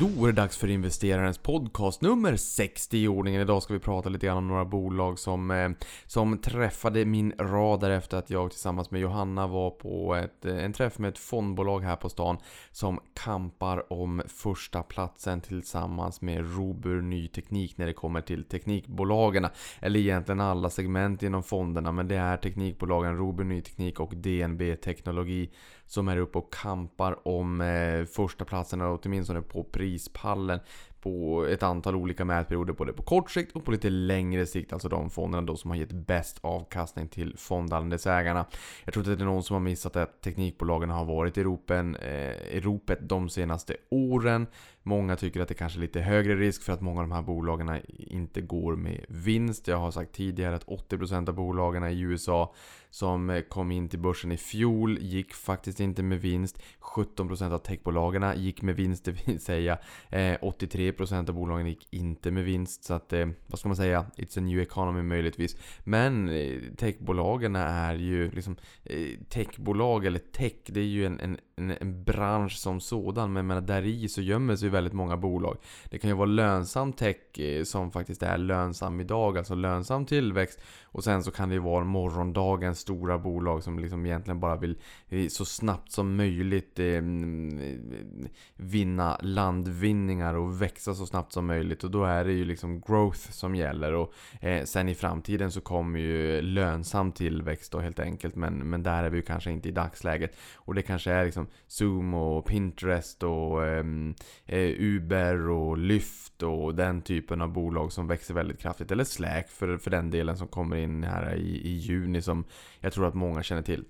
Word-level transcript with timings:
Då 0.00 0.06
är 0.24 0.26
det 0.26 0.32
dags 0.32 0.56
för 0.56 0.68
investerarens 0.68 1.38
podcast 1.38 2.00
nummer 2.00 2.36
60 2.36 2.98
i 2.98 3.08
ordningen. 3.08 3.40
Idag 3.40 3.62
ska 3.62 3.74
vi 3.74 3.80
prata 3.80 4.08
lite 4.08 4.26
grann 4.26 4.36
om 4.36 4.48
några 4.48 4.64
bolag 4.64 5.18
som, 5.18 5.50
eh, 5.50 5.70
som 6.06 6.38
träffade 6.38 7.04
min 7.04 7.32
radar 7.38 7.90
efter 7.90 8.16
att 8.16 8.30
jag 8.30 8.50
tillsammans 8.50 8.90
med 8.90 9.00
Johanna 9.00 9.46
var 9.46 9.70
på 9.70 10.14
ett, 10.14 10.44
eh, 10.44 10.64
en 10.64 10.72
träff 10.72 10.98
med 10.98 11.08
ett 11.08 11.18
fondbolag 11.18 11.80
här 11.80 11.96
på 11.96 12.08
stan 12.08 12.38
som 12.70 13.00
kampar 13.24 13.92
om 13.92 14.22
första 14.28 14.82
platsen 14.82 15.40
tillsammans 15.40 16.20
med 16.20 16.56
Robur 16.56 17.02
Ny 17.02 17.28
Teknik 17.28 17.78
när 17.78 17.86
det 17.86 17.92
kommer 17.92 18.20
till 18.20 18.44
teknikbolagen. 18.44 19.46
Eller 19.80 20.00
egentligen 20.00 20.40
alla 20.40 20.70
segment 20.70 21.22
inom 21.22 21.42
fonderna, 21.42 21.92
men 21.92 22.08
det 22.08 22.16
är 22.16 22.36
teknikbolagen 22.36 23.16
Robur 23.16 23.44
Ny 23.44 23.60
Teknik 23.60 24.00
och 24.00 24.16
DNB 24.16 24.76
Teknologi 24.76 25.50
som 25.86 26.08
är 26.08 26.16
uppe 26.16 26.38
och 26.38 26.52
kampar 26.52 27.28
om 27.28 27.60
eh, 27.60 28.04
första 28.04 28.44
platsen 28.44 28.80
åtminstone 28.80 29.42
på 29.42 29.64
prispallen 29.64 30.60
på 31.04 31.46
ett 31.46 31.62
antal 31.62 31.96
olika 31.96 32.24
mätperioder 32.24 32.72
både 32.72 32.92
på 32.92 33.02
kort 33.02 33.30
sikt 33.30 33.56
och 33.56 33.64
på 33.64 33.70
lite 33.70 33.90
längre 33.90 34.46
sikt. 34.46 34.72
Alltså 34.72 34.88
de 34.88 35.10
fonderna 35.10 35.46
då 35.46 35.56
som 35.56 35.70
har 35.70 35.76
gett 35.78 35.92
bäst 35.92 36.38
avkastning 36.40 37.08
till 37.08 37.34
fondandelsägarna. 37.38 38.46
Jag 38.84 38.94
tror 38.94 39.02
inte 39.02 39.16
det 39.16 39.24
är 39.24 39.32
någon 39.32 39.42
som 39.42 39.54
har 39.54 39.60
missat 39.60 39.96
att 39.96 40.20
teknikbolagen 40.20 40.90
har 40.90 41.04
varit 41.04 41.38
i 41.38 41.42
ropen, 41.42 41.96
eh, 41.96 42.32
i 42.32 42.60
ropet 42.60 42.98
de 43.08 43.28
senaste 43.28 43.76
åren. 43.90 44.46
Många 44.82 45.16
tycker 45.16 45.40
att 45.40 45.48
det 45.48 45.54
kanske 45.54 45.78
är 45.78 45.80
lite 45.80 46.00
högre 46.00 46.34
risk 46.34 46.62
för 46.62 46.72
att 46.72 46.80
många 46.80 47.00
av 47.00 47.08
de 47.08 47.14
här 47.14 47.22
bolagen 47.22 47.80
inte 47.88 48.40
går 48.40 48.76
med 48.76 49.04
vinst. 49.08 49.68
Jag 49.68 49.76
har 49.76 49.90
sagt 49.90 50.12
tidigare 50.12 50.54
att 50.54 50.66
80% 50.66 51.28
av 51.28 51.34
bolagen 51.34 51.84
i 51.84 52.00
USA 52.00 52.54
som 52.94 53.30
eh, 53.30 53.40
kom 53.40 53.72
in 53.72 53.88
till 53.88 53.98
börsen 53.98 54.32
i 54.32 54.36
fjol 54.36 54.98
gick 54.98 55.34
faktiskt 55.34 55.80
inte 55.80 56.02
med 56.02 56.20
vinst. 56.20 56.62
17% 56.80 57.52
av 57.52 57.58
techbolagen 57.58 58.42
gick 58.42 58.62
med 58.62 58.76
vinst, 58.76 59.04
det 59.04 59.12
vill 59.12 59.40
säga 59.50 59.78
eh, 60.10 60.18
83% 60.18 61.28
av 61.28 61.34
bolagen 61.34 61.66
gick 61.66 61.86
inte 61.90 62.30
med 62.30 62.44
vinst. 62.44 62.84
Så 62.84 62.94
att, 62.94 63.12
eh, 63.12 63.28
vad 63.46 63.58
ska 63.58 63.68
man 63.68 63.76
säga? 63.76 64.06
It's 64.16 64.38
a 64.38 64.40
new 64.40 64.60
economy 64.60 65.02
möjligtvis. 65.02 65.56
Men 65.84 66.28
eh, 66.28 66.60
techbolagen 66.76 67.56
är 67.56 67.94
ju 67.94 68.30
liksom 68.30 68.56
eh, 68.84 69.18
techbolag 69.28 70.06
eller 70.06 70.18
tech, 70.18 70.52
det 70.66 70.80
är 70.80 70.84
ju 70.84 71.06
en, 71.06 71.20
en 71.20 71.38
en, 71.56 71.70
en 71.70 72.04
bransch 72.04 72.52
som 72.52 72.80
sådan. 72.80 73.32
Men 73.32 73.46
menar, 73.46 73.60
där 73.60 73.82
i 73.82 74.08
så 74.08 74.20
gömmer 74.20 74.56
sig 74.56 74.68
väldigt 74.68 74.92
många 74.92 75.16
bolag. 75.16 75.56
Det 75.90 75.98
kan 75.98 76.10
ju 76.10 76.16
vara 76.16 76.26
lönsam 76.26 76.92
tech 76.92 77.38
eh, 77.38 77.64
som 77.64 77.90
faktiskt 77.90 78.22
är 78.22 78.38
lönsam 78.38 79.00
idag, 79.00 79.38
alltså 79.38 79.54
lönsam 79.54 80.06
tillväxt. 80.06 80.60
Och 80.84 81.04
sen 81.04 81.22
så 81.22 81.30
kan 81.30 81.48
det 81.48 81.54
ju 81.54 81.60
vara 81.60 81.84
morgondagens 81.84 82.78
stora 82.78 83.18
bolag 83.18 83.62
som 83.62 83.78
liksom 83.78 84.06
egentligen 84.06 84.40
bara 84.40 84.56
vill 84.56 84.78
eh, 85.08 85.28
så 85.28 85.44
snabbt 85.44 85.92
som 85.92 86.16
möjligt 86.16 86.78
eh, 86.78 86.86
mm, 86.86 87.58
eh, 87.58 88.30
vinna 88.56 89.18
landvinningar 89.20 90.34
och 90.34 90.62
växa 90.62 90.94
så 90.94 91.06
snabbt 91.06 91.32
som 91.32 91.46
möjligt. 91.46 91.84
Och 91.84 91.90
då 91.90 92.04
är 92.04 92.24
det 92.24 92.32
ju 92.32 92.44
liksom 92.44 92.80
growth 92.80 93.30
som 93.30 93.54
gäller. 93.54 93.92
Och 93.92 94.14
eh, 94.40 94.64
sen 94.64 94.88
i 94.88 94.94
framtiden 94.94 95.52
så 95.52 95.60
kommer 95.60 96.00
ju 96.00 96.42
lönsam 96.42 97.12
tillväxt 97.12 97.72
då 97.72 97.80
helt 97.80 98.00
enkelt. 98.00 98.36
Men, 98.36 98.70
men 98.70 98.82
där 98.82 99.04
är 99.04 99.10
vi 99.10 99.16
ju 99.16 99.22
kanske 99.22 99.50
inte 99.50 99.68
i 99.68 99.72
dagsläget. 99.72 100.36
Och 100.56 100.74
det 100.74 100.82
kanske 100.82 101.12
är 101.12 101.24
liksom 101.24 101.43
Liksom 101.44 101.64
Zoom 101.66 102.14
och 102.14 102.46
Pinterest 102.46 103.22
och 103.22 103.66
ehm, 103.66 104.14
eh, 104.46 104.70
Uber 104.78 105.48
och 105.48 105.78
Lyft 105.78 106.42
och 106.42 106.74
den 106.74 107.02
typen 107.02 107.40
av 107.40 107.52
bolag 107.52 107.92
som 107.92 108.06
växer 108.06 108.34
väldigt 108.34 108.60
kraftigt. 108.60 108.90
Eller 108.90 109.04
Slack 109.04 109.48
för, 109.48 109.78
för 109.78 109.90
den 109.90 110.10
delen 110.10 110.36
som 110.36 110.48
kommer 110.48 110.76
in 110.76 111.04
här 111.04 111.34
i, 111.34 111.60
i 111.68 111.76
juni 111.76 112.22
som 112.22 112.44
jag 112.80 112.92
tror 112.92 113.06
att 113.06 113.14
många 113.14 113.42
känner 113.42 113.62
till. 113.62 113.84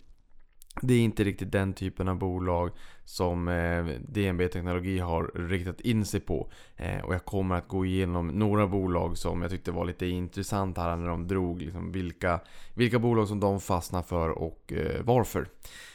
Det 0.82 0.94
är 0.94 1.00
inte 1.00 1.24
riktigt 1.24 1.52
den 1.52 1.72
typen 1.72 2.08
av 2.08 2.18
bolag 2.18 2.70
som 3.04 3.48
eh, 3.48 3.84
DNB 4.08 4.48
Teknologi 4.48 4.98
har 4.98 5.48
riktat 5.48 5.80
in 5.80 6.04
sig 6.04 6.20
på. 6.20 6.50
Eh, 6.76 7.00
och 7.04 7.14
jag 7.14 7.24
kommer 7.24 7.54
att 7.54 7.68
gå 7.68 7.86
igenom 7.86 8.28
några 8.28 8.66
bolag 8.66 9.18
som 9.18 9.42
jag 9.42 9.50
tyckte 9.50 9.72
var 9.72 9.84
lite 9.84 10.06
intressant 10.06 10.78
här 10.78 10.96
när 10.96 11.08
de 11.08 11.28
drog 11.28 11.62
liksom 11.62 11.92
vilka, 11.92 12.40
vilka 12.74 12.98
bolag 12.98 13.28
som 13.28 13.40
de 13.40 13.60
fastnar 13.60 14.02
för 14.02 14.30
och 14.30 14.72
eh, 14.72 15.02
varför. 15.02 15.48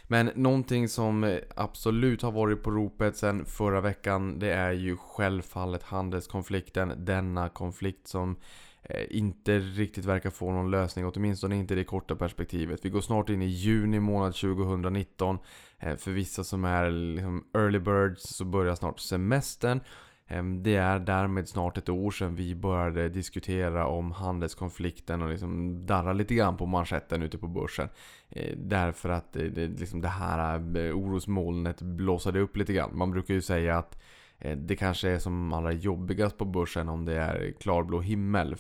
Men 0.04 0.32
någonting 0.36 0.90
som 0.90 1.40
absolut 1.56 2.22
har 2.22 2.32
varit 2.32 2.64
på 2.64 2.72
ropet 2.72 3.18
sen 3.18 3.46
förra 3.46 3.82
veckan 3.82 4.40
det 4.40 4.54
är 4.54 4.72
ju 4.72 4.98
självfallet 4.98 5.84
handelskonflikten. 5.84 6.94
Denna 6.98 7.50
konflikt 7.50 8.08
som 8.08 8.36
Eh, 8.84 9.06
inte 9.10 9.60
riktigt 9.60 10.06
verkar 10.06 10.30
få 10.30 10.52
någon 10.52 10.72
lösning, 10.72 11.06
åtminstone 11.06 11.56
inte 11.56 11.74
i 11.74 11.78
det 11.78 11.84
korta 11.84 12.16
perspektivet. 12.16 12.86
Vi 12.86 12.90
går 12.90 13.02
snart 13.02 13.30
in 13.30 13.42
i 13.42 13.46
juni 13.46 14.00
månad 14.00 14.36
2019. 14.36 15.38
Eh, 15.80 15.96
för 15.96 16.12
vissa 16.12 16.44
som 16.44 16.66
är 16.66 16.92
liksom 16.92 17.46
early 17.54 17.80
birds 17.80 18.24
så 18.24 18.46
börjar 18.46 18.76
snart 18.76 19.00
semestern. 19.00 19.80
Ehm, 20.28 20.64
det 20.64 20.76
är 20.76 21.00
därmed 21.00 21.50
snart 21.50 21.78
ett 21.78 21.90
år 21.90 22.12
sedan 22.12 22.36
vi 22.36 22.56
började 22.56 23.10
diskutera 23.10 23.88
om 23.88 24.12
handelskonflikten 24.12 25.22
och 25.22 25.30
liksom 25.30 25.86
darra 25.86 26.14
lite 26.14 26.36
grann 26.36 26.58
på 26.58 26.66
manschetten 26.66 27.22
ute 27.22 27.38
på 27.38 27.48
börsen. 27.48 27.90
Eh, 28.30 28.58
därför 28.58 29.10
att 29.10 29.34
det, 29.34 29.68
liksom 29.68 30.02
det 30.02 30.08
här 30.08 30.60
orosmolnet 30.94 31.82
blåsade 31.82 32.40
upp 32.40 32.58
lite 32.58 32.74
grann. 32.74 32.98
Man 32.98 33.12
brukar 33.12 33.34
ju 33.34 33.42
säga 33.42 33.78
att 33.78 34.02
Eh, 34.40 34.58
det 34.58 34.76
kanske 34.76 35.10
är 35.10 35.20
som 35.20 35.54
allra 35.54 35.72
jobbigast 35.72 36.38
på 36.38 36.46
börsen 36.46 36.90
om 36.90 37.06
det 37.06 37.16
är 37.16 37.52
klarblå 37.60 38.02
himmel. 38.02 38.56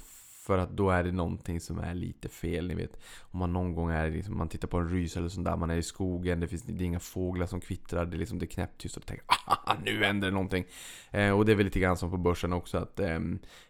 För 0.49 0.57
att 0.57 0.77
då 0.77 0.89
är 0.89 1.03
det 1.03 1.11
någonting 1.11 1.59
som 1.59 1.79
är 1.79 1.93
lite 1.93 2.29
fel. 2.29 2.67
Ni 2.67 2.75
vet, 2.75 2.99
om 3.21 3.39
man 3.39 3.53
någon 3.53 3.73
gång 3.73 3.91
är 3.91 4.11
liksom, 4.11 4.37
man 4.37 4.49
tittar 4.49 4.67
på 4.67 4.77
en 4.77 4.89
rys 4.89 5.17
eller 5.17 5.29
sånt 5.29 5.45
där. 5.45 5.57
Man 5.57 5.69
är 5.69 5.75
i 5.75 5.83
skogen, 5.83 6.39
det 6.39 6.47
finns 6.47 6.63
det 6.63 6.83
är 6.83 6.85
inga 6.85 6.99
fåglar 6.99 7.45
som 7.45 7.61
kvittrar. 7.61 8.05
Det 8.05 8.17
är 8.17 8.19
liksom 8.19 8.39
det 8.39 8.45
är 8.45 8.47
knäpptyst 8.47 8.97
och 8.97 9.01
du 9.01 9.05
tänker 9.05 9.25
ah, 9.27 9.35
ah, 9.45 9.71
ah 9.71 9.75
nu 9.85 10.03
händer 10.03 10.27
det 10.27 10.33
någonting. 10.33 10.65
Eh, 11.11 11.31
och 11.31 11.45
det 11.45 11.51
är 11.51 11.55
väl 11.55 11.65
lite 11.65 11.79
grann 11.79 11.97
som 11.97 12.11
på 12.11 12.17
börsen 12.17 12.53
också. 12.53 12.77
att 12.77 12.99
eh, 12.99 13.19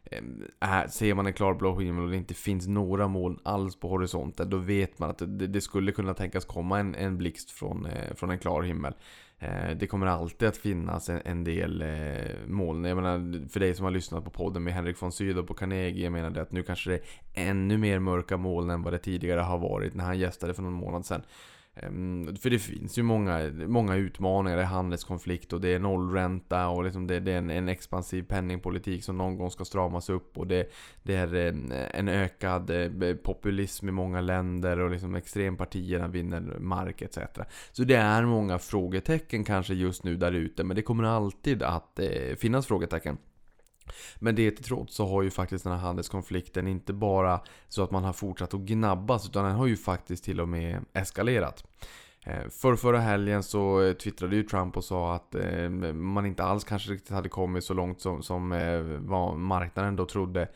eh, 0.06 0.88
Ser 0.90 1.14
man 1.14 1.28
en 1.28 1.34
klarblå 1.34 1.80
himmel 1.80 2.04
och 2.04 2.10
det 2.10 2.18
inte 2.18 2.34
finns 2.34 2.68
några 2.68 3.08
moln 3.08 3.40
alls 3.44 3.76
på 3.76 3.90
horisonten. 3.90 4.50
Då 4.50 4.58
vet 4.58 5.00
man 5.00 5.10
att 5.10 5.18
det, 5.18 5.48
det 5.48 5.62
skulle 5.62 5.92
kunna 5.92 6.14
tänkas 6.14 6.46
komma 6.46 6.80
en, 6.80 6.96
en 6.96 7.18
blixt 7.18 7.52
från, 7.52 7.86
eh, 7.86 8.16
från 8.16 8.30
en 8.30 8.40
klar 8.40 8.62
himmel. 8.62 8.94
Eh, 9.40 9.70
det 9.76 9.88
kommer 9.88 10.08
alltid 10.08 10.48
att 10.48 10.58
finnas 10.58 11.10
en, 11.10 11.44
del 11.44 11.82
eh, 11.82 12.48
moln. 12.48 12.86
Jag 12.86 12.96
menar, 12.96 13.50
för 13.50 13.60
dig 13.60 13.76
som 13.76 13.84
har 13.84 13.92
lyssnat 13.92 14.24
på 14.24 14.30
podden 14.30 14.64
med 14.64 14.74
Henrik 14.74 15.02
von 15.02 15.12
Sydow 15.12 15.44
på 15.44 15.54
Carnegie. 15.54 16.04
Jag 16.04 16.12
menar 16.12 16.30
det 16.30 16.42
att 16.42 16.52
nu 16.52 16.64
kanske 16.64 16.90
det 16.90 16.96
är 16.96 17.50
ännu 17.50 17.78
mer 17.78 18.00
mörka 18.00 18.38
moln 18.38 18.70
än 18.70 18.82
vad 18.82 18.94
det 18.94 18.98
tidigare 18.98 19.40
har 19.40 19.58
varit 19.58 19.94
när 19.94 20.04
han 20.04 20.20
gästade 20.20 20.54
för 20.54 20.62
någon 20.62 20.74
månad 20.74 21.06
sedan. 21.06 21.22
Ehm, 21.84 22.36
för 22.36 22.50
det 22.50 22.60
finns 22.60 22.98
ju 22.98 23.04
många, 23.04 23.52
många 23.68 23.96
utmaningar. 23.96 24.58
Det 24.58 24.64
är 24.64 24.68
handelskonflikt 24.68 25.54
och 25.54 25.62
det 25.62 25.74
är 25.74 25.80
nollränta 25.80 26.68
och 26.68 26.84
liksom 26.84 27.08
det, 27.08 27.20
det 27.20 27.32
är 27.32 27.38
en, 27.38 27.50
en, 27.50 27.70
expansiv 27.70 28.24
penningpolitik 28.24 29.04
som 29.04 29.18
någon 29.18 29.38
gång 29.38 29.52
ska 29.52 29.66
stramas 29.66 30.10
upp. 30.10 30.38
Och 30.38 30.48
det, 30.48 30.72
det 31.04 31.16
är 31.16 31.36
en, 31.36 31.72
en, 31.72 32.08
ökad 32.08 32.70
eh, 32.70 33.16
populism 33.16 33.90
i 33.90 33.92
många 33.92 34.22
länder 34.22 34.80
och 34.80 34.92
liksom 34.92 35.16
extrempartierna 35.16 36.08
vinner 36.08 36.42
mark 36.60 37.02
etc. 37.02 37.18
Så 37.72 37.84
det 37.84 37.96
är 37.96 38.26
många 38.26 38.60
frågetecken 38.60 39.44
kanske 39.44 39.74
just 39.74 40.04
nu 40.04 40.16
där 40.16 40.32
ute. 40.32 40.64
Men 40.64 40.76
det 40.76 40.82
kommer 40.82 41.04
alltid 41.04 41.64
att 41.64 42.00
eh, 42.00 42.36
finnas 42.38 42.68
frågetecken. 42.68 43.18
Men 44.20 44.36
det 44.36 44.52
till 44.52 44.64
trots 44.64 44.96
så 44.96 45.08
har 45.08 45.22
ju 45.22 45.30
faktiskt 45.30 45.64
den 45.64 45.74
här 45.74 45.80
handelskonflikten 45.80 46.68
inte 46.68 46.94
bara 46.94 47.42
så 47.68 47.84
att 47.84 47.92
man 47.92 48.04
har 48.04 48.14
fortsatt 48.14 48.54
att 48.54 48.60
gnabbas 48.60 49.30
utan 49.30 49.46
den 49.46 49.56
har 49.56 49.68
ju 49.68 49.78
faktiskt 49.78 50.24
till 50.24 50.42
och 50.42 50.50
med 50.50 50.86
eskalerat. 50.94 51.64
Eh, 52.26 52.50
för 52.50 52.76
förra 52.76 53.00
helgen 53.00 53.44
så 53.44 53.94
twittrade 54.04 54.36
ju 54.36 54.44
Trump 54.44 54.78
och 54.78 54.84
sa 54.84 55.16
att 55.16 55.36
eh, 55.36 55.70
man 55.94 56.26
inte 56.26 56.44
alls 56.44 56.64
kanske 56.64 56.92
riktigt 56.92 57.10
hade 57.10 57.30
kommit 57.30 57.64
så 57.64 57.74
långt 57.74 58.02
som, 58.02 58.24
som 58.24 58.52
eh, 58.52 58.82
vad 58.82 59.38
marknaden 59.38 59.96
då 59.96 60.06
trodde. 60.06 60.48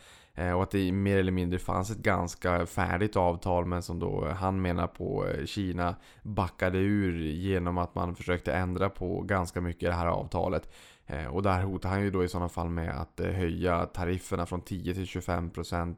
Och 0.55 0.63
att 0.63 0.71
det 0.71 0.91
mer 0.91 1.17
eller 1.17 1.31
mindre 1.31 1.59
fanns 1.59 1.89
ett 1.89 1.97
ganska 1.97 2.65
färdigt 2.65 3.15
avtal 3.15 3.65
men 3.65 3.81
som 3.81 3.99
då 3.99 4.27
han 4.39 4.61
menar 4.61 4.87
på 4.87 5.25
Kina 5.45 5.95
backade 6.21 6.77
ur 6.77 7.19
genom 7.21 7.77
att 7.77 7.95
man 7.95 8.15
försökte 8.15 8.53
ändra 8.53 8.89
på 8.89 9.21
ganska 9.21 9.61
mycket 9.61 9.83
i 9.83 9.85
det 9.85 9.93
här 9.93 10.07
avtalet. 10.07 10.69
Eh, 11.07 11.27
och 11.27 11.43
där 11.43 11.63
hotar 11.63 11.89
han 11.89 12.01
ju 12.01 12.11
då 12.11 12.23
i 12.23 12.27
sådana 12.27 12.49
fall 12.49 12.69
med 12.69 13.01
att 13.01 13.19
eh, 13.19 13.31
höja 13.31 13.85
tarifferna 13.85 14.45
från 14.45 14.61
10 14.61 14.93
till 14.93 15.03
25% 15.03 15.95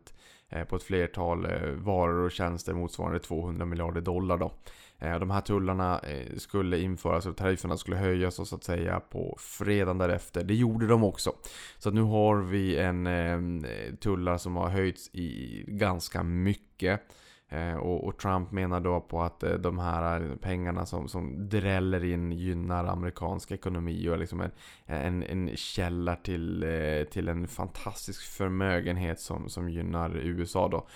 eh, 0.50 0.64
på 0.64 0.76
ett 0.76 0.84
flertal 0.84 1.48
varor 1.76 2.26
och 2.26 2.32
tjänster 2.32 2.74
motsvarande 2.74 3.20
200 3.20 3.66
miljarder 3.66 4.02
dollar 4.02 4.38
då. 4.38 4.52
De 5.00 5.32
här 5.32 5.42
tullarna 5.42 6.02
skulle 6.38 6.80
införas 6.80 7.26
och 7.26 7.38
tarifferna 7.38 7.78
skulle 7.78 7.98
höjas 7.98 8.40
och 8.40 8.48
så 8.48 8.56
att 8.56 8.64
säga 8.64 9.00
på 9.00 9.38
fredagen 9.40 9.98
därefter. 9.98 10.44
Det 10.44 10.56
gjorde 10.56 10.88
de 10.88 11.04
också. 11.04 11.34
Så 11.78 11.92
nu 11.92 12.02
har 12.02 12.36
vi 12.36 12.78
en 12.78 13.66
tullar 14.00 14.38
som 14.38 14.56
har 14.56 14.70
höjts 14.70 15.10
i 15.14 15.64
ganska 15.68 16.24
mycket. 16.24 17.02
Eh, 17.50 17.76
och, 17.76 18.04
och, 18.08 18.18
Trump 18.18 18.52
menar 18.52 18.80
då 18.80 19.02
på 19.02 19.22
att 19.22 19.44
eh, 19.44 19.54
de 19.54 19.80
här 19.80 20.36
pengarna 20.42 20.86
som, 20.86 21.08
som 21.08 21.50
dräller 21.50 22.04
in 22.04 22.32
gynnar 22.32 22.86
amerikansk 22.86 23.52
ekonomi 23.52 24.10
och 24.10 24.14
är 24.14 24.18
liksom 24.18 24.42
en, 24.42 24.52
en, 24.86 25.24
en 25.24 25.58
källa 25.58 26.16
till, 26.16 26.64
eh, 26.64 27.04
till 27.04 27.28
en 27.28 27.48
fantastisk 27.48 28.24
förmögenhet 28.38 29.20
som, 29.20 29.50
som 29.50 29.70
gynnar 29.70 30.18
USA 30.18 30.68
då. 30.68 30.88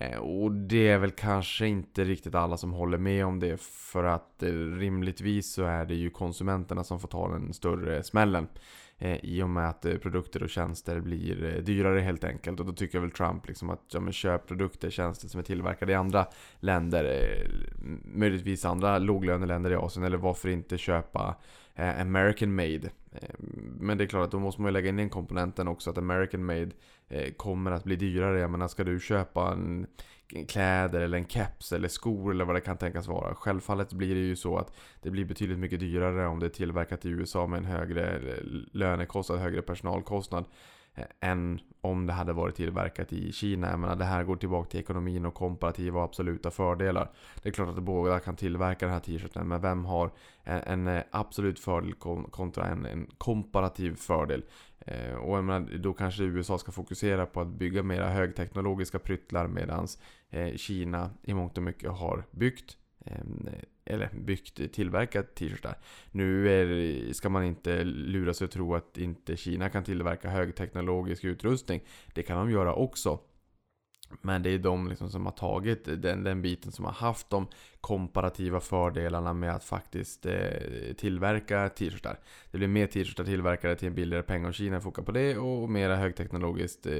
Eh, 0.00 0.18
och 0.18 0.52
det 0.52 0.88
är 0.88 0.98
väl 0.98 1.10
kanske 1.10 1.66
inte 1.66 2.04
riktigt 2.04 2.34
alla 2.34 2.56
som 2.56 2.72
håller 2.72 2.98
med 2.98 3.26
om 3.26 3.40
det 3.40 3.60
för 3.60 4.04
att 4.04 4.42
eh, 4.42 4.48
rimligtvis 4.52 5.52
så 5.52 5.64
är 5.64 5.84
det 5.84 5.94
ju 5.94 6.10
konsumenterna 6.10 6.84
som 6.84 7.00
får 7.00 7.08
ta 7.08 7.28
den 7.28 7.52
större 7.52 8.02
smällen. 8.02 8.48
Eh, 8.98 9.24
I 9.24 9.42
och 9.42 9.50
med 9.50 9.68
att 9.68 9.84
eh, 9.84 9.96
produkter 9.96 10.42
och 10.42 10.50
tjänster 10.50 11.00
blir 11.00 11.44
eh, 11.44 11.62
dyrare 11.62 12.00
helt 12.00 12.24
enkelt. 12.24 12.60
Och 12.60 12.66
då 12.66 12.72
tycker 12.72 13.00
väl 13.00 13.10
Trump 13.10 13.48
liksom 13.48 13.70
att 13.70 13.82
ja, 13.88 14.00
men 14.00 14.12
köp 14.12 14.46
produkter 14.46 14.88
och 14.88 14.92
tjänster 14.92 15.28
som 15.28 15.40
är 15.40 15.44
tillverkade 15.44 15.92
i 15.92 15.94
andra 15.94 16.26
länder. 16.60 17.04
Eh, 17.04 17.50
möjligtvis 18.04 18.64
andra 18.64 18.98
låglöneländer 18.98 19.70
i 19.70 19.74
Asien. 19.76 20.04
Eller 20.04 20.16
varför 20.16 20.48
inte 20.48 20.78
köpa 20.78 21.36
American 21.78 22.54
made. 22.54 22.90
Men 23.80 23.98
det 23.98 24.04
är 24.04 24.08
klart 24.08 24.24
att 24.24 24.30
då 24.30 24.38
måste 24.38 24.62
man 24.62 24.68
ju 24.68 24.72
lägga 24.72 24.88
in 24.88 24.96
den 24.96 25.10
komponenten 25.10 25.68
också 25.68 25.90
att 25.90 25.98
American 25.98 26.44
made 26.44 26.70
kommer 27.36 27.70
att 27.70 27.84
bli 27.84 27.96
dyrare. 27.96 28.40
Jag 28.40 28.50
menar, 28.50 28.68
ska 28.68 28.84
du 28.84 29.00
köpa 29.00 29.52
en 29.52 29.86
kläder 30.48 31.00
eller 31.00 31.18
en 31.18 31.28
keps 31.28 31.72
eller 31.72 31.88
skor 31.88 32.30
eller 32.30 32.44
vad 32.44 32.56
det 32.56 32.60
kan 32.60 32.76
tänkas 32.76 33.06
vara. 33.06 33.34
Självfallet 33.34 33.92
blir 33.92 34.14
det 34.14 34.20
ju 34.20 34.36
så 34.36 34.58
att 34.58 34.72
det 35.02 35.10
blir 35.10 35.24
betydligt 35.24 35.58
mycket 35.58 35.80
dyrare 35.80 36.26
om 36.26 36.40
det 36.40 36.46
är 36.46 36.50
tillverkat 36.50 37.04
i 37.04 37.08
USA 37.08 37.46
med 37.46 37.58
en 37.58 37.64
högre 37.64 38.20
lönekostnad, 38.72 39.38
högre 39.38 39.62
personalkostnad 39.62 40.44
eh, 40.94 41.04
än 41.20 41.60
om 41.80 42.06
det 42.06 42.12
hade 42.12 42.32
varit 42.32 42.56
tillverkat 42.56 43.12
i 43.12 43.32
Kina. 43.32 43.70
Jag 43.70 43.78
menar, 43.78 43.96
det 43.96 44.04
här 44.04 44.24
går 44.24 44.36
tillbaka 44.36 44.70
till 44.70 44.80
ekonomin 44.80 45.26
och 45.26 45.34
komparativa 45.34 45.98
och 45.98 46.04
absoluta 46.04 46.50
fördelar. 46.50 47.10
Det 47.42 47.48
är 47.48 47.52
klart 47.52 47.68
att 47.68 47.82
båda 47.82 48.20
kan 48.20 48.36
tillverka 48.36 48.86
den 48.86 48.94
här 48.94 49.00
t-shirten, 49.00 49.48
men 49.48 49.60
vem 49.60 49.84
har 49.84 50.10
en, 50.44 50.86
en 50.86 51.02
absolut 51.10 51.60
fördel 51.60 51.94
kontra 52.30 52.66
en, 52.66 52.86
en 52.86 53.06
komparativ 53.18 53.96
fördel? 53.96 54.42
Eh, 54.86 55.14
och 55.14 55.44
menar, 55.44 55.78
då 55.78 55.92
kanske 55.92 56.22
USA 56.22 56.58
ska 56.58 56.72
fokusera 56.72 57.26
på 57.26 57.40
att 57.40 57.48
bygga 57.48 57.82
mera 57.82 58.08
högteknologiska 58.08 58.98
pryttlar 58.98 59.48
medan 59.48 59.86
eh, 60.30 60.56
Kina 60.56 61.10
i 61.22 61.34
mångt 61.34 61.56
och 61.56 61.62
mycket 61.62 61.90
har 61.90 62.24
byggt 62.30 62.76
ehm, 63.04 63.48
eller 63.84 64.10
byggt, 64.14 64.72
tillverkat 64.72 65.34
t-shirtar. 65.34 65.78
Nu 66.10 66.48
är, 66.50 67.12
ska 67.12 67.28
man 67.28 67.44
inte 67.44 67.84
lura 67.84 68.34
sig 68.34 68.44
att 68.44 68.50
tro 68.50 68.74
att 68.74 68.98
inte 68.98 69.36
Kina 69.36 69.68
kan 69.68 69.84
tillverka 69.84 70.30
högteknologisk 70.30 71.24
utrustning. 71.24 71.80
Det 72.14 72.22
kan 72.22 72.38
de 72.38 72.50
göra 72.50 72.74
också. 72.74 73.18
Men 74.22 74.42
det 74.42 74.50
är 74.50 74.58
de 74.58 74.88
liksom 74.88 75.10
som 75.10 75.24
har 75.26 75.32
tagit 75.32 76.02
den, 76.02 76.24
den 76.24 76.42
biten 76.42 76.72
som 76.72 76.84
har 76.84 76.92
haft 76.92 77.30
de 77.30 77.46
komparativa 77.80 78.60
fördelarna 78.60 79.32
med 79.32 79.54
att 79.54 79.64
faktiskt 79.64 80.26
eh, 80.26 80.94
tillverka 80.96 81.68
t-shirtar. 81.68 82.18
Det 82.50 82.58
blir 82.58 82.68
mer 82.68 82.86
t-shirtar 82.86 83.24
tillverkade 83.24 83.76
till 83.76 83.88
en 83.88 83.94
billigare 83.94 84.22
peng 84.22 84.44
om 84.44 84.52
Kina 84.52 84.80
fokar 84.80 85.02
på 85.02 85.12
det 85.12 85.38
och 85.38 85.70
mer 85.70 85.90
högteknologiskt 85.90 86.86
eh, 86.86 86.92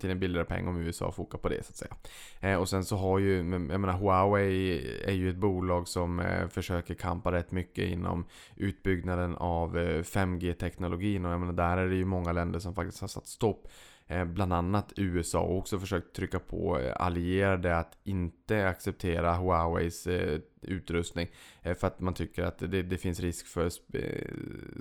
till 0.00 0.10
en 0.10 0.20
billigare 0.20 0.44
peng 0.44 0.68
om 0.68 0.76
USA 0.76 1.12
fokar 1.12 1.38
på 1.38 1.48
det 1.48 1.64
så 1.64 1.70
att 1.70 1.76
säga. 1.76 1.94
Eh, 2.40 2.60
och 2.60 2.68
sen 2.68 2.84
så 2.84 2.96
har 2.96 3.18
ju, 3.18 3.36
jag 3.36 3.80
menar 3.80 3.92
Huawei 3.92 4.80
är 5.04 5.12
ju 5.12 5.30
ett 5.30 5.36
bolag 5.36 5.88
som 5.88 6.20
eh, 6.20 6.48
försöker 6.48 6.94
kampa 6.94 7.32
rätt 7.32 7.50
mycket 7.50 7.84
inom 7.84 8.26
utbyggnaden 8.56 9.36
av 9.36 9.78
eh, 9.78 10.02
5G-teknologin 10.02 11.24
och 11.24 11.32
jag 11.32 11.40
menar 11.40 11.52
där 11.52 11.76
är 11.76 11.88
det 11.88 11.96
ju 11.96 12.04
många 12.04 12.32
länder 12.32 12.58
som 12.58 12.74
faktiskt 12.74 13.00
har 13.00 13.08
satt 13.08 13.26
stopp 13.26 13.68
Eh, 14.10 14.24
bland 14.24 14.52
annat 14.52 14.92
USA 14.96 15.40
och 15.40 15.58
också 15.58 15.78
försökt 15.78 16.16
trycka 16.16 16.38
på 16.38 16.78
eh, 16.78 16.92
allierade 16.96 17.76
att 17.76 17.98
inte 18.04 18.68
acceptera 18.68 19.34
Huaweis 19.34 20.06
eh, 20.06 20.40
utrustning. 20.62 21.28
För 21.62 21.86
att 21.86 22.00
man 22.00 22.14
tycker 22.14 22.44
att 22.44 22.58
det, 22.58 22.82
det 22.82 22.98
finns 22.98 23.20
risk 23.20 23.46
för 23.46 23.70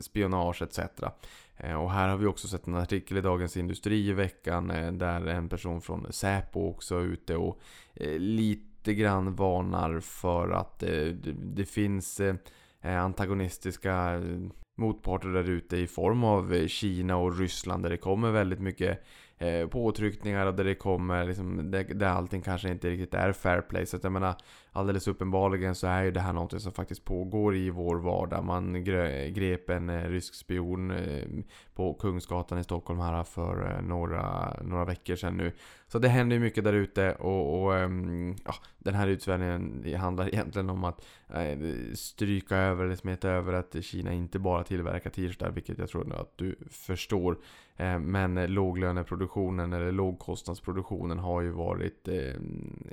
spionage 0.02 0.62
etc. 0.62 0.80
Och 1.60 1.92
här 1.92 2.08
har 2.08 2.18
vi 2.18 2.26
också 2.26 2.48
sett 2.48 2.68
en 2.68 2.76
artikel 2.76 3.18
i 3.18 3.22
Dagens 3.22 3.58
Industri 3.58 4.08
i 4.08 4.14
veckan 4.14 4.68
där 4.98 5.28
en 5.28 5.50
person 5.50 5.82
från 5.82 6.08
Säpo 6.10 6.70
också 6.70 6.96
är 6.96 7.04
ute 7.04 7.36
och 7.36 7.62
lite 8.18 8.94
grann 8.94 9.36
varnar 9.36 10.00
för 10.00 10.50
att 10.50 10.84
det 11.34 11.66
finns 11.66 12.22
antagonistiska 12.82 14.22
motparter 14.78 15.28
där 15.30 15.50
ute 15.50 15.78
i 15.78 15.88
form 15.88 16.24
av 16.24 16.54
eh, 16.54 16.68
Kina 16.68 17.18
och 17.18 17.40
Ryssland 17.40 17.84
där 17.84 17.90
det 17.90 17.98
kommer 17.98 18.32
väldigt 18.32 18.60
mycket 18.60 19.04
eh, 19.38 19.68
påtryckningar 19.68 20.46
och 20.46 20.54
där 20.54 20.64
det 20.64 20.76
kommer 20.76 21.26
liksom, 21.26 21.72
där, 21.72 21.84
där 21.84 22.08
allting 22.08 22.42
kanske 22.42 22.70
inte 22.70 22.90
riktigt 22.90 23.14
är 23.14 23.32
fair 23.32 23.62
play. 23.62 23.86
Så 23.86 23.98
att 23.98 24.04
jag 24.04 24.12
menar, 24.12 24.36
alldeles 24.78 25.08
uppenbarligen 25.08 25.76
så 25.76 25.88
är 25.88 26.04
ju 26.04 26.12
det 26.12 26.20
här 26.20 26.34
något 26.34 26.62
som 26.62 26.72
faktiskt 26.72 27.06
pågår 27.06 27.56
i 27.56 27.70
vår 27.70 27.96
vardag. 27.96 28.44
Man 28.44 28.84
grep 29.34 29.70
en 29.70 29.90
eh, 29.90 30.10
rysk 30.10 30.34
spion 30.34 30.92
eh, 30.92 31.28
på 31.74 31.94
Kungsgatan 31.94 32.60
i 32.60 32.64
Stockholm 32.64 33.00
här 33.00 33.24
för 33.24 33.72
eh, 33.72 33.82
några, 33.82 34.54
några 34.64 34.86
veckor 34.86 35.16
sedan 35.16 35.38
nu. 35.38 35.52
Så 35.88 36.00
det 36.00 36.08
händer 36.08 36.36
ju 36.36 36.40
mycket 36.40 36.64
där 36.64 36.74
ute 36.74 37.14
och, 37.14 37.64
och 37.64 37.76
ehm, 37.76 38.36
ja, 38.46 38.54
den 38.78 38.94
här 38.94 39.08
utsvällningen 39.08 39.96
handlar 40.00 40.28
egentligen 40.34 40.70
om 40.70 40.84
att 40.84 41.06
stryka 41.94 42.58
över 42.58 42.86
eller 42.86 42.96
smeta 42.96 43.30
över 43.30 43.54
att 43.54 43.76
Kina 43.84 44.14
inte 44.14 44.40
bara 44.40 44.64
tillverkar 44.64 45.10
t-shirtar, 45.10 45.52
vilket 45.52 45.78
jag 45.78 45.90
tror 45.90 46.22
att 46.22 46.38
du 46.38 46.56
förstår. 46.70 47.38
Men 48.00 48.54
låglöneproduktionen 48.54 49.74
eller 49.74 49.92
lågkostnadsproduktionen 49.92 51.20
har 51.20 51.42
ju 51.42 51.50
varit 51.50 52.08
ehm, 52.08 52.90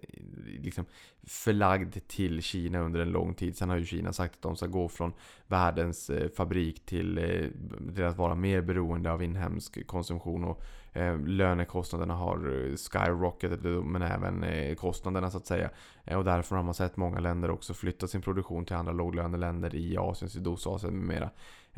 liksom 0.62 0.84
förlagd 1.26 1.73
till 2.06 2.42
Kina 2.42 2.80
under 2.80 3.00
en 3.00 3.10
lång 3.10 3.34
tid. 3.34 3.56
Sen 3.56 3.68
har 3.68 3.76
ju 3.76 3.84
Kina 3.84 4.12
sagt 4.12 4.34
att 4.34 4.42
de 4.42 4.56
ska 4.56 4.66
gå 4.66 4.88
från 4.88 5.12
världens 5.46 6.10
eh, 6.10 6.28
fabrik 6.28 6.86
till, 6.86 7.18
eh, 7.18 7.94
till 7.94 8.04
att 8.04 8.16
vara 8.16 8.34
mer 8.34 8.60
beroende 8.60 9.12
av 9.12 9.22
inhemsk 9.22 9.86
konsumtion. 9.86 10.44
Och 10.44 10.62
eh, 10.92 11.18
lönekostnaderna 11.18 12.14
har 12.14 12.38
skyrocketat, 12.76 13.84
men 13.84 14.02
även 14.02 14.76
kostnaderna 14.76 15.30
så 15.30 15.38
att 15.38 15.46
säga. 15.46 15.70
Och 16.16 16.24
därför 16.24 16.56
har 16.56 16.62
man 16.62 16.74
sett 16.74 16.96
många 16.96 17.20
länder 17.20 17.50
också 17.50 17.74
flytta 17.74 18.06
sin 18.06 18.22
produktion 18.22 18.64
till 18.64 18.76
andra 18.76 18.92
låglöneländer 18.92 19.74
i 19.74 19.96
Asien, 19.96 20.30
Sydostasien 20.30 20.98
med 20.98 21.06
mera. 21.06 21.30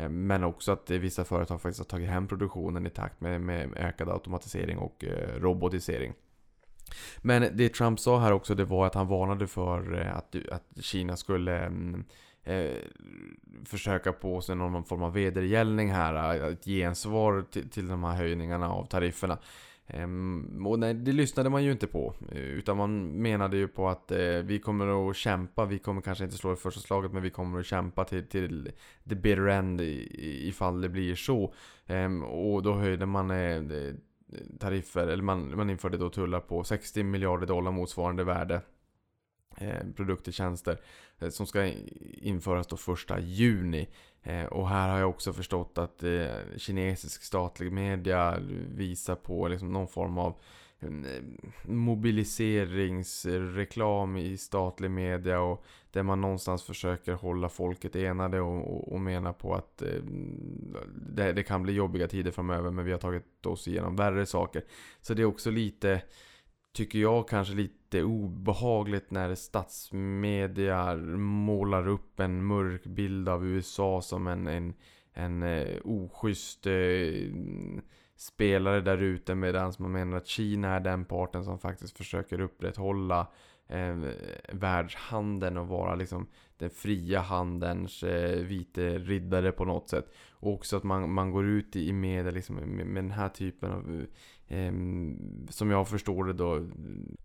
Men 0.09 0.45
också 0.45 0.73
att 0.73 0.91
vissa 0.91 1.25
företag 1.25 1.61
faktiskt 1.61 1.81
har 1.81 1.85
tagit 1.85 2.09
hem 2.09 2.29
produktionen 2.29 2.87
i 2.87 2.91
takt 2.91 3.21
med, 3.21 3.41
med 3.41 3.73
ökad 3.77 4.09
automatisering 4.09 4.79
och 4.79 5.05
robotisering. 5.39 6.13
Men 7.23 7.57
det 7.57 7.69
Trump 7.69 8.01
sa 8.01 8.19
här 8.19 8.33
också, 8.33 8.55
det 8.55 8.65
var 8.65 8.87
att 8.87 8.95
han 8.95 9.09
varnade 9.09 9.47
för 9.47 10.01
eh, 10.01 10.17
att, 10.17 10.37
att 10.53 10.85
Kina 10.85 11.17
skulle 11.17 11.59
mm, 11.59 12.05
eh, 12.45 12.77
försöka 13.65 14.13
på 14.13 14.41
sig 14.41 14.57
någon 14.57 14.85
form 14.85 15.03
av 15.03 15.13
vedergällning 15.13 15.93
här. 15.93 16.41
Eh, 16.41 16.47
ett 16.47 16.65
gensvar 16.65 17.45
till, 17.51 17.71
till 17.71 17.89
de 17.89 18.05
här 18.05 18.17
höjningarna 18.17 18.69
av 18.69 18.85
tarifferna. 18.85 19.39
Eh, 19.87 20.09
och 20.67 20.79
nej, 20.79 20.95
det 20.95 21.13
lyssnade 21.13 21.51
man 21.51 21.65
ju 21.65 21.73
inte 21.73 21.87
på. 21.87 22.15
Eh, 22.33 22.41
utan 22.41 22.77
man 22.77 23.07
menade 23.07 23.57
ju 23.57 23.69
på 23.69 23.89
att 23.89 24.11
eh, 24.11 24.19
vi 24.45 24.59
kommer 24.59 25.11
att 25.11 25.17
kämpa. 25.17 25.65
Vi 25.65 25.79
kommer 25.79 26.01
kanske 26.01 26.25
inte 26.25 26.37
slå 26.37 26.51
det 26.51 26.57
första 26.57 26.81
slaget 26.81 27.13
men 27.13 27.23
vi 27.23 27.31
kommer 27.31 27.61
att 27.61 27.67
kämpa 27.67 28.05
till, 28.05 28.27
till 28.27 28.71
the 29.09 29.15
bitter 29.15 29.47
end 29.47 29.81
ifall 29.81 30.81
det 30.81 30.89
blir 30.89 31.15
så. 31.15 31.55
Ehm, 31.87 32.23
och 32.23 32.63
då 32.63 32.75
höjde 32.75 33.07
man 33.07 33.31
eh, 33.31 33.63
tariffer, 34.59 35.07
eller 35.07 35.23
man, 35.23 35.57
man 35.57 35.71
införde 35.71 35.97
då 35.97 36.11
tullar 36.11 36.41
på 36.41 36.65
60 36.65 37.03
miljarder 37.03 37.47
dollar 37.47 37.71
motsvarande 37.71 38.25
värde 38.25 38.61
eh, 39.59 39.87
produkter, 39.97 40.33
tjänster 40.33 40.81
eh, 41.19 41.29
som 41.29 41.47
ska 41.47 41.67
införas 42.03 42.67
då 42.67 42.77
första 42.77 43.21
juni. 43.21 43.89
Eh, 44.23 44.45
och 44.45 44.69
här 44.69 44.89
har 44.89 44.99
jag 44.99 45.11
också 45.11 45.33
förstått 45.33 45.79
att 45.79 46.03
eh, 46.03 46.27
kinesisk 46.57 47.23
statlig 47.23 47.73
media 47.73 48.39
visar 48.75 49.15
på 49.15 49.49
liksom 49.49 49.73
någon 49.73 49.89
form 49.89 50.19
av 50.19 50.35
eh, 50.81 50.91
mobiliseringsreklam 51.65 54.17
i 54.17 54.37
statlig 54.37 54.91
media 54.91 55.41
och 55.41 55.65
där 55.97 56.03
man 56.03 56.21
någonstans 56.21 56.63
försöker 56.63 57.13
hålla 57.13 57.49
folket 57.49 57.97
enade 57.97 58.41
och, 58.41 58.77
och, 58.77 58.93
och 58.93 59.01
menar 59.01 59.33
på 59.33 59.55
att 59.55 59.83
eh, 59.83 60.03
det, 61.15 61.33
det, 61.33 61.43
kan 61.43 61.63
bli 61.63 61.73
jobbiga 61.73 62.09
tider 62.09 62.31
framöver 62.31 62.71
men 62.71 62.85
vi 62.85 62.93
har 62.93 62.99
tagit 62.99 63.47
oss 63.47 63.69
igenom 63.69 63.97
värre 63.97 64.27
saker. 64.27 64.65
Så 65.01 65.15
det 65.15 65.23
är 65.23 65.27
också 65.27 65.51
lite, 65.51 66.03
tycker 66.75 66.99
jag 66.99 67.29
kanske 67.29 67.55
lite 67.55 68.03
obehagligt 68.03 69.11
när 69.11 69.35
statsmedia 69.35 70.97
målar 71.17 71.89
upp 71.89 72.21
en 72.21 72.47
mörk 72.47 72.85
bild 72.85 73.29
av 73.29 73.47
USA 73.47 74.03
som 74.03 74.27
en, 74.27 74.47
en, 74.47 74.75
en 75.13 75.43
eh, 75.43 75.77
oschysst 75.85 76.67
eh, 76.67 77.33
spelare 78.17 78.81
där 78.81 79.03
ute 79.03 79.35
medan 79.35 79.73
man 79.79 79.93
menar 79.93 80.17
att 80.17 80.27
Kina 80.27 80.75
är 80.75 80.81
den 80.81 81.05
parten 81.05 81.45
som 81.45 81.59
faktiskt 81.59 81.97
försöker 81.97 82.41
upprätthålla 82.41 83.27
eh, 83.69 83.97
världshandeln 84.53 85.57
och 85.57 85.69
vara 85.69 85.95
liksom 85.95 86.27
den 86.59 86.71
fria 86.71 87.21
handelns 87.21 88.03
eh, 88.03 88.39
vite 88.39 88.99
riddare 88.99 89.53
på 89.53 89.65
något 89.65 89.89
sätt. 89.89 90.13
Och 90.31 90.53
också 90.53 90.77
att 90.77 90.83
man, 90.83 91.13
man 91.13 91.31
går 91.31 91.47
ut 91.47 91.77
i 91.77 91.93
media 91.93 92.31
liksom, 92.31 92.57
med, 92.57 92.87
med 92.87 93.05
den 93.05 93.11
här 93.11 93.29
typen 93.29 93.71
av 93.71 94.07
eh, 94.49 94.73
som 95.51 95.71
jag 95.71 95.89
förstår 95.89 96.25
det 96.25 96.33
då 96.33 96.67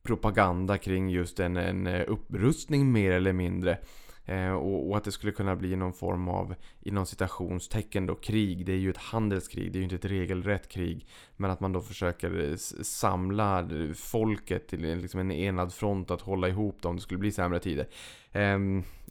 propaganda 0.03 0.77
kring 0.77 1.09
just 1.09 1.39
en, 1.39 1.57
en 1.57 1.87
eh, 1.87 2.03
upprustning 2.07 2.91
mer 2.91 3.11
eller 3.11 3.33
mindre. 3.33 3.77
Eh, 4.25 4.51
och, 4.51 4.89
och, 4.89 4.97
att 4.97 5.03
det 5.03 5.11
skulle 5.11 5.31
kunna 5.31 5.55
bli 5.55 5.75
någon 5.75 5.93
form 5.93 6.27
av, 6.27 6.55
inom 6.81 7.05
citationstecken 7.05 8.05
då, 8.05 8.15
krig. 8.15 8.65
Det 8.65 8.73
är 8.73 8.77
ju 8.77 8.89
ett 8.89 8.97
handelskrig, 8.97 9.71
det 9.71 9.77
är 9.77 9.79
ju 9.79 9.83
inte 9.83 9.95
ett 9.95 10.05
regelrätt 10.05 10.67
krig. 10.67 11.07
Men 11.37 11.51
att 11.51 11.59
man 11.59 11.73
då 11.73 11.81
försöker 11.81 12.49
eh, 12.49 12.55
samla 12.83 13.59
eh, 13.59 13.93
folket 13.93 14.67
till 14.67 14.81
liksom 14.81 15.19
en 15.19 15.31
enad 15.31 15.73
front, 15.73 16.11
att 16.11 16.21
hålla 16.21 16.47
ihop 16.47 16.81
dem 16.81 16.89
om 16.89 16.95
det 16.95 17.01
skulle 17.01 17.19
bli 17.19 17.31
sämre 17.31 17.59
tider. 17.59 17.87
Eh, 18.31 18.57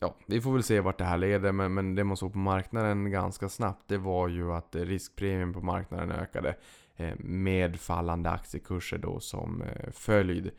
ja, 0.01 0.17
vi 0.27 0.41
får 0.41 0.53
väl 0.53 0.63
se 0.63 0.81
vart 0.81 0.99
det 0.99 1.05
här 1.05 1.19
leder, 1.19 1.53
men, 1.53 1.75
men 1.75 1.95
det 1.95 2.05
man 2.05 2.17
såg 2.17 2.33
på 2.33 2.39
marknaden 2.39 3.11
ganska 3.11 3.49
snabbt, 3.49 3.89
det 3.89 3.99
var 3.99 4.29
ju 4.29 4.53
att 4.53 4.75
eh, 4.75 4.83
riskpremien 4.83 5.53
på 5.53 5.61
marknaden 5.61 6.11
ökade. 6.11 6.55
Eh, 6.97 7.15
med 7.19 7.81
fallande 7.81 8.31
aktiekurser 8.31 8.99
då 8.99 9.21
som 9.21 9.63
eh, 9.63 9.91
följd 9.93 10.51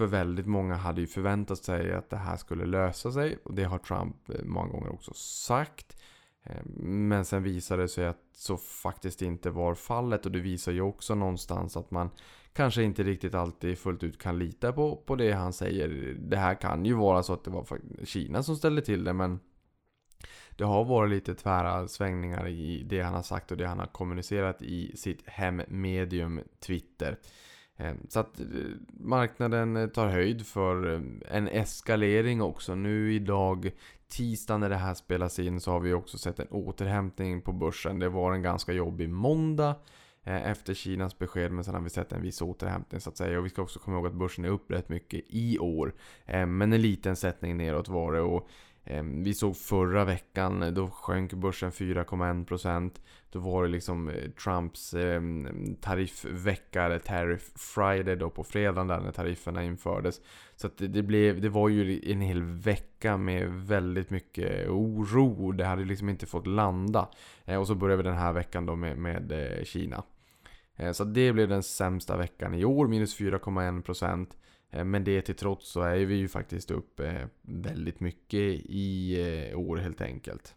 för 0.00 0.06
väldigt 0.06 0.46
många 0.46 0.74
hade 0.74 1.00
ju 1.00 1.06
förväntat 1.06 1.64
sig 1.64 1.92
att 1.92 2.10
det 2.10 2.16
här 2.16 2.36
skulle 2.36 2.66
lösa 2.66 3.12
sig. 3.12 3.38
Och 3.44 3.54
det 3.54 3.64
har 3.64 3.78
Trump 3.78 4.30
eh, 4.30 4.44
många 4.44 4.68
gånger 4.68 4.92
också 4.92 5.14
sagt. 5.14 5.96
Eh, 6.42 6.64
men 6.84 7.24
sen 7.24 7.42
visade 7.42 7.82
det 7.82 7.88
sig 7.88 8.06
att 8.06 8.18
så 8.32 8.56
faktiskt 8.56 9.22
inte 9.22 9.50
var 9.50 9.74
fallet. 9.74 10.26
Och 10.26 10.32
det 10.32 10.40
visar 10.40 10.72
ju 10.72 10.80
också 10.80 11.14
någonstans 11.14 11.76
att 11.76 11.90
man 11.90 12.10
kanske 12.52 12.82
inte 12.82 13.02
riktigt 13.02 13.34
alltid 13.34 13.78
fullt 13.78 14.02
ut 14.02 14.18
kan 14.18 14.38
lita 14.38 14.72
på, 14.72 14.96
på 14.96 15.16
det 15.16 15.32
han 15.32 15.52
säger. 15.52 16.16
Det 16.18 16.36
här 16.36 16.54
kan 16.54 16.84
ju 16.84 16.94
vara 16.94 17.22
så 17.22 17.32
att 17.32 17.44
det 17.44 17.50
var 17.50 17.66
Kina 18.04 18.42
som 18.42 18.56
ställde 18.56 18.82
till 18.82 19.04
det 19.04 19.12
men 19.12 19.40
det 20.50 20.64
har 20.64 20.84
varit 20.84 21.10
lite 21.10 21.34
tvära 21.34 21.88
svängningar 21.88 22.48
i 22.48 22.82
det 22.82 23.00
han 23.00 23.14
har 23.14 23.22
sagt 23.22 23.50
och 23.50 23.56
det 23.56 23.66
han 23.66 23.78
har 23.78 23.86
kommunicerat 23.86 24.62
i 24.62 24.96
sitt 24.96 25.28
hemmedium 25.28 26.40
Twitter. 26.60 27.18
Eh, 27.80 27.94
så 28.08 28.20
att 28.20 28.40
eh, 28.40 28.46
marknaden 29.00 29.76
eh, 29.76 29.86
tar 29.86 30.08
höjd 30.08 30.46
för 30.46 31.02
en 31.28 31.48
eskalering 31.48 32.42
också. 32.42 32.74
Nu 32.74 33.14
idag, 33.14 33.70
tisdag 34.08 34.58
när 34.58 34.68
det 34.68 34.76
här 34.76 34.94
spelas 34.94 35.38
in, 35.38 35.60
så 35.60 35.70
har 35.70 35.80
vi 35.80 35.92
också 35.92 36.18
sett 36.18 36.38
en 36.38 36.48
återhämtning 36.50 37.42
på 37.42 37.52
börsen. 37.52 37.98
Det 37.98 38.08
var 38.08 38.32
en 38.32 38.42
ganska 38.42 38.72
jobbig 38.72 39.10
måndag 39.10 39.74
efter 40.24 40.74
Kinas 40.74 41.18
besked, 41.18 41.52
men 41.52 41.64
sen 41.64 41.74
har 41.74 41.80
vi 41.80 41.90
sett 41.90 42.12
en 42.12 42.22
viss 42.22 42.42
återhämtning 42.42 43.00
så 43.00 43.10
att 43.10 43.16
säga. 43.16 43.38
Och 43.38 43.44
vi 43.44 43.50
ska 43.50 43.62
också 43.62 43.78
komma 43.78 43.96
ihåg 43.96 44.06
att 44.06 44.14
börsen 44.14 44.44
är 44.44 44.48
upp 44.48 44.70
rätt 44.70 44.88
mycket 44.88 45.24
i 45.26 45.58
år. 45.58 45.94
Men 46.26 46.62
en 46.72 46.82
liten 46.82 47.16
sättning 47.16 47.56
neråt 47.56 47.88
var 47.88 48.12
det. 48.12 48.20
Och 48.20 48.48
Ehm, 48.90 49.22
vi 49.24 49.34
såg 49.34 49.56
förra 49.56 50.04
veckan, 50.04 50.74
då 50.74 50.90
sjönk 50.90 51.32
börsen 51.32 51.70
4,1%. 51.70 52.90
Då 53.30 53.38
var 53.38 53.62
det 53.62 53.68
liksom 53.68 54.08
eh, 54.08 54.30
Trumps 54.30 54.94
ehm, 54.94 55.76
tariffvecka, 55.80 56.82
eller 56.82 56.98
Tariff 56.98 57.52
Friday 57.56 58.16
då 58.16 58.30
på 58.30 58.44
fredagen 58.44 58.86
där 58.86 59.00
när 59.00 59.12
tarifferna 59.12 59.64
infördes. 59.64 60.20
Så 60.56 60.66
att 60.66 60.74
det, 60.76 61.02
blev, 61.02 61.40
det 61.40 61.48
var 61.48 61.68
ju 61.68 62.12
en 62.12 62.20
hel 62.20 62.42
vecka 62.42 63.16
med 63.16 63.48
väldigt 63.48 64.10
mycket 64.10 64.68
oro. 64.68 65.52
Det 65.52 65.64
hade 65.64 65.84
liksom 65.84 66.08
inte 66.08 66.26
fått 66.26 66.46
landa. 66.46 67.08
Eh, 67.44 67.60
och 67.60 67.66
så 67.66 67.74
började 67.74 68.02
vi 68.02 68.08
den 68.08 68.18
här 68.18 68.32
veckan 68.32 68.66
då 68.66 68.76
med, 68.76 68.98
med 68.98 69.32
eh, 69.32 69.64
Kina. 69.64 70.02
Så 70.92 71.04
det 71.04 71.32
blev 71.32 71.48
den 71.48 71.62
sämsta 71.62 72.16
veckan 72.16 72.54
i 72.54 72.64
år, 72.64 72.88
minus 72.88 73.20
4,1%. 73.20 74.26
Eh, 74.70 74.84
men 74.84 75.04
det 75.04 75.22
till 75.22 75.34
trots 75.34 75.70
så 75.70 75.80
är 75.80 76.04
vi 76.04 76.14
ju 76.14 76.28
faktiskt 76.28 76.70
upp 76.70 77.00
eh, 77.00 77.26
väldigt 77.42 78.00
mycket 78.00 78.40
i 78.64 79.20
eh, 79.50 79.58
år 79.58 79.76
helt 79.76 80.00
enkelt. 80.00 80.54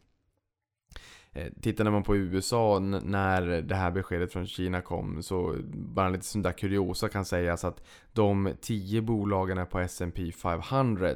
Tittar 1.62 1.92
man 1.92 2.04
på 2.04 2.16
USA 2.16 2.80
när 2.80 3.42
det 3.62 3.76
här 3.76 3.92
beskedet 3.92 4.34
från 4.34 4.48
Kina 4.48 4.82
kom 4.82 5.24
så 5.24 5.56
bara 5.74 6.10
lite 6.10 6.26
sån 6.26 6.42
där 6.42 6.52
kuriosa 6.52 7.10
kan 7.10 7.26
sägas 7.26 7.64
att 7.64 7.84
de 8.12 8.54
10 8.62 9.02
bolagen 9.02 9.68
på 9.68 9.80
S&P 9.80 10.32
500 10.32 11.10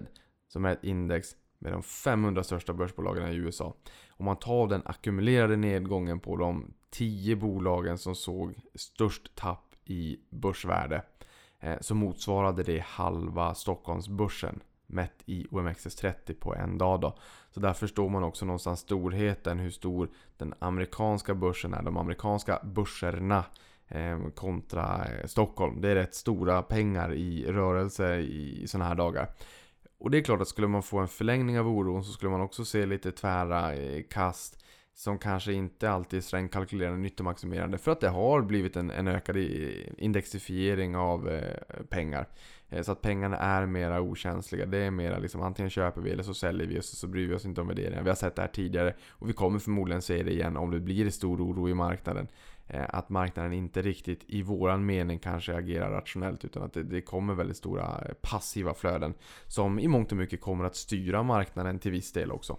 som 0.47 0.65
är 0.65 0.71
ett 0.71 0.83
index 0.83 1.35
med 1.59 1.71
de 1.71 1.83
500 1.83 2.43
största 2.43 2.73
börsbolagen 2.73 3.27
i 3.27 3.35
USA. 3.35 3.75
Om 4.09 4.25
man 4.25 4.35
tar 4.35 4.67
den 4.67 4.81
ackumulerade 4.85 5.55
nedgången 5.55 6.19
på 6.19 6.35
de 6.35 6.73
10 6.89 7.35
bolagen 7.35 7.97
som 7.97 8.15
såg 8.15 8.55
störst 8.75 9.35
tapp 9.35 9.75
i 9.85 10.19
börsvärde 10.29 11.01
Eh, 11.59 11.77
så 11.81 11.95
motsvarade 11.95 12.63
det 12.63 12.83
halva 12.83 13.55
Stockholmsbörsen 13.55 14.59
mätt 14.87 15.23
i 15.25 15.47
OMXS30 15.51 16.33
på 16.33 16.55
en 16.55 16.77
dag 16.77 17.01
då. 17.01 17.17
Så 17.51 17.59
där 17.59 17.73
förstår 17.73 18.09
man 18.09 18.23
också 18.23 18.45
någonstans 18.45 18.79
storheten, 18.79 19.59
hur 19.59 19.69
stor 19.69 20.09
den 20.37 20.53
amerikanska 20.59 21.35
börsen 21.35 21.73
är. 21.73 21.83
De 21.83 21.97
amerikanska 21.97 22.59
börserna 22.63 23.43
eh, 23.87 24.27
kontra 24.35 25.05
eh, 25.05 25.25
Stockholm. 25.25 25.81
Det 25.81 25.89
är 25.89 25.95
rätt 25.95 26.15
stora 26.15 26.61
pengar 26.61 27.13
i 27.13 27.45
rörelse 27.51 28.15
i 28.17 28.67
sådana 28.67 28.87
här 28.87 28.95
dagar. 28.95 29.29
Och 29.99 30.11
det 30.11 30.17
är 30.17 30.21
klart 30.21 30.41
att 30.41 30.47
skulle 30.47 30.67
man 30.67 30.83
få 30.83 30.97
en 30.97 31.07
förlängning 31.07 31.59
av 31.59 31.67
oron 31.67 32.03
så 32.03 32.11
skulle 32.11 32.31
man 32.31 32.41
också 32.41 32.65
se 32.65 32.85
lite 32.85 33.11
tvära 33.11 33.73
kast 34.09 34.63
som 34.97 35.19
kanske 35.19 35.53
inte 35.53 35.89
alltid 35.89 36.17
är 36.17 36.21
strängt 36.21 36.51
kalkylerande 36.51 36.99
nyttomaximerande 36.99 37.77
för 37.77 37.91
att 37.91 37.99
det 37.99 38.09
har 38.09 38.41
blivit 38.41 38.75
en, 38.75 38.91
en 38.91 39.07
ökad 39.07 39.37
indexifiering 39.97 40.95
av 40.95 41.29
eh, 41.29 41.83
pengar. 41.89 42.27
Eh, 42.69 42.81
så 42.81 42.91
att 42.91 43.01
pengarna 43.01 43.37
är 43.37 43.65
mera 43.65 44.01
okänsliga. 44.01 44.65
Det 44.65 44.77
är 44.77 44.91
mera 44.91 45.19
liksom 45.19 45.41
antingen 45.41 45.69
köper 45.69 46.01
vi 46.01 46.11
eller 46.11 46.23
så 46.23 46.33
säljer 46.33 46.67
vi 46.67 46.79
och 46.79 46.85
så, 46.85 46.95
så 46.95 47.07
bryr 47.07 47.27
vi 47.27 47.35
oss 47.35 47.45
inte 47.45 47.61
om 47.61 47.67
värderingar. 47.67 48.03
Vi 48.03 48.09
har 48.09 48.15
sett 48.15 48.35
det 48.35 48.41
här 48.41 48.49
tidigare 48.49 48.93
och 49.09 49.29
vi 49.29 49.33
kommer 49.33 49.59
förmodligen 49.59 50.01
se 50.01 50.23
det 50.23 50.31
igen 50.31 50.57
om 50.57 50.71
det 50.71 50.79
blir 50.79 51.09
stor 51.09 51.41
oro 51.41 51.69
i 51.69 51.73
marknaden. 51.73 52.27
Eh, 52.67 52.85
att 52.89 53.09
marknaden 53.09 53.53
inte 53.53 53.81
riktigt 53.81 54.23
i 54.27 54.41
våran 54.41 54.85
mening 54.85 55.19
kanske 55.19 55.55
agerar 55.55 55.91
rationellt 55.91 56.45
utan 56.45 56.63
att 56.63 56.73
det, 56.73 56.83
det 56.83 57.01
kommer 57.01 57.33
väldigt 57.33 57.57
stora 57.57 57.83
eh, 57.83 58.13
passiva 58.21 58.73
flöden 58.73 59.13
som 59.47 59.79
i 59.79 59.87
mångt 59.87 60.11
och 60.11 60.17
mycket 60.17 60.41
kommer 60.41 60.65
att 60.65 60.75
styra 60.75 61.23
marknaden 61.23 61.79
till 61.79 61.91
viss 61.91 62.11
del 62.13 62.31
också. 62.31 62.57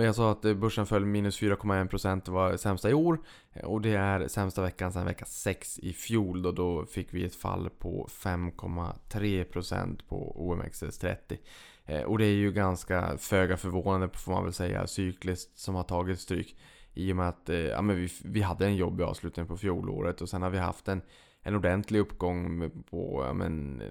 Men 0.00 0.06
jag 0.06 0.14
sa 0.14 0.30
att 0.30 0.44
eh, 0.44 0.54
börsen 0.54 0.86
föll 0.86 1.04
minus 1.04 1.40
4,1% 1.40 2.22
det 2.24 2.30
var 2.30 2.56
sämsta 2.56 2.90
i 2.90 2.94
år. 2.94 3.18
Eh, 3.52 3.64
och 3.64 3.80
det 3.80 3.94
är 3.94 4.28
sämsta 4.28 4.62
veckan 4.62 4.92
sedan 4.92 5.04
vecka 5.04 5.24
6 5.24 5.78
i 5.78 5.92
fjol. 5.92 6.42
Då, 6.42 6.52
då 6.52 6.86
fick 6.86 7.14
vi 7.14 7.24
ett 7.24 7.34
fall 7.34 7.70
på 7.78 8.08
5,3% 8.10 10.00
på 10.08 10.36
OMXS30. 10.38 11.38
Eh, 11.84 12.02
och 12.02 12.18
det 12.18 12.24
är 12.24 12.34
ju 12.34 12.52
ganska 12.52 13.18
föga 13.18 13.56
förvånande 13.56 14.08
får 14.14 14.32
man 14.32 14.44
väl 14.44 14.52
säga, 14.52 14.86
cykliskt 14.86 15.58
som 15.58 15.74
har 15.74 15.82
tagit 15.82 16.20
stryk. 16.20 16.56
I 16.94 17.12
och 17.12 17.16
med 17.16 17.28
att 17.28 17.48
ja, 17.48 17.82
men 17.82 17.96
vi, 17.96 18.08
vi 18.24 18.40
hade 18.40 18.66
en 18.66 18.76
jobbig 18.76 19.04
avslutning 19.04 19.46
på 19.46 19.56
fjolåret 19.56 20.20
och 20.20 20.28
sen 20.28 20.42
har 20.42 20.50
vi 20.50 20.58
haft 20.58 20.88
en, 20.88 21.02
en 21.42 21.56
ordentlig 21.56 21.98
uppgång 21.98 22.70
på 22.90 23.24
ja, 23.26 23.32
men, 23.32 23.82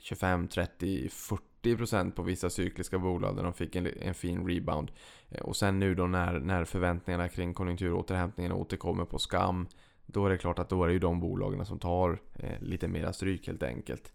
25, 0.00 0.48
30, 0.48 1.08
40% 1.08 1.38
40% 1.62 2.10
på 2.10 2.22
vissa 2.22 2.50
cykliska 2.50 2.98
bolag 2.98 3.36
där 3.36 3.42
de 3.42 3.52
fick 3.52 3.76
en, 3.76 3.86
en 3.86 4.14
fin 4.14 4.48
rebound. 4.48 4.90
Eh, 5.28 5.42
och 5.42 5.56
sen 5.56 5.78
nu 5.78 5.94
då 5.94 6.06
när, 6.06 6.38
när 6.38 6.64
förväntningarna 6.64 7.28
kring 7.28 7.54
konjunkturåterhämtningen 7.54 8.52
återkommer 8.52 9.04
på 9.04 9.18
skam. 9.18 9.68
Då 10.06 10.26
är 10.26 10.30
det 10.30 10.38
klart 10.38 10.58
att 10.58 10.68
då 10.68 10.82
är 10.82 10.86
det 10.86 10.92
ju 10.92 10.98
de 10.98 11.20
bolagen 11.20 11.66
som 11.66 11.78
tar 11.78 12.18
eh, 12.34 12.60
lite 12.60 12.88
mera 12.88 13.12
stryk 13.12 13.46
helt 13.46 13.62
enkelt. 13.62 14.12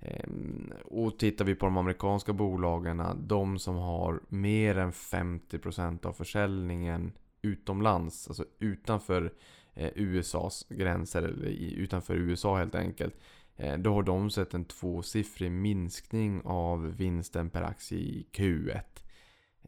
Ehm, 0.00 0.72
och 0.84 1.18
tittar 1.18 1.44
vi 1.44 1.54
på 1.54 1.66
de 1.66 1.76
amerikanska 1.76 2.32
bolagen, 2.32 3.02
de 3.16 3.58
som 3.58 3.76
har 3.76 4.20
mer 4.28 4.78
än 4.78 4.92
50% 4.92 6.06
av 6.06 6.12
försäljningen 6.12 7.12
utomlands, 7.42 8.28
alltså 8.28 8.44
utanför 8.58 9.32
eh, 9.74 9.90
USAs 9.94 10.66
gränser, 10.68 11.22
eller 11.22 11.48
utanför 11.76 12.14
USA 12.14 12.58
helt 12.58 12.74
enkelt. 12.74 13.14
Eh, 13.56 13.78
då 13.78 13.94
har 13.94 14.02
de 14.02 14.30
sett 14.30 14.54
en 14.54 14.64
tvåsiffrig 14.64 15.50
minskning 15.50 16.42
av 16.44 16.96
vinsten 16.96 17.50
per 17.50 17.62
aktie 17.62 17.98
i 17.98 18.26
Q1. 18.32 18.80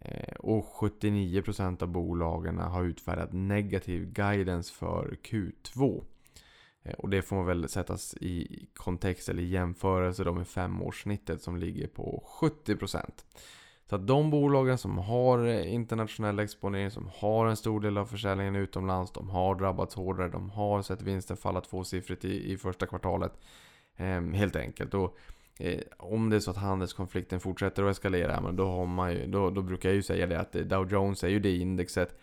Eh, 0.00 0.34
och 0.38 0.64
79% 0.64 1.82
av 1.82 1.88
bolagen 1.88 2.58
har 2.58 2.84
utfärdat 2.84 3.32
negativ 3.32 4.12
guidance 4.12 4.74
för 4.74 5.16
Q2. 5.22 6.04
Eh, 6.82 6.94
och 6.94 7.10
det 7.10 7.22
får 7.22 7.36
man 7.36 7.46
väl 7.46 7.68
sättas 7.68 8.14
i 8.14 8.66
kontext 8.74 9.28
eller 9.28 9.42
jämförelse 9.42 10.24
då 10.24 10.32
med 10.32 10.48
femårssnittet 10.48 11.42
som 11.42 11.56
ligger 11.56 11.86
på 11.86 12.24
70%. 12.40 13.24
Så 13.88 13.96
att 13.96 14.06
de 14.06 14.30
bolagen 14.30 14.78
som 14.78 14.98
har 14.98 15.46
internationell 15.64 16.38
exponering, 16.38 16.90
som 16.90 17.10
har 17.14 17.46
en 17.46 17.56
stor 17.56 17.80
del 17.80 17.98
av 17.98 18.06
försäljningen 18.06 18.56
utomlands, 18.56 19.12
de 19.12 19.30
har 19.30 19.54
drabbats 19.54 19.94
hårdare, 19.94 20.28
de 20.28 20.50
har 20.50 20.82
sett 20.82 21.02
vinsten 21.02 21.36
falla 21.36 21.60
tvåsiffrigt 21.60 22.24
i, 22.24 22.52
i 22.52 22.56
första 22.56 22.86
kvartalet. 22.86 23.32
Ehm, 23.98 24.32
helt 24.32 24.56
enkelt. 24.56 24.94
Och, 24.94 25.18
eh, 25.58 25.80
om 25.96 26.30
det 26.30 26.36
är 26.36 26.40
så 26.40 26.50
att 26.50 26.56
handelskonflikten 26.56 27.40
fortsätter 27.40 27.82
att 27.82 27.90
eskalera, 27.90 28.40
men 28.40 28.56
då, 28.56 28.68
har 28.68 28.86
man 28.86 29.12
ju, 29.12 29.26
då, 29.26 29.50
då 29.50 29.62
brukar 29.62 29.88
jag 29.88 29.96
ju 29.96 30.02
säga 30.02 30.26
det 30.26 30.40
att 30.40 30.52
Dow 30.52 30.92
Jones 30.92 31.24
är 31.24 31.28
ju 31.28 31.40
det 31.40 31.56
indexet 31.56 32.18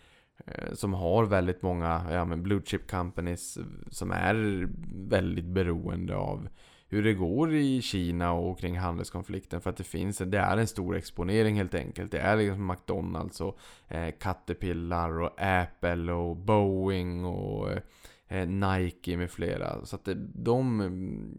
eh, 0.46 0.72
som 0.72 0.94
har 0.94 1.24
väldigt 1.24 1.62
många 1.62 2.06
ja, 2.10 2.24
men 2.24 2.42
blue 2.42 2.62
chip 2.64 2.90
companies 2.90 3.58
som 3.90 4.10
är 4.10 4.68
väldigt 5.08 5.44
beroende 5.44 6.16
av 6.16 6.48
hur 6.88 7.02
det 7.02 7.14
går 7.14 7.54
i 7.54 7.82
Kina 7.82 8.32
och 8.32 8.58
kring 8.58 8.78
handelskonflikten. 8.78 9.60
För 9.60 9.70
att 9.70 9.76
det 9.76 9.84
finns, 9.84 10.18
det 10.18 10.38
är 10.38 10.56
en 10.56 10.66
stor 10.66 10.96
exponering 10.96 11.56
helt 11.56 11.74
enkelt. 11.74 12.12
Det 12.12 12.18
är 12.18 12.36
liksom 12.36 12.66
McDonalds 12.66 13.40
och 13.40 13.58
eh, 13.88 14.14
Caterpillar 14.20 15.20
och 15.20 15.30
Apple 15.36 16.12
och 16.12 16.36
Boeing 16.36 17.24
och 17.24 17.70
eh, 17.70 17.78
Eh, 18.28 18.48
Nike 18.48 19.16
med 19.16 19.30
flera. 19.30 19.84
Så 19.84 19.96
att 19.96 20.08
eh, 20.08 20.14
de 20.34 20.80
mm, 20.80 21.38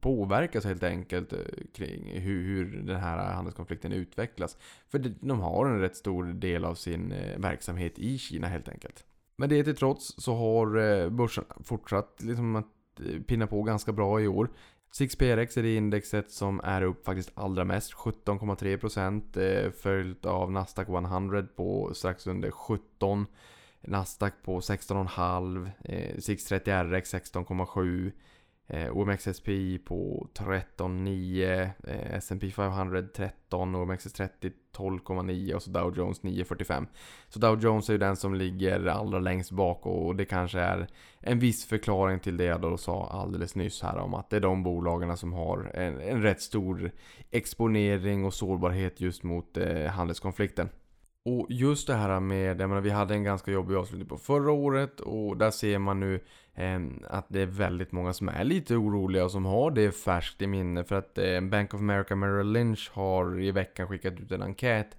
påverkas 0.00 0.64
helt 0.64 0.82
enkelt 0.82 1.32
eh, 1.32 1.38
kring 1.74 2.20
hur, 2.20 2.42
hur 2.42 2.82
den 2.82 3.00
här 3.00 3.34
handelskonflikten 3.34 3.92
utvecklas. 3.92 4.56
För 4.88 4.98
de 5.20 5.40
har 5.40 5.66
en 5.66 5.80
rätt 5.80 5.96
stor 5.96 6.24
del 6.24 6.64
av 6.64 6.74
sin 6.74 7.14
verksamhet 7.36 7.98
i 7.98 8.18
Kina 8.18 8.46
helt 8.46 8.68
enkelt. 8.68 9.04
Men 9.36 9.48
det 9.48 9.64
till 9.64 9.76
trots 9.76 10.14
så 10.18 10.34
har 10.34 11.08
börsen 11.08 11.44
fortsatt 11.64 12.22
liksom 12.22 12.56
att 12.56 12.66
pinna 13.26 13.46
på 13.46 13.62
ganska 13.62 13.92
bra 13.92 14.20
i 14.20 14.28
år. 14.28 14.50
6PRX 14.98 15.58
är 15.58 15.62
det 15.62 15.76
indexet 15.76 16.30
som 16.30 16.60
är 16.64 16.82
upp 16.82 17.04
faktiskt 17.04 17.30
allra 17.34 17.64
mest, 17.64 17.94
17,3% 17.94 19.70
följt 19.70 20.26
av 20.26 20.52
Nasdaq 20.52 20.88
100 20.88 21.46
på 21.56 21.90
strax 21.94 22.26
under 22.26 22.50
17%. 22.50 23.26
Nasdaq 23.86 24.32
på 24.42 24.60
16,5 24.60 25.70
630RX 26.18 27.14
16,7 27.32 28.12
Eh, 28.68 28.96
OMXSPI 28.96 29.74
eh, 29.74 29.80
på 29.80 30.28
13,9 30.34 31.70
eh, 31.84 32.14
S&P 32.14 32.50
500 32.50 33.02
13 33.14 33.76
OMXS30 33.76 34.52
12,9 34.76 35.54
och 35.54 35.62
så 35.62 35.70
Dow 35.70 35.96
Jones 35.96 36.22
9,45. 36.22 36.86
Så 37.28 37.38
Dow 37.38 37.60
Jones 37.60 37.88
är 37.88 37.92
ju 37.92 37.98
den 37.98 38.16
som 38.16 38.34
ligger 38.34 38.86
allra 38.86 39.18
längst 39.18 39.50
bak 39.50 39.86
och 39.86 40.16
det 40.16 40.24
kanske 40.24 40.60
är 40.60 40.86
en 41.20 41.38
viss 41.38 41.66
förklaring 41.66 42.20
till 42.20 42.36
det 42.36 42.44
jag 42.44 42.60
då 42.60 42.76
sa 42.76 43.08
alldeles 43.08 43.54
nyss 43.54 43.82
här 43.82 43.96
om 43.96 44.14
att 44.14 44.30
det 44.30 44.36
är 44.36 44.40
de 44.40 44.62
bolagen 44.62 45.16
som 45.16 45.32
har 45.32 45.70
en, 45.74 46.00
en 46.00 46.22
rätt 46.22 46.40
stor 46.40 46.90
exponering 47.30 48.24
och 48.24 48.34
sårbarhet 48.34 49.00
just 49.00 49.22
mot 49.22 49.56
eh, 49.56 49.86
handelskonflikten. 49.86 50.68
Och 51.26 51.46
just 51.48 51.86
det 51.86 51.94
här 51.94 52.20
med, 52.20 52.60
jag 52.60 52.68
menar, 52.68 52.80
vi 52.80 52.90
hade 52.90 53.14
en 53.14 53.24
ganska 53.24 53.50
jobbig 53.50 53.74
avslutning 53.74 54.08
på 54.08 54.18
förra 54.18 54.52
året 54.52 55.00
och 55.00 55.36
där 55.36 55.50
ser 55.50 55.78
man 55.78 56.00
nu 56.00 56.20
eh, 56.54 56.80
att 57.04 57.26
det 57.28 57.40
är 57.40 57.46
väldigt 57.46 57.92
många 57.92 58.12
som 58.12 58.28
är 58.28 58.44
lite 58.44 58.76
oroliga 58.76 59.24
och 59.24 59.30
som 59.30 59.44
har 59.44 59.70
det 59.70 59.92
färskt 59.92 60.42
i 60.42 60.46
minne. 60.46 60.84
För 60.84 60.94
att 60.96 61.18
eh, 61.18 61.40
Bank 61.40 61.74
of 61.74 61.80
America 61.80 62.16
Merrill 62.16 62.52
Lynch 62.52 62.90
har 62.92 63.40
i 63.40 63.50
veckan 63.50 63.88
skickat 63.88 64.20
ut 64.20 64.32
en 64.32 64.42
enkät 64.42 64.96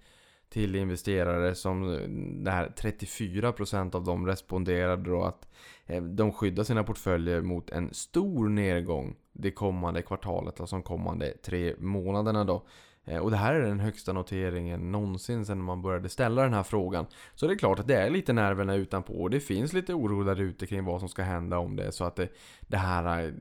till 0.49 0.75
investerare 0.75 1.55
som 1.55 1.93
eh, 1.93 1.99
det 2.43 2.51
här 2.51 2.73
34% 2.77 3.95
av 3.95 4.03
dem 4.03 4.27
responderade 4.27 5.03
då 5.03 5.23
att 5.23 5.47
eh, 5.85 6.03
de 6.03 6.31
skyddar 6.31 6.63
sina 6.63 6.83
portföljer 6.83 7.41
mot 7.41 7.69
en 7.69 7.93
stor 7.93 8.49
nedgång 8.49 9.15
det 9.33 9.51
kommande 9.51 10.01
kvartalet, 10.01 10.59
alltså 10.59 10.75
de 10.75 10.83
kommande 10.83 11.33
tre 11.45 11.75
månaderna 11.79 12.43
då. 12.43 12.63
Eh, 13.07 13.19
och 13.19 13.31
det 13.31 13.37
här 13.37 13.53
är 13.53 13.61
den 13.61 13.79
högsta 13.79 14.13
noteringen 14.13 14.91
någonsin 14.91 15.45
sedan 15.45 15.61
man 15.61 15.81
började 15.81 16.09
ställa 16.09 16.43
den 16.43 16.53
här 16.53 16.63
frågan. 16.63 17.05
Så 17.35 17.47
det 17.47 17.53
är 17.53 17.57
klart 17.57 17.79
att 17.79 17.87
det 17.87 17.95
är 17.95 18.09
lite 18.09 18.33
nerverna 18.33 18.75
utanpå 18.75 19.13
och 19.13 19.29
det 19.29 19.39
finns 19.39 19.73
lite 19.73 19.93
oro 19.93 20.23
där 20.23 20.41
ute 20.41 20.67
kring 20.67 20.85
vad 20.85 20.99
som 20.99 21.09
ska 21.09 21.23
hända 21.23 21.57
om 21.57 21.75
det 21.75 21.91
så 21.91 22.03
att 22.03 22.15
det, 22.15 22.27
det 22.61 22.77
här 22.77 23.25
eh, 23.25 23.31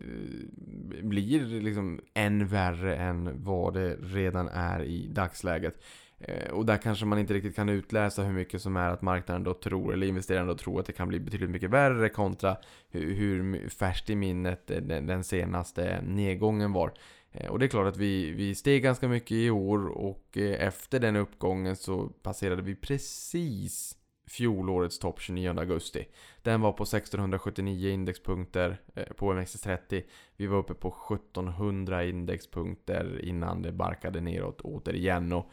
blir 1.02 1.60
liksom 1.60 2.00
än 2.14 2.46
värre 2.46 2.96
än 2.96 3.44
vad 3.44 3.74
det 3.74 3.94
redan 3.94 4.48
är 4.48 4.82
i 4.82 5.06
dagsläget. 5.06 5.82
Eh, 6.18 6.50
och 6.50 6.66
där 6.66 6.76
kanske 6.76 7.06
man 7.06 7.18
inte 7.18 7.34
riktigt 7.34 7.56
kan 7.56 7.68
utläsa 7.68 8.22
hur 8.22 8.32
mycket 8.32 8.62
som 8.62 8.76
är 8.76 8.90
att 8.90 9.02
marknaden 9.02 9.44
då 9.44 9.54
tror, 9.54 9.92
eller 9.92 10.06
investeraren 10.06 10.46
då 10.46 10.54
tror 10.54 10.80
att 10.80 10.86
det 10.86 10.92
kan 10.92 11.08
bli 11.08 11.20
betydligt 11.20 11.50
mycket 11.50 11.70
värre 11.70 12.08
kontra 12.08 12.56
hur, 12.90 13.14
hur 13.14 13.68
färskt 13.68 14.10
i 14.10 14.16
minnet 14.16 14.66
den, 14.66 15.06
den 15.06 15.24
senaste 15.24 16.02
nedgången 16.02 16.72
var. 16.72 16.92
Eh, 17.36 17.50
och 17.50 17.58
det 17.58 17.66
är 17.66 17.68
klart 17.68 17.86
att 17.86 17.96
vi, 17.96 18.30
vi 18.30 18.54
steg 18.54 18.82
ganska 18.82 19.08
mycket 19.08 19.32
i 19.32 19.50
år 19.50 19.86
och 19.88 20.36
eh, 20.36 20.66
efter 20.66 21.00
den 21.00 21.16
uppgången 21.16 21.76
så 21.76 22.08
passerade 22.08 22.62
vi 22.62 22.74
precis 22.74 23.96
fjolårets 24.28 24.98
topp 24.98 25.20
29 25.20 25.58
augusti. 25.58 26.08
Den 26.42 26.60
var 26.60 26.72
på 26.72 26.82
1679 26.82 27.90
indexpunkter 27.90 28.80
eh, 28.94 29.04
på 29.04 29.32
OMXS30. 29.32 30.02
Vi 30.36 30.46
var 30.46 30.58
uppe 30.58 30.74
på 30.74 30.94
1700 31.14 32.04
indexpunkter 32.04 33.24
innan 33.24 33.62
det 33.62 33.72
barkade 33.72 34.20
neråt 34.20 34.60
återigen. 34.60 35.32
Och 35.32 35.50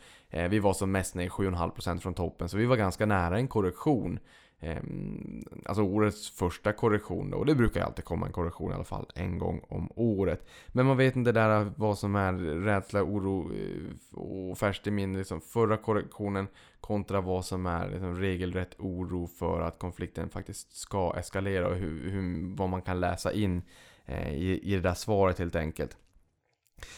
vi 0.50 0.60
var 0.60 0.74
som 0.74 0.92
mest 0.92 1.16
ner 1.16 1.30
7,5% 1.30 2.00
från 2.00 2.14
toppen, 2.14 2.50
så 2.50 2.58
vi 2.58 2.66
var 2.66 2.76
ganska 2.76 3.06
nära 3.06 3.38
en 3.38 3.48
korrektion. 3.48 4.20
Ehm, 4.64 5.44
alltså 5.66 5.84
årets 5.84 6.30
första 6.30 6.74
korrektion 6.74 7.30
då. 7.30 7.38
Och 7.38 7.46
det 7.46 7.56
brukar 7.56 7.84
alltid 7.84 8.06
komma 8.06 8.26
en 8.26 8.32
korrektion 8.32 8.72
i 8.72 8.76
alla 8.76 8.84
fall 8.84 9.06
en 9.16 9.38
gång 9.38 9.62
om 9.68 9.90
året. 9.96 10.46
Men 10.68 10.86
man 10.86 10.98
vet 10.98 11.16
inte 11.16 11.32
där 11.32 11.72
vad 11.76 11.98
som 11.98 12.16
är 12.16 12.34
rädsla, 12.64 13.04
oro 13.04 13.52
eh, 13.54 14.20
och 14.20 14.58
färskt 14.58 14.88
i 14.88 14.92
minne. 14.92 15.18
Liksom 15.18 15.42
förra 15.42 15.78
korrektionen 15.78 16.48
kontra 16.82 17.22
vad 17.22 17.46
som 17.46 17.66
är 17.66 17.90
liksom 17.90 18.16
regelrätt 18.16 18.76
oro 18.80 19.28
för 19.28 19.62
att 19.62 19.80
konflikten 19.80 20.30
faktiskt 20.30 20.76
ska 20.76 21.14
eskalera 21.18 21.68
och 21.68 21.76
hur, 21.76 22.12
hur 22.12 22.56
vad 22.56 22.70
man 22.70 22.82
kan 22.82 23.00
läsa 23.00 23.34
in 23.34 23.62
eh, 24.06 24.34
i, 24.34 24.60
i 24.64 24.76
det 24.76 24.82
där 24.82 24.94
svaret 24.94 25.40
helt 25.40 25.56
enkelt. 25.56 25.98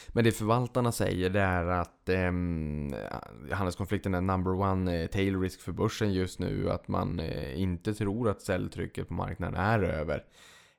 Men 0.07 0.23
det 0.23 0.31
förvaltarna 0.31 0.91
säger 0.91 1.29
det 1.29 1.41
är 1.41 1.65
att 1.65 2.09
eh, 2.09 2.31
handelskonflikten 3.55 4.13
är 4.13 4.21
number 4.21 4.51
one 4.51 5.01
eh, 5.01 5.07
tail 5.07 5.41
risk 5.41 5.61
för 5.61 5.71
börsen 5.71 6.13
just 6.13 6.39
nu. 6.39 6.71
Att 6.71 6.87
man 6.87 7.19
eh, 7.19 7.61
inte 7.61 7.93
tror 7.93 8.29
att 8.29 8.41
säljtrycket 8.41 9.07
på 9.07 9.13
marknaden 9.13 9.55
är 9.55 9.83
över. 9.83 10.23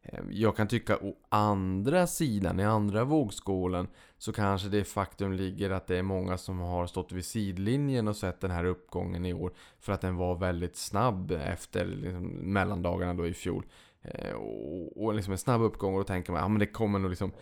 Eh, 0.02 0.20
jag 0.30 0.56
kan 0.56 0.68
tycka 0.68 0.96
å 0.96 1.14
andra 1.28 2.06
sidan, 2.06 2.60
i 2.60 2.64
andra 2.64 3.04
vågskålen, 3.04 3.88
så 4.18 4.32
kanske 4.32 4.68
det 4.68 4.84
faktum 4.84 5.32
ligger 5.32 5.70
att 5.70 5.86
det 5.86 5.96
är 5.96 6.02
många 6.02 6.38
som 6.38 6.58
har 6.58 6.86
stått 6.86 7.12
vid 7.12 7.24
sidlinjen 7.24 8.08
och 8.08 8.16
sett 8.16 8.40
den 8.40 8.50
här 8.50 8.64
uppgången 8.64 9.26
i 9.26 9.34
år. 9.34 9.52
För 9.80 9.92
att 9.92 10.00
den 10.00 10.16
var 10.16 10.34
väldigt 10.34 10.76
snabb 10.76 11.30
efter 11.30 11.84
liksom, 11.84 12.26
mellandagarna 12.26 13.14
då 13.14 13.26
i 13.26 13.34
fjol. 13.34 13.66
Eh, 14.02 14.34
och, 14.34 15.04
och 15.04 15.14
liksom 15.14 15.32
en 15.32 15.38
snabb 15.38 15.62
uppgång 15.62 15.94
och 15.94 16.00
då 16.00 16.04
tänker 16.04 16.32
man, 16.32 16.42
ja 16.42 16.48
men 16.48 16.58
det 16.58 16.66
kommer 16.66 16.98
nog 16.98 17.10
liksom 17.10 17.32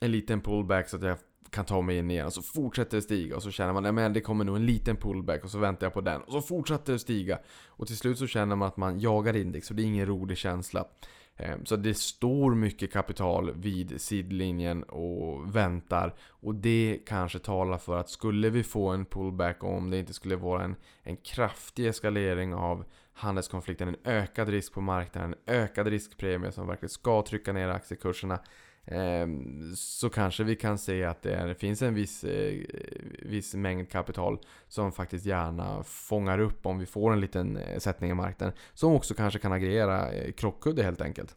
en 0.00 0.12
liten 0.12 0.40
pullback 0.40 0.88
så 0.88 0.96
att 0.96 1.02
jag 1.02 1.18
kan 1.50 1.64
ta 1.64 1.80
mig 1.80 1.98
in 1.98 2.10
igen 2.10 2.26
och 2.26 2.32
så 2.32 2.42
fortsätter 2.42 2.96
det 2.96 3.02
stiga 3.02 3.36
och 3.36 3.42
så 3.42 3.50
känner 3.50 3.72
man 3.72 3.98
att 3.98 4.14
det 4.14 4.20
kommer 4.20 4.44
nog 4.44 4.56
en 4.56 4.66
liten 4.66 4.96
pullback 4.96 5.44
och 5.44 5.50
så 5.50 5.58
väntar 5.58 5.86
jag 5.86 5.94
på 5.94 6.00
den 6.00 6.20
och 6.20 6.32
så 6.32 6.42
fortsätter 6.42 6.92
det 6.92 6.98
stiga. 6.98 7.38
Och 7.66 7.86
till 7.86 7.96
slut 7.96 8.18
så 8.18 8.26
känner 8.26 8.56
man 8.56 8.68
att 8.68 8.76
man 8.76 9.00
jagar 9.00 9.36
index 9.36 9.70
och 9.70 9.76
det 9.76 9.82
är 9.82 9.86
ingen 9.86 10.06
rolig 10.06 10.38
känsla. 10.38 10.84
Ehm, 11.36 11.64
så 11.64 11.76
det 11.76 11.94
står 11.94 12.54
mycket 12.54 12.92
kapital 12.92 13.52
vid 13.54 14.00
sidlinjen 14.00 14.82
och 14.82 15.56
väntar. 15.56 16.14
Och 16.28 16.54
det 16.54 16.98
kanske 17.06 17.38
talar 17.38 17.78
för 17.78 17.96
att 17.96 18.10
skulle 18.10 18.50
vi 18.50 18.62
få 18.62 18.88
en 18.88 19.06
pullback 19.06 19.62
och 19.62 19.76
om 19.76 19.90
det 19.90 19.98
inte 19.98 20.14
skulle 20.14 20.36
vara 20.36 20.64
en, 20.64 20.76
en 21.02 21.16
kraftig 21.16 21.86
eskalering 21.86 22.54
av 22.54 22.84
handelskonflikten, 23.12 23.88
en 23.88 23.96
ökad 24.04 24.48
risk 24.48 24.72
på 24.72 24.80
marknaden, 24.80 25.34
en 25.46 25.54
ökad 25.54 25.86
riskpremie 25.86 26.52
som 26.52 26.66
verkligen 26.66 26.90
ska 26.90 27.22
trycka 27.22 27.52
ner 27.52 27.68
aktiekurserna 27.68 28.38
Ehm, 28.86 29.72
så 29.76 30.10
kanske 30.10 30.44
vi 30.44 30.56
kan 30.56 30.78
se 30.78 31.04
att 31.04 31.22
det, 31.22 31.34
är, 31.34 31.54
finns 31.54 31.82
en 31.82 31.94
viss, 31.94 32.24
eh, 32.24 32.64
viss 33.22 33.54
mängd 33.54 33.90
kapital 33.90 34.38
som 34.68 34.92
faktiskt 34.92 35.26
gärna 35.26 35.82
fångar 35.82 36.38
upp 36.38 36.66
om 36.66 36.78
vi 36.78 36.86
får 36.86 37.12
en 37.12 37.20
liten 37.20 37.56
eh, 37.56 37.78
sättning 37.78 38.10
i 38.10 38.14
marknaden. 38.14 38.54
Som 38.74 38.92
också 38.92 39.14
kanske 39.14 39.38
kan 39.38 39.52
agera 39.52 40.12
eh, 40.12 40.32
krockkudde 40.32 40.82
helt 40.82 41.00
enkelt. 41.00 41.36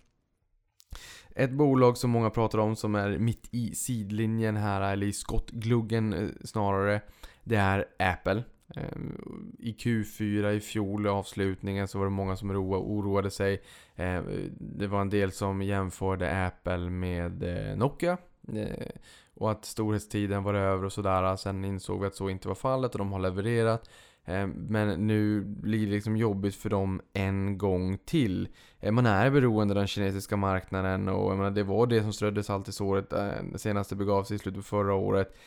Ett 1.35 1.51
bolag 1.51 1.97
som 1.97 2.09
många 2.09 2.29
pratar 2.29 2.59
om 2.59 2.75
som 2.75 2.95
är 2.95 3.17
mitt 3.17 3.47
i 3.51 3.75
sidlinjen 3.75 4.57
här, 4.57 4.93
eller 4.93 5.07
i 5.07 5.13
skottgluggen 5.13 6.33
snarare, 6.43 7.01
det 7.43 7.55
är 7.55 7.85
Apple. 7.99 8.43
Ehm, 8.75 9.55
I 9.59 9.71
Q4 9.71 10.51
i 10.51 10.59
fjol, 10.59 11.07
avslutningen, 11.07 11.87
så 11.87 11.97
var 11.97 12.05
det 12.05 12.11
många 12.11 12.35
som 12.35 12.51
oroade 12.51 13.31
sig. 13.31 13.61
Ehm, 13.95 14.25
det 14.59 14.87
var 14.87 15.01
en 15.01 15.09
del 15.09 15.31
som 15.31 15.61
jämförde 15.61 16.45
Apple 16.45 16.89
med 16.89 17.43
eh, 17.43 17.77
Nokia. 17.77 18.17
Eh, 18.53 18.87
och 19.33 19.51
att 19.51 19.65
storhetstiden 19.65 20.43
var 20.43 20.53
över 20.53 20.85
och 20.85 20.93
sådär. 20.93 21.35
Sen 21.35 21.65
insåg 21.65 22.01
vi 22.01 22.07
att 22.07 22.15
så 22.15 22.29
inte 22.29 22.47
var 22.47 22.55
fallet 22.55 22.91
och 22.91 22.99
de 22.99 23.11
har 23.11 23.19
levererat. 23.19 23.89
Ehm, 24.25 24.49
men 24.49 25.07
nu 25.07 25.41
blir 25.41 25.85
det 25.85 25.91
liksom 25.91 26.17
jobbigt 26.17 26.55
för 26.55 26.69
dem 26.69 27.01
en 27.13 27.57
gång 27.57 27.97
till. 28.05 28.47
Man 28.91 29.05
är 29.05 29.29
beroende 29.29 29.71
av 29.71 29.75
den 29.75 29.87
kinesiska 29.87 30.37
marknaden 30.37 31.07
och 31.07 31.31
jag 31.31 31.37
menar, 31.37 31.51
det 31.51 31.63
var 31.63 31.87
det 31.87 32.01
som 32.01 32.13
ströddes 32.13 32.49
allt 32.49 32.67
i 32.67 32.71
såret. 32.71 33.09
senast 33.09 33.51
det 33.51 33.59
senaste 33.59 33.95
begav 33.95 34.23
sig 34.23 34.35
i 34.35 34.39
slutet 34.39 34.59
på 34.59 34.63
förra 34.63 34.93
året. 34.93 35.37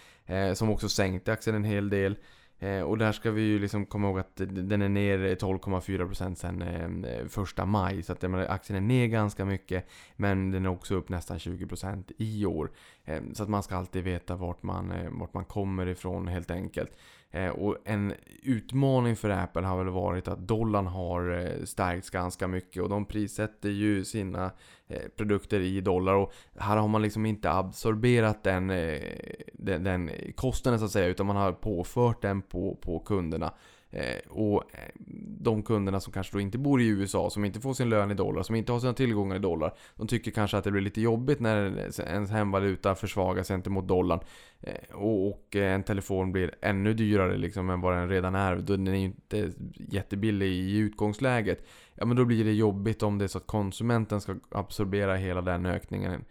Som 0.55 0.71
också 0.71 0.89
sänkte 0.89 1.33
aktien 1.33 1.57
en 1.57 1.65
hel 1.65 1.91
del. 1.91 2.17
Eh, 2.63 2.81
och 2.81 2.99
där 2.99 3.13
ska 3.13 3.31
vi 3.31 3.43
ju 3.43 3.59
liksom 3.59 3.87
komma 3.87 4.09
ihåg 4.09 4.19
att 4.19 4.37
den 4.37 4.83
är 4.83 4.89
ner 4.89 5.19
12,4% 5.19 6.35
sen 6.35 7.05
eh, 7.05 7.27
första 7.27 7.65
maj. 7.65 8.03
Så 8.03 8.13
att 8.13 8.23
menar, 8.23 8.47
aktien 8.49 8.77
är 8.77 8.81
ner 8.89 9.07
ganska 9.07 9.45
mycket. 9.45 9.87
Men 10.17 10.51
den 10.51 10.65
är 10.65 10.71
också 10.71 10.95
upp 10.95 11.09
nästan 11.09 11.39
20% 11.39 12.13
i 12.19 12.47
år. 12.47 12.71
Eh, 13.05 13.23
så 13.33 13.43
att 13.43 13.49
man 13.49 13.63
ska 13.63 13.77
alltid 13.77 14.05
veta 14.05 14.37
vart 14.37 14.63
man, 14.63 14.93
eh, 14.93 15.11
vart 15.11 15.35
man 15.35 15.45
kommer 15.45 15.87
ifrån 15.87 16.29
helt 16.29 16.51
enkelt. 16.51 16.93
Eh, 17.31 17.49
och 17.49 17.77
en 17.85 18.15
utmaning 18.43 19.17
för 19.17 19.31
Apple 19.31 19.67
har 19.67 19.79
väl 19.79 19.93
varit 19.93 20.29
att 20.29 20.49
dollarn 20.49 20.87
har 20.87 21.31
eh, 21.31 21.65
stärkts 21.65 22.11
ganska 22.11 22.49
mycket 22.49 22.83
och 22.83 22.89
de 22.89 23.05
prissätter 23.05 23.69
ju 23.69 24.05
sina 24.05 24.51
eh, 24.89 25.09
produkter 25.17 25.61
i 25.61 25.81
dollar 25.81 26.15
och 26.15 26.33
här 26.59 26.77
har 26.77 26.89
man 26.89 27.03
liksom 27.03 27.27
inte 27.27 27.51
absorberat 27.51 28.43
den, 28.45 28.71
eh, 28.71 29.01
den, 29.53 29.85
den 29.85 30.11
kostnaden 30.35 30.79
så 30.79 30.85
att 30.85 30.91
säga 30.91 31.07
utan 31.07 31.27
man 31.27 31.37
har 31.37 31.53
påfört 31.53 32.23
den 32.23 32.43
på, 32.43 32.79
på 32.81 32.99
kunderna. 32.99 33.53
Eh, 33.93 34.19
och 34.29 34.63
eh, 34.75 34.91
de 35.41 35.63
kunderna 35.63 36.01
som 36.01 36.13
kanske 36.13 36.33
då 36.33 36.41
inte 36.41 36.59
bor 36.59 36.81
i 36.81 36.87
USA, 36.87 37.31
som 37.31 37.45
inte 37.45 37.61
får 37.61 37.75
sin 37.75 37.89
lön 37.89 38.11
i 38.11 38.15
dollar, 38.15 38.43
som 38.43 38.55
inte 38.55 38.73
har 38.73 38.81
sina 38.81 38.93
tillgångar 38.93 39.37
i 39.37 39.39
dollar. 39.39 39.75
De 39.97 40.07
tycker 40.07 40.31
kanske 40.31 40.57
att 40.57 40.65
det 40.65 40.71
blir 40.71 40.83
lite 40.83 41.01
jobbigt 41.01 41.41
när 41.41 41.79
ens 42.01 42.31
hemvaluta 42.31 42.95
försvagas 42.95 43.49
gentemot 43.49 43.89
dollarn. 43.89 44.21
Eh, 44.61 44.97
och 44.97 45.57
en 45.57 45.83
telefon 45.83 46.33
blir 46.33 46.55
ännu 46.61 46.95
dyrare 46.95 47.37
liksom 47.37 47.71
än 47.71 47.81
vad 47.81 47.97
den 47.97 48.09
redan 48.09 48.35
är. 48.35 48.57
Den 48.57 48.89
är 48.89 48.93
ju 48.93 49.05
inte 49.05 49.53
jättebillig 49.75 50.47
i 50.47 50.79
utgångsläget. 50.79 51.67
Ja 51.95 52.07
men 52.07 52.17
då 52.17 52.25
blir 52.25 52.45
det 52.45 52.53
jobbigt 52.53 53.03
om 53.03 53.19
det 53.19 53.25
är 53.25 53.29
så 53.29 53.39
att 53.39 53.47
konsumenten 53.47 54.21
ska 54.21 54.37
absorbera 54.51 55.17
hela 55.17 55.41
den 55.41 55.67
ökningen. 55.67 56.25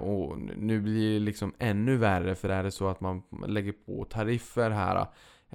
Och 0.00 0.38
nu 0.38 0.80
blir 0.80 1.14
det 1.14 1.18
liksom 1.18 1.52
ännu 1.58 1.96
värre 1.96 2.34
för 2.34 2.48
är 2.48 2.62
det 2.62 2.70
så 2.70 2.88
att 2.88 3.00
man 3.00 3.22
lägger 3.46 3.72
på 3.72 4.04
tariffer 4.04 4.70
här 4.70 5.06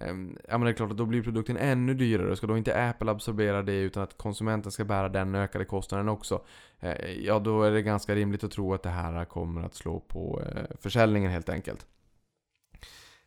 Ehm, 0.01 0.38
ja 0.47 0.57
men 0.57 0.65
det 0.65 0.71
är 0.71 0.73
klart 0.73 0.91
att 0.91 0.97
då 0.97 1.05
blir 1.05 1.23
produkten 1.23 1.57
ännu 1.57 1.93
dyrare. 1.93 2.35
Ska 2.35 2.47
då 2.47 2.57
inte 2.57 2.89
Apple 2.89 3.12
absorbera 3.12 3.62
det 3.62 3.79
utan 3.79 4.03
att 4.03 4.17
konsumenten 4.17 4.71
ska 4.71 4.85
bära 4.85 5.09
den 5.09 5.35
ökade 5.35 5.65
kostnaden 5.65 6.09
också? 6.09 6.45
Eh, 6.79 7.12
ja 7.12 7.39
då 7.39 7.63
är 7.63 7.71
det 7.71 7.81
ganska 7.81 8.15
rimligt 8.15 8.43
att 8.43 8.51
tro 8.51 8.73
att 8.73 8.83
det 8.83 8.89
här 8.89 9.25
kommer 9.25 9.62
att 9.62 9.75
slå 9.75 9.99
på 9.99 10.41
eh, 10.45 10.77
försäljningen 10.79 11.31
helt 11.31 11.49
enkelt. 11.49 11.85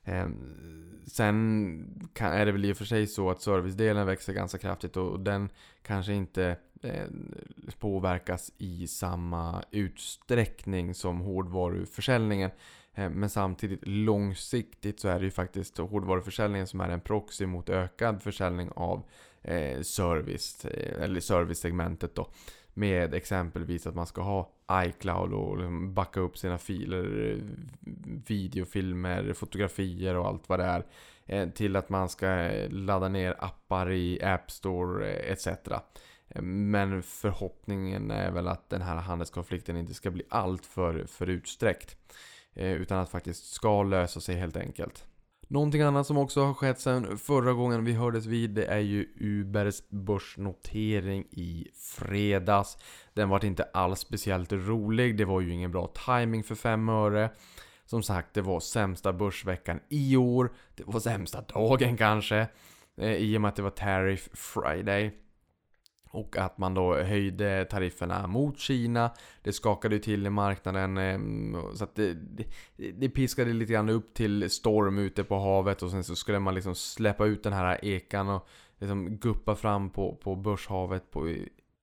Ehm, 0.05 1.03
sen 1.07 2.15
är 2.19 2.47
det 2.47 2.53
väl 2.53 2.65
i 2.65 2.73
och 2.73 2.77
för 2.77 2.85
sig 2.85 3.07
så 3.07 3.31
att 3.31 3.43
servicedelen 3.43 4.07
växer 4.07 4.33
ganska 4.33 4.59
kraftigt 4.59 4.97
och 4.97 5.21
den 5.21 5.49
kanske 5.83 6.13
inte 6.13 6.57
eh, 6.83 7.07
påverkas 7.79 8.53
i 8.59 8.87
samma 8.87 9.63
utsträckning 9.71 10.95
som 10.95 11.21
hårdvaruförsäljningen. 11.21 12.51
Eh, 12.95 13.11
men 13.11 13.31
samtidigt 13.31 13.81
långsiktigt 13.87 15.01
så 15.01 15.09
är 15.09 15.19
det 15.19 15.25
ju 15.25 15.31
faktiskt 15.31 15.79
hårdvaruförsäljningen 15.79 16.67
som 16.67 16.81
är 16.81 16.89
en 16.89 17.01
proxy 17.01 17.47
mot 17.47 17.69
ökad 17.69 18.23
försäljning 18.23 18.71
av 18.77 19.03
eh, 19.43 19.81
service, 19.81 20.65
eh, 20.65 21.03
eller 21.03 21.21
servicesegmentet 21.21 22.15
då. 22.15 22.31
Med 22.75 23.15
exempelvis 23.15 23.87
att 23.87 23.95
man 23.95 24.07
ska 24.07 24.23
ha 24.23 24.53
iCloud 24.73 25.33
och 25.33 25.57
liksom 25.57 25.95
backa 25.95 26.21
upp 26.21 26.39
sina 26.39 26.59
filer, 26.59 27.39
videofilmer, 28.27 29.33
fotografier 29.33 30.17
och 30.17 30.27
allt 30.27 30.49
vad 30.49 30.59
det 30.59 30.65
är. 30.65 30.85
Till 31.51 31.77
att 31.77 31.89
man 31.89 32.09
ska 32.09 32.51
ladda 32.71 33.09
ner 33.09 33.37
appar 33.39 33.91
i 33.91 34.23
App 34.23 34.51
Store 34.51 35.13
etc. 35.13 35.49
Men 36.43 37.03
förhoppningen 37.03 38.11
är 38.11 38.31
väl 38.31 38.49
att 38.49 38.71
den 38.71 38.83
här 38.83 38.97
handelskonflikten 38.97 39.77
inte 39.77 39.95
ska 39.95 40.11
bli 40.11 40.23
allt 40.29 40.67
för, 40.67 41.05
för 41.07 41.27
utsträckt. 41.27 41.97
Eh, 42.55 42.73
utan 42.73 42.99
att 42.99 43.11
faktiskt 43.11 43.53
ska 43.53 43.83
lösa 43.83 44.21
sig 44.21 44.37
helt 44.37 44.57
enkelt. 44.57 45.05
Någonting 45.49 45.83
annat 45.83 46.07
som 46.07 46.19
också 46.19 46.45
har 46.45 46.55
skett 46.55 46.81
sen 46.81 47.19
förra 47.19 47.53
gången 47.53 47.85
vi 47.85 47.93
hördes 47.93 48.27
vid 48.27 48.51
det 48.51 48.65
är 48.65 48.79
ju 48.79 49.09
Ubers 49.21 49.83
börsnotering 49.89 51.25
i 51.31 51.67
fredags. 51.75 52.79
Den 53.15 53.29
var 53.29 53.45
inte 53.45 53.63
alls 53.63 54.01
speciellt 54.01 54.53
rolig, 54.53 55.17
det 55.17 55.25
var 55.25 55.41
ju 55.41 55.51
ingen 55.51 55.71
bra 55.71 55.93
timing 56.07 56.45
för 56.45 56.55
5 56.55 56.89
öre. 56.89 57.31
Som 57.85 58.03
sagt, 58.03 58.35
det 58.35 58.43
var 58.43 58.61
sämsta 58.61 59.13
börsveckan 59.13 59.81
i 59.89 60.17
år. 60.17 60.53
Det 60.75 60.83
var 60.87 61.01
sämsta 61.01 61.41
dagen 61.41 61.97
kanske. 61.97 62.47
Eh, 62.97 63.13
I 63.13 63.37
och 63.37 63.41
med 63.41 63.49
att 63.49 63.57
det 63.57 63.63
var 63.63 63.71
Tariff 63.71 64.29
Friday. 64.33 65.11
Och 66.15 66.37
att 66.37 66.59
man 66.59 66.75
då 66.75 66.95
höjde 66.95 67.65
tarifferna 67.65 68.27
mot 68.27 68.59
Kina. 68.59 69.11
Det 69.43 69.53
skakade 69.53 69.95
ju 69.95 70.01
till 70.01 70.27
i 70.27 70.31
marknaden. 70.31 70.99
Ehm, 70.99 71.57
så 71.75 71.85
att 71.85 71.95
det, 71.95 72.15
det, 72.15 72.47
det, 72.93 73.09
piskade 73.09 73.53
lite 73.53 73.73
grann 73.73 73.89
upp 73.89 74.15
till 74.15 74.51
storm 74.51 74.99
ute 74.99 75.25
på 75.25 75.39
havet. 75.39 75.83
Och 75.83 75.91
sen 75.91 76.05
så 76.05 76.17
skulle 76.17 76.39
man 76.39 76.55
liksom 76.55 76.75
släppa 76.75 77.27
ut 77.27 77.43
den 77.43 77.53
här 77.53 77.85
ekan 77.85 78.29
och 78.29 78.49
liksom 78.79 79.17
guppa 79.17 79.55
fram 79.55 79.91
på, 79.91 80.15
på 80.15 80.37
börshavet 80.37 81.11
på, 81.11 81.37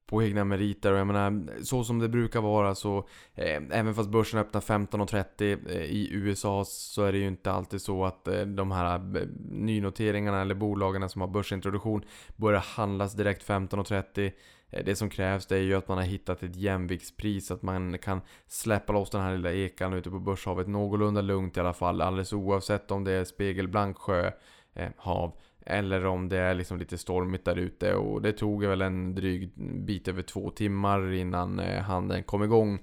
på 0.10 0.24
egna 0.24 0.44
meriter. 0.44 0.94
Och 0.94 1.00
jag 1.00 1.08
menar, 1.08 1.64
så 1.64 1.84
som 1.84 2.00
det 2.00 2.10
brukar 2.10 2.42
vara 2.42 2.76
så, 2.76 2.98
eh, 3.36 3.62
även 3.72 3.96
fast 3.96 4.10
börsen 4.10 4.40
öppnar 4.40 4.62
15.30 4.62 5.70
eh, 5.70 5.78
i 5.78 6.10
USA 6.12 6.66
så 6.66 7.04
är 7.04 7.12
det 7.12 7.18
ju 7.18 7.28
inte 7.28 7.52
alltid 7.52 7.82
så 7.82 8.06
att 8.06 8.28
eh, 8.28 8.42
de 8.42 8.72
här 8.72 8.96
eh, 8.96 9.24
nynoteringarna 9.50 10.42
eller 10.42 10.56
bolagen 10.56 11.10
som 11.10 11.22
har 11.22 11.28
börsintroduktion 11.28 12.04
börjar 12.36 12.60
handlas 12.60 13.14
direkt 13.14 13.48
15.30. 13.48 14.32
Eh, 14.70 14.86
det 14.86 14.96
som 14.96 15.10
krävs 15.10 15.46
det 15.46 15.56
är 15.58 15.62
ju 15.62 15.76
att 15.76 15.88
man 15.88 15.98
har 15.98 16.06
hittat 16.06 16.44
ett 16.44 16.56
jämviktspris, 16.56 17.52
att 17.52 17.62
man 17.62 17.98
kan 17.98 18.22
släppa 18.48 18.94
loss 18.94 19.10
den 19.10 19.22
här 19.22 19.38
lilla 19.38 19.54
ekan 19.54 19.94
ute 19.94 20.10
på 20.10 20.20
börshavet 20.20 20.68
någorlunda 20.68 21.22
lugnt 21.22 21.58
i 21.58 21.60
alla 21.60 21.74
fall, 21.74 22.02
alldeles 22.02 22.34
oavsett 22.34 22.92
om 22.92 23.04
det 23.04 23.12
är 23.12 23.24
spegelblank 23.24 23.98
sjö, 23.98 24.32
eh, 24.74 24.90
hav 24.98 25.34
eller 25.70 26.06
om 26.06 26.30
det 26.30 26.38
är 26.38 26.54
liksom 26.54 26.80
lite 26.80 26.98
stormigt 26.98 27.46
där 27.46 27.56
ute 27.56 27.94
och 27.94 28.22
det 28.22 28.32
tog 28.32 28.66
väl 28.66 28.82
en 28.82 29.16
dryg 29.16 29.52
bit 29.86 30.08
över 30.08 30.22
två 30.22 30.50
timmar 30.50 31.14
innan 31.14 31.60
eh, 31.60 31.82
handeln 31.82 32.24
kom 32.24 32.44
igång. 32.44 32.80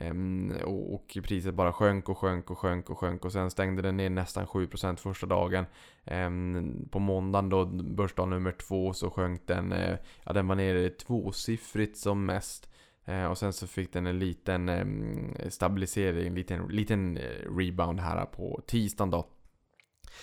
Ehm, 0.00 0.52
och 0.64 1.18
priset 1.22 1.54
bara 1.54 1.72
sjönk 1.72 2.08
och 2.08 2.18
sjönk 2.18 2.50
och 2.50 2.58
sjönk 2.58 2.90
och 2.90 2.98
sjönk 2.98 3.24
och 3.24 3.32
sen 3.32 3.50
stängde 3.50 3.82
den 3.82 3.96
ner 3.96 4.10
nästan 4.10 4.46
7% 4.46 4.96
första 4.96 5.26
dagen. 5.26 5.66
Ehm, 6.04 6.88
på 6.90 6.98
måndagen 6.98 7.48
då, 7.48 7.64
börsdag 7.66 8.26
nummer 8.26 8.52
två, 8.52 8.92
så 8.92 9.10
sjönk 9.10 9.46
den, 9.46 9.72
eh, 9.72 9.96
ja 10.24 10.32
den 10.32 10.48
var 10.48 10.54
nere 10.54 10.88
tvåsiffrigt 10.88 11.96
som 11.96 12.26
mest. 12.26 12.70
Ehm, 13.04 13.30
och 13.30 13.38
sen 13.38 13.52
så 13.52 13.66
fick 13.66 13.92
den 13.92 14.06
en 14.06 14.18
liten 14.18 14.70
stabilisering, 15.48 16.26
en 16.26 16.34
liten, 16.34 16.66
liten 16.68 17.16
eh, 17.16 17.56
rebound 17.56 18.00
här 18.00 18.24
på 18.24 18.60
tisdagen 18.66 19.10
då. 19.10 19.26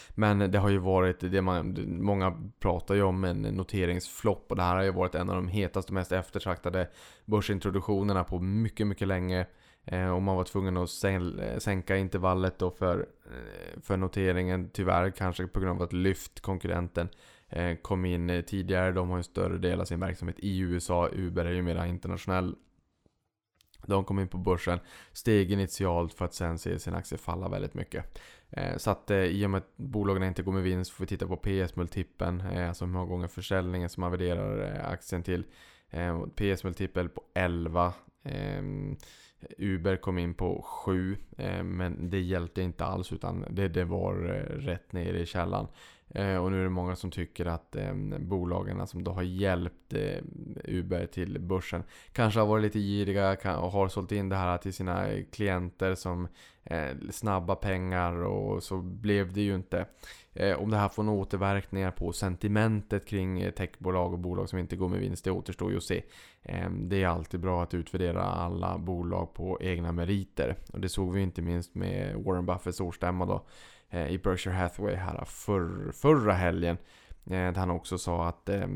Men 0.10 0.52
det 0.52 0.58
har 0.58 0.70
ju 0.70 0.78
varit 0.78 1.20
det 1.20 1.42
man, 1.42 1.78
många 1.88 2.38
pratar 2.60 2.96
ju 2.96 3.02
om 3.04 3.24
en 3.24 3.42
noteringsflopp 3.42 4.46
och 4.50 4.56
det 4.56 4.64
här 4.64 4.76
har 4.76 4.84
ju 4.84 4.92
varit 4.92 5.16
en 5.16 5.30
av 5.30 5.36
de 5.36 5.48
hetaste 5.48 5.90
och 5.90 5.94
mest 5.94 6.12
eftertraktade 6.12 6.90
börsintroduktionerna 7.26 8.24
på 8.24 8.40
mycket, 8.40 8.88
mycket 8.88 9.08
länge. 9.08 9.46
Eh, 9.86 10.10
och 10.10 10.22
man 10.22 10.36
var 10.36 10.44
tvungen 10.44 10.78
att 10.78 11.04
eh, 11.04 11.58
sänka 11.58 11.98
intervallet 11.98 12.60
då 12.60 12.72
för, 12.72 13.08
eh, 13.26 13.82
för 13.82 13.98
noteringen, 13.98 14.70
tyvärr 14.74 15.10
kanske 15.10 15.48
på 15.48 15.60
grund 15.60 15.82
av 15.82 15.84
att 15.84 15.94
Lyft, 15.94 16.40
konkurrenten, 16.42 17.10
eh, 17.50 17.76
kom 17.76 18.06
in 18.06 18.30
eh, 18.30 18.42
tidigare. 18.42 18.92
De 18.92 19.10
har 19.10 19.18
ju 19.18 19.24
större 19.24 19.58
del 19.58 19.82
av 19.82 19.86
sin 19.86 20.00
verksamhet 20.00 20.40
i 20.40 20.60
USA. 20.60 21.10
Uber 21.14 21.46
är 21.46 21.54
ju 21.54 21.62
mer 21.62 21.86
internationell 21.86 22.56
de 23.88 24.04
kom 24.04 24.20
in 24.20 24.28
på 24.28 24.38
börsen, 24.38 24.80
steg 25.14 25.52
initialt 25.52 26.14
för 26.14 26.26
att 26.26 26.34
sen 26.34 26.60
se 26.60 26.80
sin 26.80 26.96
aktie 26.96 27.18
falla 27.18 27.50
väldigt 27.50 27.74
mycket. 27.74 28.20
Eh, 28.58 28.78
så 28.78 28.92
att 28.92 29.12
eh, 29.12 29.18
i 29.18 29.46
och 29.46 29.50
med 29.50 29.58
att 29.58 29.78
bolagen 29.78 30.24
inte 30.24 30.44
går 30.44 30.52
med 30.52 30.64
vinst 30.64 30.92
får 30.92 31.04
vi 31.04 31.08
titta 31.08 31.28
på 31.28 31.38
PS-multipeln, 31.38 32.42
eh, 32.42 32.68
alltså 32.68 32.86
hur 32.86 32.92
många 32.92 33.06
gånger 33.06 33.28
försäljningen 33.28 33.90
som 33.90 34.02
man 34.02 34.12
värderar 34.12 34.80
aktien 34.92 35.24
till. 35.24 35.44
PS-multipel 36.36 37.10
på 37.10 37.24
11. 37.34 37.94
Ehm, 38.24 38.98
Uber 39.58 39.98
kom 39.98 40.18
in 40.18 40.34
på 40.34 40.62
7, 40.62 41.18
men 41.64 42.10
det 42.10 42.20
hjälpte 42.20 42.62
inte 42.62 42.86
alls 42.86 43.14
utan 43.14 43.46
det, 43.50 43.68
det 43.68 43.84
var 43.84 44.14
rätt 44.60 44.94
ner 44.94 45.14
i 45.14 45.26
källan. 45.26 45.68
Eh, 46.10 46.38
och 46.38 46.52
nu 46.52 46.60
är 46.60 46.64
det 46.64 46.70
många 46.70 46.96
som 46.96 47.12
tycker 47.12 47.46
att 47.46 47.76
eh, 47.76 47.94
bolagen 48.20 48.82
alltså, 48.82 48.92
som 48.92 49.04
då 49.04 49.12
har 49.12 49.24
hjälpt 49.24 49.94
eh, 49.94 50.22
Uber 50.64 51.06
till 51.06 51.40
börsen 51.40 51.84
kanske 52.12 52.40
har 52.40 52.48
varit 52.48 52.64
lite 52.64 52.80
giriga 52.80 53.58
och 53.58 53.72
har 53.72 53.88
sålt 53.88 54.12
in 54.12 54.30
det 54.30 54.36
här 54.36 54.58
till 54.58 54.74
sina 54.74 55.08
klienter 55.32 55.96
som 55.96 56.28
eh, 56.64 56.90
snabba 57.12 57.56
pengar 57.56 58.14
och 58.24 58.64
så 58.64 58.78
blev 58.78 59.34
det 59.34 59.42
ju 59.42 59.56
inte. 59.56 59.86
Eh, 60.34 60.62
om 60.62 60.72
det 60.72 60.78
här 60.78 60.90
får 60.90 61.04
några 61.04 61.22
återverkningar 61.22 61.92
på 61.92 62.14
sentimentet 62.14 63.06
kring 63.06 63.42
eh, 63.42 63.52
techbolag 63.52 64.14
och 64.14 64.20
bolag 64.20 64.50
som 64.50 64.60
inte 64.60 64.76
går 64.76 64.90
med 64.90 65.00
vinst, 65.00 65.24
det 65.24 65.32
återstår 65.32 65.72
ju 65.72 65.78
att 65.78 65.84
se. 65.84 66.04
Ehm, 66.44 66.90
det 66.90 67.04
är 67.04 67.08
alltid 67.08 67.40
bra 67.40 67.64
att 67.64 67.74
utvärdera 67.74 68.24
alla 68.24 68.78
bolag 68.78 69.34
på 69.34 69.58
egna 69.62 69.92
meriter. 69.92 70.56
Och 70.74 70.80
det 70.80 70.90
såg 70.90 71.14
vi 71.14 71.22
inte 71.22 71.42
minst 71.42 71.76
med 71.76 72.16
Warren 72.16 72.46
Buffetts 72.46 72.82
årsstämma 72.82 73.26
då. 73.26 73.46
Eh, 73.96 74.08
i 74.08 74.18
Berkshire 74.18 74.56
Hathaway 74.56 74.96
här 74.96 75.26
för, 75.26 75.92
förra 75.92 76.34
helgen. 76.34 76.78
Eh, 77.26 77.32
där 77.32 77.56
han 77.56 77.70
också 77.70 77.98
sa 77.98 78.28
att 78.28 78.50
eh, 78.50 78.68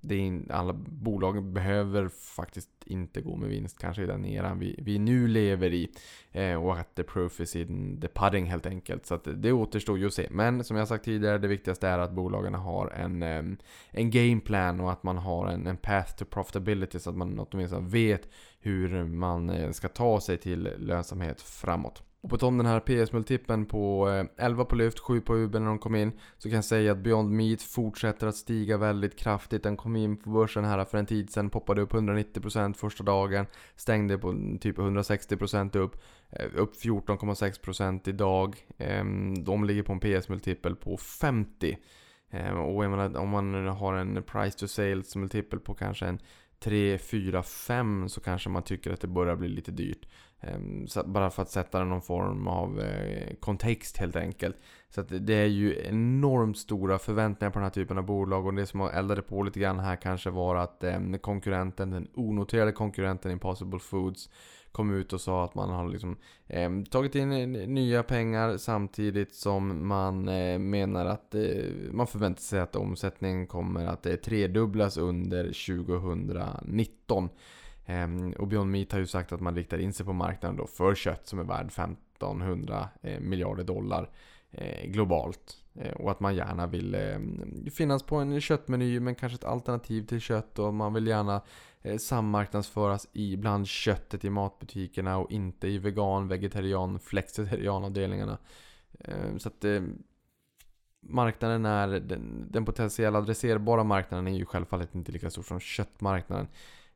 det 0.00 0.16
in, 0.16 0.48
alla 0.50 0.72
bolag 0.72 1.44
behöver 1.44 2.08
faktiskt 2.08 2.70
inte 2.84 3.20
gå 3.20 3.36
med 3.36 3.48
vinst 3.48 3.78
kanske 3.78 4.02
i 4.02 4.06
den 4.06 4.24
eran 4.24 4.58
vi, 4.58 4.74
vi 4.78 4.98
nu 4.98 5.28
lever 5.28 5.72
i. 5.72 5.90
Eh, 6.32 6.54
och 6.54 6.78
att 6.78 6.94
the 6.94 7.02
proof 7.02 7.40
is 7.40 7.56
in 7.56 8.00
the 8.00 8.08
pudding 8.08 8.46
helt 8.46 8.66
enkelt. 8.66 9.06
Så 9.06 9.14
att 9.14 9.28
det 9.34 9.52
återstår 9.52 9.98
ju 9.98 10.06
att 10.06 10.14
se. 10.14 10.28
Men 10.30 10.64
som 10.64 10.76
jag 10.76 10.88
sagt 10.88 11.04
tidigare, 11.04 11.38
det 11.38 11.48
viktigaste 11.48 11.88
är 11.88 11.98
att 11.98 12.12
bolagen 12.12 12.54
har 12.54 12.86
en, 12.88 13.22
eh, 13.22 13.42
en 13.90 14.10
gameplan 14.10 14.80
och 14.80 14.92
att 14.92 15.02
man 15.02 15.18
har 15.18 15.46
en, 15.46 15.66
en 15.66 15.76
path 15.76 16.16
to 16.16 16.24
profitability 16.24 16.98
så 16.98 17.10
att 17.10 17.16
man 17.16 17.38
åtminstone 17.38 17.88
vet 17.88 18.28
hur 18.60 19.04
man 19.04 19.50
eh, 19.50 19.70
ska 19.70 19.88
ta 19.88 20.20
sig 20.20 20.36
till 20.36 20.70
lönsamhet 20.78 21.40
framåt. 21.40 22.02
Och 22.20 22.30
på 22.30 22.38
tal 22.38 22.48
om 22.48 22.58
den 22.58 22.66
här 22.66 22.80
PS-multipeln 22.80 23.66
på 23.66 24.08
eh, 24.08 24.46
11 24.46 24.64
på 24.64 24.74
lyft, 24.74 24.98
7 24.98 25.20
på 25.20 25.36
Uber 25.36 25.60
när 25.60 25.66
de 25.66 25.78
kom 25.78 25.94
in. 25.94 26.12
Så 26.38 26.48
kan 26.48 26.56
jag 26.56 26.64
säga 26.64 26.92
att 26.92 26.98
Beyond 26.98 27.30
Meat 27.30 27.62
fortsätter 27.62 28.26
att 28.26 28.36
stiga 28.36 28.76
väldigt 28.76 29.18
kraftigt. 29.18 29.62
Den 29.62 29.76
kom 29.76 29.96
in 29.96 30.16
på 30.16 30.30
börsen 30.30 30.64
här 30.64 30.84
för 30.84 30.98
en 30.98 31.06
tid 31.06 31.30
sedan, 31.30 31.50
poppade 31.50 31.82
upp 31.82 31.92
190% 31.92 32.74
första 32.74 33.04
dagen. 33.04 33.46
Stängde 33.76 34.18
på 34.18 34.32
typ 34.60 34.78
160% 34.78 35.76
upp. 35.76 35.96
Eh, 36.30 36.46
upp 36.54 36.74
14,6% 36.76 38.08
idag. 38.08 38.56
Ehm, 38.78 39.44
de 39.44 39.64
ligger 39.64 39.82
på 39.82 39.92
en 39.92 40.00
PS-multipel 40.00 40.76
på 40.76 40.96
50. 40.96 41.78
Ehm, 42.30 42.56
och 42.56 42.84
jag 42.84 42.90
menar, 42.90 43.16
om 43.16 43.28
man 43.28 43.66
har 43.66 43.94
en 43.94 44.22
price 44.22 44.58
to 44.58 44.68
sales 44.68 45.16
multipel 45.16 45.60
på 45.60 45.74
kanske 45.74 46.06
en 46.06 46.18
3, 46.60 46.98
4, 46.98 47.42
5 47.42 48.08
så 48.08 48.20
kanske 48.20 48.48
man 48.48 48.62
tycker 48.62 48.92
att 48.92 49.00
det 49.00 49.08
börjar 49.08 49.36
bli 49.36 49.48
lite 49.48 49.70
dyrt. 49.70 50.08
Ehm, 50.40 50.86
bara 51.06 51.30
för 51.30 51.42
att 51.42 51.50
sätta 51.50 51.84
någon 51.84 52.02
form 52.02 52.48
av 52.48 52.80
eh, 52.80 53.34
kontext 53.40 53.96
helt 53.96 54.16
enkelt. 54.16 54.56
Så 54.88 55.00
att 55.00 55.26
det 55.26 55.34
är 55.34 55.46
ju 55.46 55.82
enormt 55.84 56.58
stora 56.58 56.98
förväntningar 56.98 57.50
på 57.50 57.58
den 57.58 57.64
här 57.64 57.70
typen 57.70 57.98
av 57.98 58.04
bolag 58.04 58.46
och 58.46 58.54
det 58.54 58.66
som 58.66 58.80
har 58.80 58.90
eldade 58.90 59.22
på 59.22 59.42
lite 59.42 59.60
grann 59.60 59.78
här 59.78 59.96
kanske 59.96 60.30
var 60.30 60.56
att 60.56 60.84
ehm, 60.84 61.18
konkurrenten, 61.18 61.90
den 61.90 62.08
onoterade 62.14 62.72
konkurrenten 62.72 63.32
Impossible 63.32 63.78
Foods 63.78 64.30
kom 64.72 64.90
ut 64.90 65.12
och 65.12 65.20
sa 65.20 65.44
att 65.44 65.54
man 65.54 65.70
har 65.70 65.88
liksom, 65.88 66.16
eh, 66.46 66.70
tagit 66.90 67.14
in 67.14 67.52
nya 67.52 68.02
pengar 68.02 68.56
samtidigt 68.56 69.34
som 69.34 69.88
man 69.88 70.28
eh, 70.28 70.58
menar 70.58 71.06
att 71.06 71.34
eh, 71.34 71.42
man 71.90 72.06
förväntar 72.06 72.42
sig 72.42 72.60
att 72.60 72.76
omsättningen 72.76 73.46
kommer 73.46 73.86
att 73.86 74.06
eh, 74.06 74.14
tredubblas 74.14 74.96
under 74.96 75.44
2019. 75.44 77.28
Ehm, 77.86 78.32
och 78.32 78.48
Beyond 78.48 78.70
Meat 78.70 78.92
har 78.92 78.98
ju 78.98 79.06
sagt 79.06 79.32
att 79.32 79.40
man 79.40 79.56
riktar 79.56 79.78
in 79.78 79.92
sig 79.92 80.06
på 80.06 80.12
marknaden 80.12 80.56
då 80.56 80.66
för 80.66 80.94
kött 80.94 81.26
som 81.26 81.38
är 81.38 81.44
värd 81.44 81.66
1500 81.66 82.88
eh, 83.02 83.20
miljarder 83.20 83.64
dollar 83.64 84.10
eh, 84.50 84.90
globalt. 84.90 85.56
Eh, 85.74 85.92
och 85.92 86.10
att 86.10 86.20
man 86.20 86.36
gärna 86.36 86.66
vill 86.66 86.94
eh, 86.94 87.18
finnas 87.70 88.02
på 88.02 88.16
en 88.16 88.40
köttmeny 88.40 89.00
men 89.00 89.14
kanske 89.14 89.36
ett 89.36 89.44
alternativ 89.44 90.06
till 90.06 90.20
kött 90.20 90.58
och 90.58 90.74
man 90.74 90.94
vill 90.94 91.06
gärna 91.06 91.42
Eh, 91.82 91.96
sammarknadsföras 91.96 93.08
i 93.12 93.36
bland 93.36 93.66
köttet 93.66 94.24
i 94.24 94.30
matbutikerna 94.30 95.18
och 95.18 95.30
inte 95.30 95.68
i 95.68 95.78
vegan, 95.78 96.28
vegetarian, 96.28 97.00
flexitarianavdelningarna. 97.00 98.38
Eh, 99.00 99.36
så 99.36 99.48
att 99.48 99.64
eh, 99.64 99.82
marknaden 101.00 101.66
är, 101.66 101.88
den, 101.88 102.46
den 102.50 102.64
potentiella 102.64 103.18
adresserbara 103.18 103.84
marknaden 103.84 104.26
är 104.26 104.38
ju 104.38 104.44
självfallet 104.44 104.94
inte 104.94 105.12
lika 105.12 105.30
stor 105.30 105.42
som 105.42 105.60
köttmarknaden. 105.60 106.48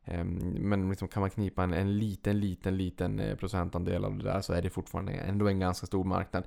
Ehm, 0.05 0.37
men 0.59 0.89
liksom 0.89 1.07
kan 1.07 1.21
man 1.21 1.29
knipa 1.29 1.63
en, 1.63 1.73
en 1.73 1.97
liten, 1.97 2.39
liten, 2.39 2.77
liten 2.77 3.37
procentandel 3.39 4.05
av 4.05 4.17
det 4.17 4.23
där 4.23 4.41
så 4.41 4.53
är 4.53 4.61
det 4.61 4.69
fortfarande 4.69 5.11
ändå 5.11 5.47
en 5.47 5.59
ganska 5.59 5.87
stor 5.87 6.03
marknad. 6.03 6.43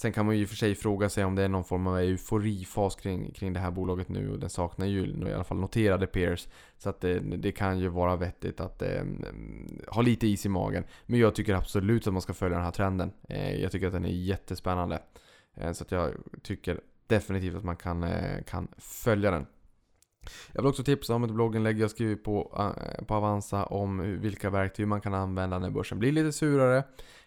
Sen 0.00 0.12
kan 0.12 0.26
man 0.26 0.36
ju 0.36 0.42
i 0.42 0.44
och 0.44 0.48
för 0.48 0.56
sig 0.56 0.74
fråga 0.74 1.08
sig 1.08 1.24
om 1.24 1.34
det 1.34 1.42
är 1.42 1.48
någon 1.48 1.64
form 1.64 1.86
av 1.86 1.98
euforifas 1.98 2.96
kring, 2.96 3.32
kring 3.32 3.52
det 3.52 3.60
här 3.60 3.70
bolaget 3.70 4.08
nu 4.08 4.32
och 4.32 4.38
den 4.38 4.50
saknar 4.50 4.86
ju 4.86 5.06
i 5.06 5.32
alla 5.32 5.44
fall 5.44 5.56
noterade 5.56 6.06
peers. 6.06 6.48
Så 6.78 6.90
att 6.90 7.00
det, 7.00 7.20
det 7.20 7.52
kan 7.52 7.78
ju 7.78 7.88
vara 7.88 8.16
vettigt 8.16 8.60
att 8.60 8.82
eh, 8.82 9.04
ha 9.88 10.02
lite 10.02 10.26
is 10.26 10.46
i 10.46 10.48
magen. 10.48 10.84
Men 11.06 11.20
jag 11.20 11.34
tycker 11.34 11.54
absolut 11.54 12.06
att 12.06 12.12
man 12.12 12.22
ska 12.22 12.34
följa 12.34 12.56
den 12.56 12.64
här 12.64 12.72
trenden. 12.72 13.12
Eh, 13.28 13.62
jag 13.62 13.72
tycker 13.72 13.86
att 13.86 13.92
den 13.92 14.04
är 14.04 14.08
jättespännande. 14.08 15.02
Eh, 15.54 15.72
så 15.72 15.84
att 15.84 15.90
jag 15.90 16.10
tycker 16.42 16.80
definitivt 17.06 17.54
att 17.54 17.64
man 17.64 17.76
kan, 17.76 18.02
eh, 18.02 18.42
kan 18.46 18.68
följa 18.78 19.30
den. 19.30 19.46
Jag 20.52 20.62
vill 20.62 20.68
också 20.68 20.84
tipsa 20.84 21.14
om 21.14 21.24
ett 21.24 21.30
blogginlägg 21.30 21.80
jag 21.80 21.90
skrivit 21.90 22.24
på, 22.24 22.54
eh, 22.58 23.04
på 23.04 23.14
Avanza 23.14 23.64
om 23.64 24.20
vilka 24.20 24.50
verktyg 24.50 24.88
man 24.88 25.00
kan 25.00 25.14
använda 25.14 25.58
när 25.58 25.70
börsen 25.70 25.98
blir 25.98 26.12
lite 26.12 26.32
surare. 26.32 26.84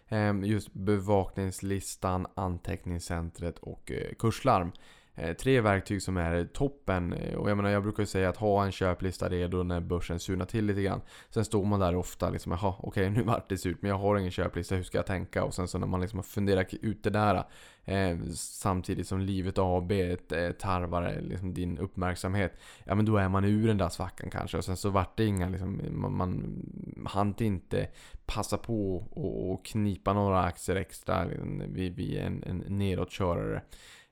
Ehm, 0.08 0.44
just 0.44 0.74
bevakningslistan, 0.74 2.26
anteckningscentret 2.34 3.58
och 3.58 3.92
eh, 3.92 4.14
kurslarm. 4.18 4.72
Eh, 5.16 5.32
tre 5.36 5.60
verktyg 5.60 6.02
som 6.02 6.16
är 6.16 6.44
toppen. 6.44 7.12
Eh, 7.12 7.34
och 7.34 7.50
jag 7.50 7.56
menar, 7.56 7.70
jag 7.70 7.82
brukar 7.82 8.02
ju 8.02 8.06
säga 8.06 8.28
att 8.28 8.36
ha 8.36 8.64
en 8.64 8.72
köplista 8.72 9.28
redo 9.28 9.62
när 9.62 9.80
börsen 9.80 10.20
surnar 10.20 10.46
till 10.46 10.66
lite 10.66 10.82
grann. 10.82 11.00
Sen 11.30 11.44
står 11.44 11.64
man 11.64 11.80
där 11.80 11.94
ofta 11.96 12.30
liksom, 12.30 12.52
jaha, 12.52 12.74
okej 12.78 13.10
nu 13.10 13.22
vart 13.22 13.48
det 13.48 13.58
surt 13.58 13.76
men 13.80 13.88
jag 13.88 13.98
har 13.98 14.18
ingen 14.18 14.30
köplista, 14.30 14.74
hur 14.74 14.82
ska 14.82 14.98
jag 14.98 15.06
tänka? 15.06 15.44
Och 15.44 15.54
sen 15.54 15.68
så 15.68 15.78
när 15.78 15.86
man 15.86 16.00
liksom 16.00 16.18
har 16.18 16.24
funderat 16.24 16.74
ut 16.74 17.02
det 17.02 17.10
där. 17.10 17.44
Eh, 17.84 18.18
samtidigt 18.34 19.08
som 19.08 19.20
livet 19.20 19.58
AB 19.58 19.92
eh, 19.92 20.50
tarvar 20.58 21.02
eh, 21.02 21.22
liksom 21.22 21.54
din 21.54 21.78
uppmärksamhet. 21.78 22.60
Ja 22.84 22.94
men 22.94 23.04
då 23.04 23.16
är 23.16 23.28
man 23.28 23.44
ur 23.44 23.68
den 23.68 23.78
där 23.78 23.88
svackan 23.88 24.30
kanske. 24.30 24.58
Och 24.58 24.64
sen 24.64 24.76
så 24.76 24.90
vart 24.90 25.16
det 25.16 25.24
inga, 25.24 25.48
liksom, 25.48 25.80
man, 25.90 26.16
man 26.16 27.06
hann 27.06 27.34
inte 27.38 27.88
passa 28.26 28.58
på 28.58 28.96
och, 28.96 29.64
knipa 29.64 30.12
några 30.12 30.42
aktier 30.42 30.76
extra 30.76 31.24
liksom, 31.24 31.62
vid, 31.68 31.96
vid 31.96 32.18
en, 32.18 32.42
en 32.46 32.78
nedåtkörare. 32.78 33.62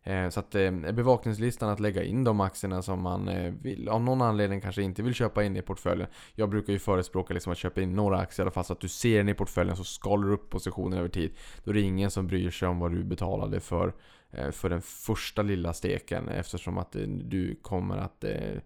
Eh, 0.04 0.28
så 0.28 0.40
att 0.40 0.54
eh, 0.54 0.70
bevakningslistan 0.70 1.68
att 1.70 1.80
lägga 1.80 2.02
in 2.02 2.24
de 2.24 2.40
aktierna 2.40 2.82
som 2.82 3.02
man 3.02 3.28
eh, 3.28 3.52
vill, 3.62 3.88
av 3.88 4.02
någon 4.02 4.22
anledning 4.22 4.60
kanske 4.60 4.82
inte 4.82 5.02
vill 5.02 5.14
köpa 5.14 5.44
in 5.44 5.56
i 5.56 5.62
portföljen. 5.62 6.08
Jag 6.34 6.48
brukar 6.50 6.72
ju 6.72 6.78
förespråka 6.78 7.34
liksom 7.34 7.52
att 7.52 7.58
köpa 7.58 7.80
in 7.80 7.94
några 7.94 8.18
aktier 8.18 8.44
i 8.44 8.44
alla 8.44 8.50
fall 8.50 8.64
så 8.64 8.72
att 8.72 8.80
du 8.80 8.88
ser 8.88 9.18
den 9.18 9.28
i 9.28 9.34
portföljen 9.34 9.76
så 9.76 9.84
skalar 9.84 10.28
du 10.28 10.34
upp 10.34 10.50
positionen 10.50 10.98
över 10.98 11.08
tid. 11.08 11.32
Då 11.64 11.70
är 11.70 11.74
det 11.74 11.80
ingen 11.80 12.10
som 12.10 12.26
bryr 12.26 12.50
sig 12.50 12.68
om 12.68 12.78
vad 12.78 12.92
du 12.92 13.04
betalade 13.04 13.60
för, 13.60 13.92
för 14.52 14.70
den 14.70 14.82
första 14.82 15.42
lilla 15.42 15.72
steken 15.72 16.28
eftersom 16.28 16.78
att 16.78 16.96
du 17.22 17.58
kommer 17.62 17.96
att 17.96 18.24
mm, 18.24 18.60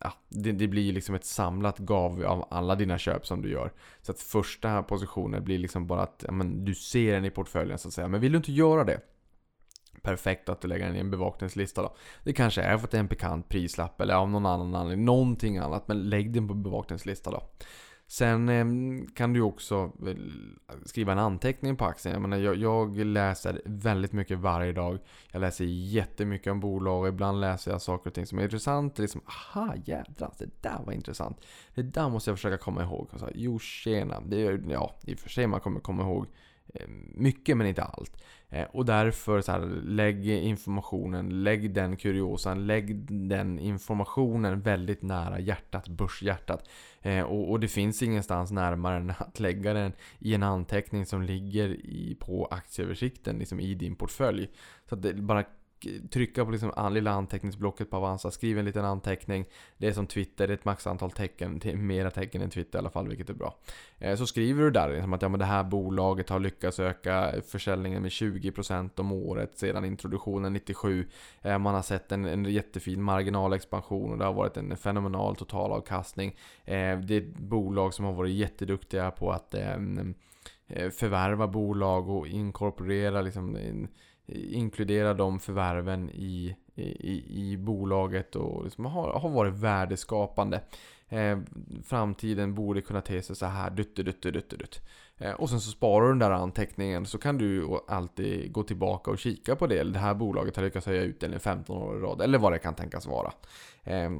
Ja, 0.00 0.12
det, 0.28 0.52
det, 0.52 0.68
blir 0.68 0.92
liksom 0.92 1.14
ett 1.14 1.24
samlat 1.24 1.78
gav 1.78 2.24
av 2.24 2.48
alla 2.50 2.74
dina 2.74 2.98
köp 2.98 3.26
som 3.26 3.42
du 3.42 3.50
gör. 3.50 3.72
Så 4.02 4.12
att 4.12 4.20
första 4.20 4.82
positionen 4.82 5.44
blir 5.44 5.58
liksom 5.58 5.86
bara 5.86 6.02
att 6.02 6.24
ja, 6.26 6.32
men, 6.32 6.64
du 6.64 6.74
ser 6.74 7.14
den 7.14 7.24
i 7.24 7.30
portföljen 7.30 7.78
så 7.78 7.88
att 7.88 7.94
säga. 7.94 8.08
Men 8.08 8.20
vill 8.20 8.32
du 8.32 8.36
inte 8.36 8.52
göra 8.52 8.84
det 8.84 9.00
perfekt 10.08 10.48
att 10.48 10.60
du 10.60 10.68
lägger 10.68 10.86
den 10.86 10.96
i 10.96 10.98
en 10.98 11.10
bevakningslista 11.10 11.82
då. 11.82 11.94
Det 12.24 12.32
kanske 12.32 12.62
är 12.62 12.78
för 12.78 12.84
att 12.84 12.90
det 12.90 12.96
är 12.96 13.00
en 13.00 13.08
pikant 13.08 13.48
prislapp 13.48 14.00
eller 14.00 14.14
av 14.14 14.30
någon 14.30 14.46
annan 14.46 14.74
anledning, 14.74 15.04
någonting 15.04 15.58
annat. 15.58 15.88
Men 15.88 16.08
lägg 16.08 16.32
den 16.32 16.48
på 16.48 16.54
bevakningslista 16.54 17.30
då. 17.30 17.42
Sen 18.10 18.48
ehm, 18.48 19.06
kan 19.14 19.32
du 19.32 19.40
också 19.40 19.92
eh, 20.06 20.14
skriva 20.84 21.12
en 21.12 21.18
anteckning 21.18 21.76
på 21.76 21.84
aktien. 21.84 22.12
Jag, 22.12 22.22
menar, 22.22 22.36
jag, 22.36 22.56
jag, 22.56 22.96
läser 22.96 23.62
väldigt 23.64 24.12
mycket 24.12 24.38
varje 24.38 24.72
dag. 24.72 24.98
Jag 25.32 25.40
läser 25.40 25.64
jättemycket 25.64 26.50
om 26.50 26.60
bolag 26.60 27.02
och 27.02 27.08
ibland 27.08 27.40
läser 27.40 27.70
jag 27.70 27.82
saker 27.82 28.10
och 28.10 28.14
ting 28.14 28.26
som 28.26 28.38
är 28.38 28.42
intressant. 28.42 28.98
Liksom, 28.98 29.20
aha 29.26 29.74
jädrar, 29.84 30.32
det 30.38 30.62
där 30.62 30.80
var 30.86 30.92
intressant. 30.92 31.40
Det 31.74 31.82
där 31.82 32.08
måste 32.08 32.30
jag 32.30 32.38
försöka 32.38 32.58
komma 32.58 32.82
ihåg. 32.82 33.08
Och 33.12 33.20
så, 33.20 33.28
jo 33.34 33.58
tjena, 33.58 34.20
det 34.20 34.46
är, 34.46 34.60
ja 34.68 34.94
i 35.04 35.14
och 35.14 35.18
för 35.18 35.28
sig 35.28 35.46
man 35.46 35.60
kommer 35.60 35.80
komma 35.80 36.02
ihåg 36.02 36.26
Eh, 36.74 36.88
mycket 37.14 37.56
men 37.56 37.66
inte 37.66 37.82
allt. 37.82 38.22
Eh, 38.48 38.66
och 38.72 38.84
därför 38.84 39.40
så 39.40 39.52
här, 39.52 39.60
lägg 39.84 40.26
informationen, 40.26 41.42
lägg 41.42 41.74
den 41.74 41.96
kuriosan, 41.96 42.66
lägg 42.66 43.12
den 43.28 43.58
informationen 43.58 44.60
väldigt 44.60 45.02
nära 45.02 45.40
hjärtat, 45.40 45.88
börshjärtat. 45.88 46.68
Eh, 47.02 47.22
och, 47.22 47.50
och, 47.50 47.60
det 47.60 47.68
finns 47.68 48.02
ingenstans 48.02 48.50
närmare 48.50 48.96
än 48.96 49.12
att 49.18 49.40
lägga 49.40 49.72
den 49.72 49.92
i 50.18 50.34
en 50.34 50.42
anteckning 50.42 51.06
som 51.06 51.22
ligger 51.22 51.68
i, 51.68 52.16
på 52.20 52.48
aktieöversikten, 52.50 53.38
liksom 53.38 53.60
i 53.60 53.74
din 53.74 53.96
portfölj. 53.96 54.50
Så 54.88 54.94
att 54.94 55.02
det 55.02 55.14
bara 55.14 55.44
trycka 56.10 56.44
på 56.44 56.50
liksom 56.50 56.94
lilla 56.94 57.10
anteckningsblocket 57.10 57.90
på 57.90 57.96
Avanza, 57.96 58.30
skriv 58.30 58.58
en 58.58 58.64
liten 58.64 58.84
anteckning. 58.84 59.44
Det 59.78 59.88
är 59.88 59.92
som 59.92 60.06
Twitter, 60.06 60.46
det 60.46 60.52
är 60.52 60.56
ett 60.56 60.64
max 60.64 60.86
antal 60.86 61.10
tecken, 61.10 61.58
det 61.58 61.70
är 61.70 61.76
mera 61.76 62.10
tecken 62.10 62.42
än 62.42 62.50
Twitter 62.50 62.78
i 62.78 62.80
alla 62.80 62.90
fall, 62.90 63.08
vilket 63.08 63.30
är 63.30 63.34
bra. 63.34 63.54
Eh, 63.98 64.16
så 64.16 64.26
skriver 64.26 64.62
du 64.62 64.70
där 64.70 64.92
liksom 64.92 65.12
att 65.12 65.22
ja, 65.22 65.28
men 65.28 65.38
det 65.38 65.44
här 65.44 65.64
bolaget 65.64 66.28
har 66.28 66.40
lyckats 66.40 66.80
öka 66.80 67.34
försäljningen 67.46 68.02
med 68.02 68.10
20% 68.10 69.00
om 69.00 69.12
året 69.12 69.58
sedan 69.58 69.84
introduktionen 69.84 70.52
97. 70.52 71.08
Eh, 71.42 71.58
man 71.58 71.74
har 71.74 71.82
sett 71.82 72.12
en, 72.12 72.24
en 72.24 72.44
jättefin 72.44 73.02
marginalexpansion 73.02 74.12
och 74.12 74.18
det 74.18 74.24
har 74.24 74.32
varit 74.32 74.56
en 74.56 74.76
fenomenal 74.76 75.36
totalavkastning. 75.36 76.36
Eh, 76.64 76.98
det 76.98 77.14
är 77.14 77.20
ett 77.20 77.38
bolag 77.38 77.94
som 77.94 78.04
har 78.04 78.12
varit 78.12 78.34
jätteduktiga 78.34 79.10
på 79.10 79.32
att 79.32 79.54
förvärva 80.90 81.46
bolag 81.46 82.08
och 82.08 82.26
inkorporera 82.26 83.20
liksom 83.20 83.56
inkludera 84.28 85.14
de 85.14 85.40
förvärven 85.40 86.10
i, 86.10 86.56
i, 86.74 87.52
i 87.52 87.56
bolaget 87.56 88.36
och 88.36 88.64
liksom 88.64 88.84
har, 88.84 89.12
har 89.12 89.28
varit 89.28 89.54
värdeskapande. 89.54 90.60
Eh, 91.08 91.38
framtiden 91.84 92.54
borde 92.54 92.80
kunna 92.80 93.00
te 93.00 93.22
sig 93.22 93.36
så 93.36 93.46
här, 93.46 93.70
dutt, 93.70 93.96
dutt, 93.96 94.22
dutt, 94.22 94.50
dutt. 94.50 94.80
Eh, 95.18 95.32
och 95.32 95.50
sen 95.50 95.60
så 95.60 95.70
sparar 95.70 96.06
du 96.06 96.08
den 96.08 96.18
där 96.18 96.30
anteckningen 96.30 97.06
så 97.06 97.18
kan 97.18 97.38
du 97.38 97.80
alltid 97.88 98.52
gå 98.52 98.62
tillbaka 98.62 99.10
och 99.10 99.18
kika 99.18 99.56
på 99.56 99.66
det. 99.66 99.84
Det 99.84 99.98
här 99.98 100.14
bolaget 100.14 100.56
har 100.56 100.62
lyckats 100.62 100.86
höja 100.86 101.02
utdelningen 101.02 101.40
15 101.40 101.82
år 101.82 101.96
i 101.96 102.00
rad, 102.00 102.22
eller 102.22 102.38
vad 102.38 102.52
det 102.52 102.58
kan 102.58 102.74
tänkas 102.74 103.06
vara. 103.06 103.32
Eh, 103.84 104.10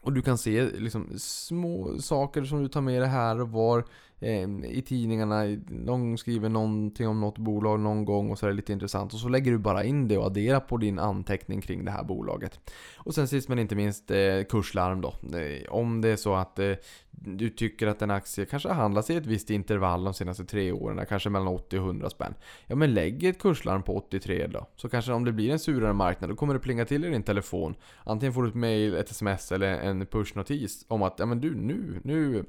och 0.00 0.12
du 0.12 0.22
kan 0.22 0.38
se 0.38 0.62
liksom 0.62 1.08
små 1.18 1.98
saker 1.98 2.44
som 2.44 2.62
du 2.62 2.68
tar 2.68 2.80
med 2.80 3.02
dig 3.02 3.08
här 3.08 3.40
och 3.40 3.48
var 3.48 3.84
Ehm, 4.20 4.64
i 4.64 4.82
tidningarna. 4.82 5.44
Någon 5.68 6.18
skriver 6.18 6.48
någonting 6.48 7.08
om 7.08 7.20
något 7.20 7.38
bolag 7.38 7.80
någon 7.80 8.04
gång 8.04 8.30
och 8.30 8.38
så 8.38 8.46
är 8.46 8.50
det 8.50 8.56
lite 8.56 8.72
intressant. 8.72 9.14
Och 9.14 9.20
så 9.20 9.28
lägger 9.28 9.52
du 9.52 9.58
bara 9.58 9.84
in 9.84 10.08
det 10.08 10.18
och 10.18 10.26
adderar 10.26 10.60
på 10.60 10.76
din 10.76 10.98
anteckning 10.98 11.60
kring 11.60 11.84
det 11.84 11.90
här 11.90 12.04
bolaget. 12.04 12.60
Och 12.96 13.14
sen 13.14 13.28
sist 13.28 13.48
men 13.48 13.58
inte 13.58 13.74
minst 13.74 14.10
eh, 14.10 14.42
kurslarm 14.48 15.00
då. 15.00 15.14
Eh, 15.38 15.72
om 15.72 16.00
det 16.00 16.08
är 16.08 16.16
så 16.16 16.34
att 16.34 16.58
eh, 16.58 16.72
du 17.10 17.50
tycker 17.50 17.86
att 17.86 18.02
en 18.02 18.10
aktie 18.10 18.44
kanske 18.44 18.68
handlats 18.68 19.10
i 19.10 19.16
ett 19.16 19.26
visst 19.26 19.50
intervall 19.50 20.04
de 20.04 20.14
senaste 20.14 20.44
tre 20.44 20.72
åren, 20.72 21.06
kanske 21.08 21.30
mellan 21.30 21.48
80 21.48 21.78
och 21.78 21.86
100 21.86 22.10
spänn. 22.10 22.34
Ja 22.66 22.76
men 22.76 22.94
lägg 22.94 23.24
ett 23.24 23.38
kurslarm 23.38 23.82
på 23.82 23.96
83 23.96 24.46
då. 24.46 24.66
Så 24.76 24.88
kanske 24.88 25.12
om 25.12 25.24
det 25.24 25.32
blir 25.32 25.50
en 25.50 25.58
surare 25.58 25.92
marknad, 25.92 26.30
då 26.30 26.36
kommer 26.36 26.54
det 26.54 26.60
plinga 26.60 26.84
till 26.84 27.04
i 27.04 27.10
din 27.10 27.22
telefon. 27.22 27.74
Antingen 28.04 28.32
får 28.32 28.42
du 28.42 28.48
ett 28.48 28.54
mail, 28.54 28.94
ett 28.94 29.10
sms 29.10 29.52
eller 29.52 29.68
en 29.68 30.06
pushnotis 30.06 30.84
om 30.88 31.02
att 31.02 31.14
ja 31.18 31.26
men 31.26 31.40
du 31.40 31.54
nu, 31.54 32.00
nu 32.04 32.44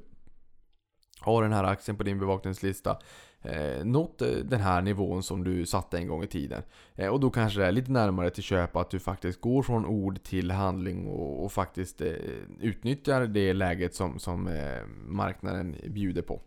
har 1.24 1.42
den 1.42 1.52
här 1.52 1.64
aktien 1.64 1.96
på 1.96 2.02
din 2.02 2.18
bevakningslista 2.18 2.98
eh, 3.42 3.84
nått 3.84 4.22
eh, 4.22 4.28
den 4.28 4.60
här 4.60 4.82
nivån 4.82 5.22
som 5.22 5.44
du 5.44 5.66
satte 5.66 5.98
en 5.98 6.08
gång 6.08 6.22
i 6.22 6.26
tiden. 6.26 6.62
Eh, 6.94 7.08
och 7.08 7.20
då 7.20 7.30
kanske 7.30 7.60
det 7.60 7.66
är 7.66 7.72
lite 7.72 7.92
närmare 7.92 8.30
till 8.30 8.42
köp 8.42 8.76
att 8.76 8.90
du 8.90 8.98
faktiskt 8.98 9.40
går 9.40 9.62
från 9.62 9.86
ord 9.86 10.22
till 10.22 10.50
handling 10.50 11.06
och, 11.06 11.44
och 11.44 11.52
faktiskt 11.52 12.00
eh, 12.00 12.12
utnyttjar 12.60 13.26
det 13.26 13.52
läget 13.52 13.94
som, 13.94 14.18
som 14.18 14.48
eh, 14.48 14.86
marknaden 15.06 15.76
bjuder 15.88 16.22
på. 16.22 16.40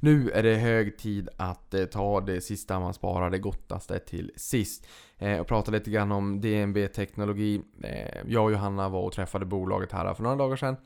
Nu 0.00 0.30
är 0.30 0.42
det 0.42 0.54
hög 0.54 0.98
tid 0.98 1.28
att 1.36 1.74
eh, 1.74 1.84
ta 1.84 2.20
det 2.20 2.40
sista 2.40 2.80
man 2.80 2.94
sparar, 2.94 3.30
det 3.30 3.38
gottaste 3.38 3.98
till 3.98 4.32
sist. 4.36 4.86
Eh, 5.18 5.38
och 5.38 5.46
prata 5.46 5.70
lite 5.70 5.90
grann 5.90 6.12
om 6.12 6.40
DNB 6.40 6.88
Teknologi. 6.88 7.60
Eh, 7.82 8.22
jag 8.26 8.44
och 8.44 8.52
Johanna 8.52 8.88
var 8.88 9.02
och 9.02 9.12
träffade 9.12 9.46
bolaget 9.46 9.92
här 9.92 10.14
för 10.14 10.22
några 10.22 10.36
dagar 10.36 10.56
sedan. 10.56 10.76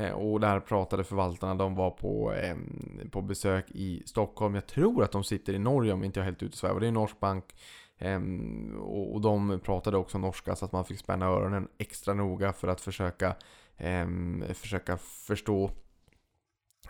Eh, 0.00 0.12
och 0.12 0.40
där 0.40 0.60
pratade 0.60 1.04
förvaltarna, 1.04 1.54
de 1.54 1.74
var 1.74 1.90
på, 1.90 2.32
eh, 2.32 2.56
på 3.10 3.22
besök 3.22 3.70
i 3.70 4.02
Stockholm. 4.06 4.54
Jag 4.54 4.66
tror 4.66 5.04
att 5.04 5.12
de 5.12 5.24
sitter 5.24 5.52
i 5.52 5.58
Norge 5.58 5.92
om 5.92 6.04
inte 6.04 6.20
jag 6.20 6.24
är 6.24 6.30
helt 6.30 6.42
ute 6.42 6.56
svävar. 6.56 6.80
Det 6.80 6.86
är 6.86 6.88
en 6.88 6.94
norsk 6.94 7.20
bank. 7.20 7.44
Eh, 7.98 8.20
och 8.80 9.20
de 9.20 9.60
pratade 9.64 9.96
också 9.96 10.18
norska 10.18 10.56
så 10.56 10.64
att 10.64 10.72
man 10.72 10.84
fick 10.84 10.98
spänna 10.98 11.26
öronen 11.26 11.68
extra 11.78 12.14
noga 12.14 12.52
för 12.52 12.68
att 12.68 12.80
försöka, 12.80 13.36
eh, 13.76 14.08
försöka 14.54 14.96
förstå 14.96 15.70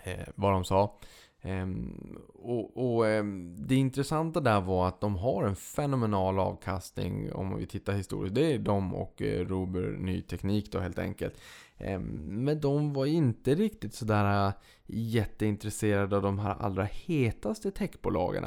eh, 0.03 0.29
vad 0.35 0.53
de 0.53 0.64
sa. 0.64 0.99
Um, 1.42 2.18
och, 2.35 2.76
och 2.76 3.05
um, 3.05 3.57
Det 3.59 3.74
intressanta 3.74 4.40
där 4.40 4.61
var 4.61 4.88
att 4.88 5.00
de 5.00 5.16
har 5.16 5.44
en 5.44 5.57
fenomenal 5.57 6.38
avkastning 6.38 7.33
om 7.33 7.57
vi 7.57 7.66
tittar 7.66 7.92
historiskt. 7.92 8.35
Det 8.35 8.55
är 8.55 8.59
de 8.59 8.94
och 8.94 9.22
eh, 9.22 9.40
uh, 9.40 9.48
Rober 9.48 9.83
Ny 9.83 10.22
Teknik 10.22 10.72
då 10.72 10.79
helt 10.79 10.98
enkelt. 10.98 11.40
Um, 11.79 12.03
men 12.44 12.61
de 12.61 12.92
var 12.92 13.07
inte 13.07 13.55
riktigt 13.55 13.94
sådär 13.94 14.46
uh, 14.46 14.53
jätteintresserade 14.87 16.16
av 16.16 16.22
de 16.22 16.38
här 16.38 16.55
allra 16.59 16.85
hetaste 16.85 17.70
techbolagen. 17.70 18.44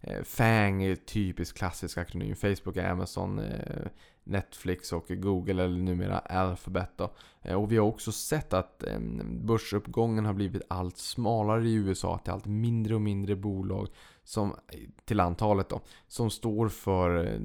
Eh, 0.00 0.22
FANG 0.22 0.82
är 0.82 0.96
typisk 0.96 1.56
klassisk 1.56 1.98
akronym. 1.98 2.36
Facebook, 2.36 2.76
Amazon, 2.76 3.38
eh, 3.38 3.86
Netflix 4.24 4.92
och 4.92 5.06
Google 5.08 5.64
eller 5.64 5.78
numera 5.82 6.18
Alphabet. 6.18 6.90
Då. 6.96 7.12
Eh, 7.42 7.54
och 7.54 7.72
vi 7.72 7.76
har 7.76 7.86
också 7.86 8.12
sett 8.12 8.52
att 8.52 8.84
börsuppgången 9.24 10.24
har 10.24 10.34
blivit 10.34 10.62
allt 10.68 10.98
smalare 10.98 11.68
i 11.68 11.74
USA. 11.74 12.18
Till 12.18 12.32
allt 12.32 12.46
mindre 12.46 12.94
och 12.94 13.00
mindre 13.00 13.36
bolag 13.36 13.88
som, 14.24 14.54
till 15.04 15.20
antalet 15.20 15.68
då, 15.68 15.80
som 16.08 16.30
står 16.30 16.68
för 16.68 17.38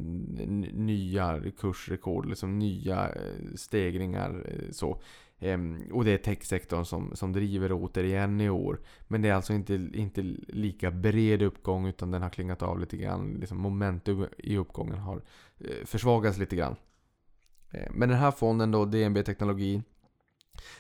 nya 0.73 1.41
kursrekord, 1.57 2.25
liksom 2.25 2.59
nya 2.59 3.11
stegringar. 3.55 4.49
Så. 4.71 5.01
Ehm, 5.39 5.82
och 5.91 6.06
det 6.06 6.12
är 6.12 6.17
techsektorn 6.17 6.86
som, 6.86 7.15
som 7.15 7.34
driver 7.34 7.71
återigen 7.74 8.41
i 8.41 8.50
år. 8.50 8.80
Men 9.08 9.21
det 9.21 9.30
är 9.30 9.34
alltså 9.34 9.54
inte, 9.54 9.74
inte 9.93 10.21
lika 10.48 10.91
bred 10.91 11.41
uppgång 11.41 11.88
utan 11.88 12.12
den 12.12 12.21
har 12.21 12.30
klingat 12.30 12.62
av 12.62 12.80
lite 12.80 12.98
grann. 12.98 13.34
Liksom 13.34 13.58
momentum 13.58 14.28
i 14.38 14.58
uppgången 14.58 14.98
har 14.98 15.21
Eh, 15.60 16.39
lite 16.39 16.56
grann. 16.56 16.76
Eh, 17.71 17.91
men 17.91 18.10
den 18.10 18.17
här 18.17 18.32
fonden 18.32 18.71
då, 18.71 18.86
DNB 18.86 19.24
Teknologi. 19.24 19.82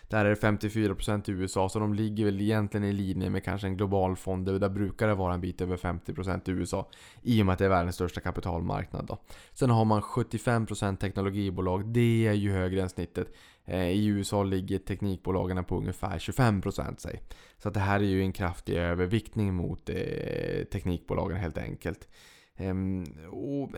Där 0.07 0.25
är 0.25 0.29
det 0.29 0.35
54% 0.35 1.29
i 1.29 1.31
USA, 1.31 1.69
så 1.69 1.79
de 1.79 1.93
ligger 1.93 2.25
väl 2.25 2.41
egentligen 2.41 2.83
i 2.83 2.93
linje 2.93 3.29
med 3.29 3.43
kanske 3.43 3.67
en 3.67 3.77
global 3.77 4.15
fond. 4.15 4.45
Där 4.45 4.69
brukar 4.69 5.07
det 5.07 5.15
vara 5.15 5.33
en 5.33 5.41
bit 5.41 5.61
över 5.61 5.77
50% 5.77 6.49
i 6.49 6.51
USA. 6.51 6.89
I 7.21 7.41
och 7.41 7.45
med 7.45 7.53
att 7.53 7.59
det 7.59 7.65
är 7.65 7.69
världens 7.69 7.95
största 7.95 8.21
kapitalmarknad 8.21 9.05
då. 9.05 9.17
Sen 9.53 9.69
har 9.69 9.85
man 9.85 10.01
75% 10.01 10.97
teknologibolag. 10.97 11.85
Det 11.85 12.27
är 12.27 12.33
ju 12.33 12.51
högre 12.51 12.81
än 12.81 12.89
snittet. 12.89 13.27
Eh, 13.65 13.89
I 13.89 14.05
USA 14.05 14.43
ligger 14.43 14.77
teknikbolagen 14.77 15.63
på 15.63 15.77
ungefär 15.77 16.19
25% 16.19 16.95
säg. 16.97 17.21
Så 17.57 17.67
att 17.67 17.73
det 17.73 17.79
här 17.79 17.99
är 17.99 18.03
ju 18.03 18.21
en 18.21 18.33
kraftig 18.33 18.75
överviktning 18.75 19.53
mot 19.53 19.89
eh, 19.89 20.63
teknikbolagen 20.71 21.37
helt 21.37 21.57
enkelt. 21.57 22.07
Ehm, 22.55 23.03
och 23.31 23.69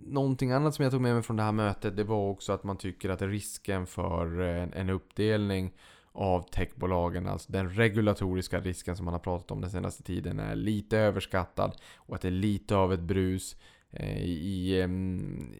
någonting 0.00 0.52
annat 0.52 0.74
som 0.74 0.82
jag 0.82 0.92
tog 0.92 1.00
med 1.00 1.14
mig 1.14 1.22
från 1.22 1.36
det 1.36 1.42
här 1.42 1.52
mötet 1.52 1.96
det 1.96 2.04
var 2.04 2.30
också 2.30 2.52
att 2.52 2.64
man 2.64 2.76
tycker 2.76 3.10
att 3.10 3.22
risken 3.22 3.86
för 3.86 4.40
en 4.74 4.90
uppdelning 4.90 5.72
av 6.12 6.42
techbolagen, 6.42 7.28
alltså 7.28 7.52
den 7.52 7.70
regulatoriska 7.70 8.60
risken 8.60 8.96
som 8.96 9.04
man 9.04 9.14
har 9.14 9.18
pratat 9.18 9.50
om 9.50 9.60
den 9.60 9.70
senaste 9.70 10.02
tiden 10.02 10.40
är 10.40 10.56
lite 10.56 10.98
överskattad 10.98 11.76
och 11.96 12.14
att 12.14 12.20
det 12.20 12.28
är 12.28 12.32
lite 12.32 12.76
av 12.76 12.92
ett 12.92 13.00
brus. 13.00 13.56
Eh, 13.90 14.22
I 14.24 14.82
ehm, 14.82 15.52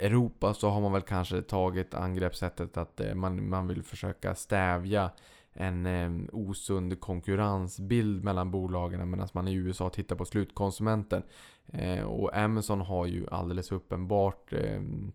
Europa 0.00 0.54
så 0.54 0.68
har 0.68 0.80
man 0.80 0.92
väl 0.92 1.02
kanske 1.02 1.42
tagit 1.42 1.94
angreppssättet 1.94 2.76
att 2.76 3.00
eh, 3.00 3.14
man, 3.14 3.48
man 3.48 3.68
vill 3.68 3.82
försöka 3.82 4.34
stävja 4.34 5.10
en 5.52 5.86
eh, 5.86 6.10
osund 6.32 7.00
konkurrensbild 7.00 8.24
mellan 8.24 8.50
bolagen 8.50 9.10
medan 9.10 9.28
man 9.32 9.48
i 9.48 9.54
USA 9.54 9.90
tittar 9.90 10.16
på 10.16 10.24
slutkonsumenten. 10.24 11.22
Eh, 11.66 12.04
och 12.04 12.36
Amazon 12.36 12.80
har 12.80 13.06
ju 13.06 13.26
alldeles 13.30 13.72
uppenbart 13.72 14.52
ehm, 14.52 15.12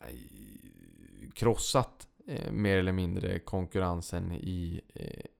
eh, 0.00 1.30
krossat 1.34 2.06
eh, 2.26 2.52
mer 2.52 2.78
eller 2.78 2.92
mindre 2.92 3.38
konkurrensen 3.38 4.32
i 4.32 4.80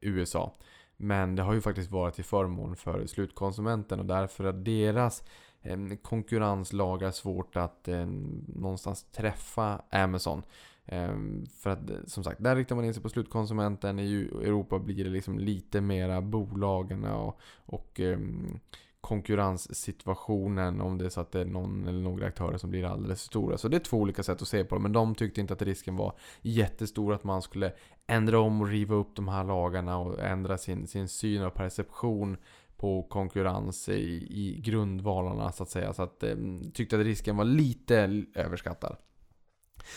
USA. 0.00 0.54
Men 0.96 1.36
det 1.36 1.42
har 1.42 1.54
ju 1.54 1.60
faktiskt 1.60 1.90
varit 1.90 2.14
till 2.14 2.24
förmån 2.24 2.76
för 2.76 3.06
slutkonsumenten 3.06 4.00
och 4.00 4.06
därför 4.06 4.44
att 4.44 4.64
deras 4.64 5.22
Ehm, 5.66 5.96
konkurrenslagar 5.96 7.10
svårt 7.10 7.56
att 7.56 7.88
eh, 7.88 8.06
någonstans 8.48 9.04
träffa 9.04 9.82
Amazon. 9.90 10.42
Ehm, 10.86 11.46
för 11.46 11.70
att 11.70 11.90
eh, 11.90 11.96
som 12.06 12.24
sagt, 12.24 12.42
där 12.42 12.56
riktar 12.56 12.76
man 12.76 12.84
in 12.84 12.94
sig 12.94 13.02
på 13.02 13.08
slutkonsumenten. 13.08 13.98
I 13.98 14.14
Europa 14.42 14.78
blir 14.78 15.04
det 15.04 15.10
liksom 15.10 15.38
lite 15.38 15.80
mera 15.80 16.20
bolagen 16.20 17.04
och, 17.04 17.40
och 17.66 18.00
ehm, 18.00 18.58
konkurrenssituationen 19.06 20.80
om 20.80 20.98
det 20.98 21.04
är 21.04 21.08
så 21.08 21.20
att 21.20 21.32
det 21.32 21.40
är 21.40 21.44
någon 21.44 21.88
eller 21.88 22.00
några 22.00 22.26
aktörer 22.26 22.58
som 22.58 22.70
blir 22.70 22.84
alldeles 22.84 23.20
för 23.20 23.26
stora. 23.26 23.58
Så 23.58 23.68
det 23.68 23.76
är 23.76 23.80
två 23.80 23.96
olika 23.96 24.22
sätt 24.22 24.42
att 24.42 24.48
se 24.48 24.64
på 24.64 24.74
det. 24.74 24.80
Men 24.80 24.92
de 24.92 25.14
tyckte 25.14 25.40
inte 25.40 25.52
att 25.52 25.62
risken 25.62 25.96
var 25.96 26.12
jättestor 26.42 27.14
att 27.14 27.24
man 27.24 27.42
skulle 27.42 27.72
ändra 28.06 28.40
om 28.40 28.60
och 28.60 28.68
riva 28.68 28.94
upp 28.94 29.16
de 29.16 29.28
här 29.28 29.44
lagarna 29.44 29.98
och 29.98 30.20
ändra 30.20 30.58
sin, 30.58 30.86
sin 30.86 31.08
syn 31.08 31.42
och 31.42 31.54
perception 31.54 32.36
på 32.76 33.02
konkurrens 33.02 33.88
i, 33.88 34.26
i 34.30 34.60
grundvalarna 34.64 35.52
så 35.52 35.62
att 35.62 35.70
säga. 35.70 35.92
Så 35.92 36.02
att 36.02 36.22
eh, 36.22 36.36
tyckte 36.74 36.96
att 36.96 37.04
risken 37.04 37.36
var 37.36 37.44
lite 37.44 38.24
överskattad. 38.34 38.96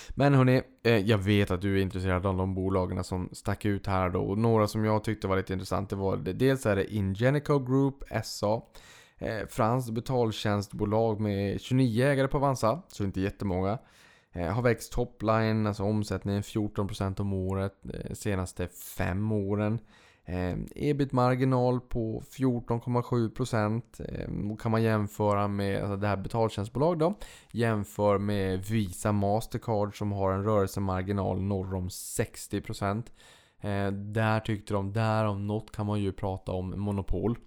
Men 0.09 0.33
hörni, 0.33 0.61
eh, 0.83 0.97
jag 0.97 1.17
vet 1.17 1.51
att 1.51 1.61
du 1.61 1.77
är 1.77 1.81
intresserad 1.81 2.25
av 2.25 2.37
de 2.37 2.55
bolagen 2.55 3.03
som 3.03 3.29
stack 3.31 3.65
ut 3.65 3.87
här 3.87 4.09
då. 4.09 4.21
Och 4.21 4.37
några 4.37 4.67
som 4.67 4.85
jag 4.85 5.03
tyckte 5.03 5.27
var 5.27 5.37
lite 5.37 5.53
intressant, 5.53 5.89
det 5.89 5.95
var 5.95 6.17
dels 6.17 6.65
är 6.65 6.75
det 6.75 6.93
Ingenico 6.93 7.59
Group 7.59 8.03
SA. 8.23 8.61
Eh, 9.17 9.47
franskt 9.47 9.91
betaltjänstbolag 9.91 11.19
med 11.19 11.61
29 11.61 12.05
ägare 12.05 12.27
på 12.27 12.37
Avanza, 12.37 12.81
så 12.87 13.03
inte 13.03 13.21
jättemånga. 13.21 13.77
Eh, 14.31 14.47
har 14.47 14.61
växt 14.61 14.91
topline, 14.91 15.67
alltså 15.67 15.83
omsättningen 15.83 16.43
14% 16.43 17.21
om 17.21 17.33
året 17.33 17.73
eh, 17.93 18.13
senaste 18.13 18.67
5 18.67 19.31
åren. 19.31 19.79
Eh, 20.29 20.57
Ebit-marginal 20.75 21.79
på 21.79 22.21
14,7% 22.21 23.81
eh, 23.99 24.57
kan 24.57 24.71
man 24.71 24.83
jämföra 24.83 25.47
med 25.47 25.81
alltså 25.81 25.97
det 25.97 26.07
här 26.07 26.17
betaltjänstbolag 26.17 26.99
då. 26.99 27.13
Jämför 27.51 28.17
med 28.17 28.65
Visa 28.65 29.11
Mastercard 29.11 29.97
som 29.97 30.11
har 30.11 30.31
en 30.31 30.43
rörelsemarginal 30.43 31.41
norr 31.41 31.75
om 31.75 31.87
60%. 31.89 33.03
Eh, 33.61 33.91
där 33.91 34.39
tyckte 34.39 34.73
de, 34.73 34.93
där 34.93 35.25
om 35.25 35.47
något 35.47 35.71
kan 35.71 35.85
man 35.85 36.01
ju 36.01 36.11
prata 36.11 36.51
om 36.51 36.79
monopol. 36.79 37.37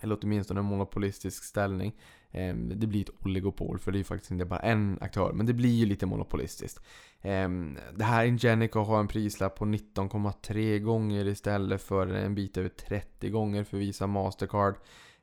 eller 0.00 0.18
åtminstone 0.22 0.60
en 0.60 0.66
monopolistisk 0.66 1.44
ställning. 1.44 1.92
Eh, 2.32 2.54
det 2.54 2.86
blir 2.86 3.00
ett 3.00 3.26
oligopol 3.26 3.78
för 3.78 3.92
det 3.92 3.96
är 3.96 3.98
ju 3.98 4.04
faktiskt 4.04 4.30
inte 4.30 4.44
bara 4.44 4.58
en 4.58 4.98
aktör, 5.00 5.32
men 5.32 5.46
det 5.46 5.52
blir 5.52 5.74
ju 5.74 5.86
lite 5.86 6.06
monopolistiskt. 6.06 6.80
Eh, 7.20 7.48
det 7.94 8.04
här 8.04 8.24
Ingenico 8.24 8.80
har 8.80 9.00
en 9.00 9.08
prislapp 9.08 9.56
på 9.56 9.64
19,3 9.64 10.78
gånger 10.78 11.26
istället 11.26 11.82
för 11.82 12.06
en 12.06 12.34
bit 12.34 12.56
över 12.56 12.68
30 12.68 13.30
gånger 13.30 13.64
för 13.64 13.76
Visa 13.76 14.06
Mastercard. 14.06 14.74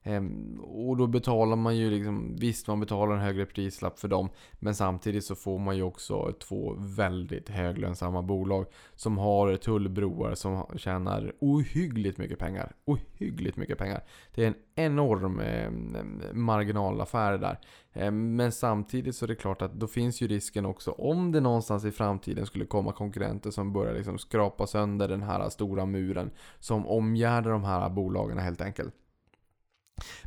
Ehm, 0.04 0.60
och 0.60 0.98
då 0.98 1.08
betalar 1.08 1.56
man 1.56 1.78
ju 1.78 1.90
liksom, 1.90 2.36
visst 2.36 2.68
man 2.68 2.80
betalar 2.80 3.14
en 3.14 3.22
högre 3.22 3.46
prislapp 3.46 4.00
för 4.00 4.08
dem, 4.08 4.30
men 4.60 4.76
samtidigt 4.76 5.24
så 5.24 5.36
får 5.36 5.60
man 5.60 5.78
ju 5.78 5.84
också 5.84 6.34
två 6.40 6.76
väldigt 6.78 7.50
höglönsamma 7.50 8.22
bolag 8.22 8.66
som 8.96 9.18
har 9.18 9.56
tullbroar 9.56 10.36
som 10.36 10.66
tjänar 10.78 11.34
ohyggligt 11.40 12.18
mycket 12.18 12.40
pengar. 12.40 12.76
Ohyggligt 12.86 13.58
mycket 13.58 13.78
pengar. 13.78 14.04
Det 14.36 14.44
är 14.44 14.48
en 14.48 14.56
enorm 14.76 15.40
ehm, 15.40 15.98
marginalaffär 16.34 17.38
där. 17.38 17.60
Ehm, 17.94 18.36
men 18.36 18.52
samtidigt 18.52 19.16
så 19.16 19.26
är 19.26 19.28
det 19.28 19.36
klart 19.36 19.62
att 19.62 19.74
då 19.74 19.88
finns 19.88 20.22
ju 20.22 20.28
risken 20.28 20.66
också 20.66 20.92
om 20.92 21.32
det 21.32 21.40
någonstans 21.40 21.86
i 21.86 21.92
framtiden 21.92 22.46
skulle 22.46 22.66
komma 22.66 22.92
konkurrenter 22.92 23.52
som 23.52 23.74
börjar 23.74 23.94
liksom 23.94 24.18
skrapa 24.18 24.68
sönder 24.68 25.08
den 25.08 25.24
här 25.24 25.50
stora 25.50 25.86
muren 25.86 26.32
som 26.60 26.88
omgärdar 26.88 27.52
de 27.52 27.64
här 27.64 27.90
bolagen 27.90 28.38
helt 28.38 28.62
enkelt. 28.62 28.94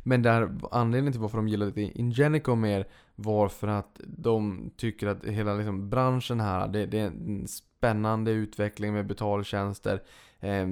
Men 0.03 0.21
där 0.21 0.55
anledningen 0.71 1.13
till 1.13 1.21
varför 1.21 1.37
de 1.37 1.47
gillade 1.47 1.81
Ingenico 1.81 2.55
mer 2.55 2.87
var 3.15 3.49
för 3.49 3.67
att 3.67 4.01
de 4.03 4.69
tycker 4.77 5.07
att 5.07 5.25
hela 5.25 5.53
liksom 5.53 5.89
branschen 5.89 6.39
här, 6.39 6.67
det, 6.67 6.85
det 6.85 6.99
är 6.99 7.07
en 7.07 7.47
spännande 7.47 8.31
utveckling 8.31 8.93
med 8.93 9.07
betaltjänster. 9.07 10.03
Eh, 10.39 10.67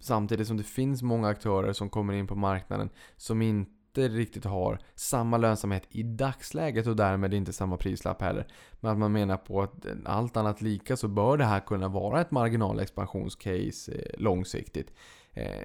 samtidigt 0.00 0.46
som 0.46 0.56
det 0.56 0.62
finns 0.62 1.02
många 1.02 1.28
aktörer 1.28 1.72
som 1.72 1.90
kommer 1.90 2.12
in 2.12 2.26
på 2.26 2.34
marknaden 2.34 2.90
som 3.16 3.42
inte 3.42 4.08
riktigt 4.08 4.44
har 4.44 4.78
samma 4.94 5.36
lönsamhet 5.36 5.86
i 5.90 6.02
dagsläget 6.02 6.86
och 6.86 6.96
därmed 6.96 7.34
inte 7.34 7.52
samma 7.52 7.76
prislapp 7.76 8.22
heller. 8.22 8.46
Men 8.80 8.92
att 8.92 8.98
man 8.98 9.12
menar 9.12 9.36
på 9.36 9.62
att 9.62 9.86
allt 10.04 10.36
annat 10.36 10.62
lika 10.62 10.96
så 10.96 11.08
bör 11.08 11.36
det 11.36 11.44
här 11.44 11.60
kunna 11.60 11.88
vara 11.88 12.20
ett 12.20 12.30
marginalexpansionscase 12.30 13.92
eh, 13.92 14.20
långsiktigt. 14.20 14.92
Eh, 15.32 15.62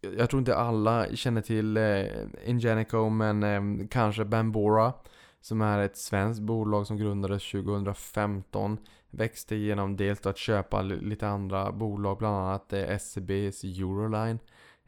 jag 0.00 0.30
tror 0.30 0.38
inte 0.38 0.56
alla 0.56 1.06
känner 1.16 1.40
till 1.40 1.76
eh, 1.76 2.04
Ingenico, 2.44 3.08
men 3.08 3.42
eh, 3.42 3.86
kanske 3.88 4.24
Bambora. 4.24 4.92
Som 5.40 5.60
är 5.60 5.78
ett 5.78 5.96
svenskt 5.96 6.40
bolag 6.40 6.86
som 6.86 6.96
grundades 6.96 7.50
2015. 7.50 8.78
Växte 9.10 9.56
genom 9.56 9.96
dels 9.96 10.26
att 10.26 10.38
köpa 10.38 10.82
lite 10.82 11.28
andra 11.28 11.72
bolag, 11.72 12.18
bland 12.18 12.36
annat 12.36 12.72
eh, 12.72 12.90
SCBs 12.90 13.64
Euroline. 13.64 14.38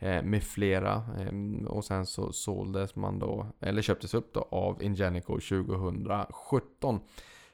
Eh, 0.03 0.23
med 0.23 0.43
flera. 0.43 0.95
Eh, 1.19 1.67
och 1.67 1.85
sen 1.85 2.07
så 2.07 2.33
såldes 2.33 2.97
man 2.97 3.19
då, 3.19 3.47
eller 3.61 3.83
köptes 3.83 4.15
upp 4.15 4.35
då 4.35 4.49
av 4.51 4.83
Ingenico 4.83 5.41
2017. 5.41 7.01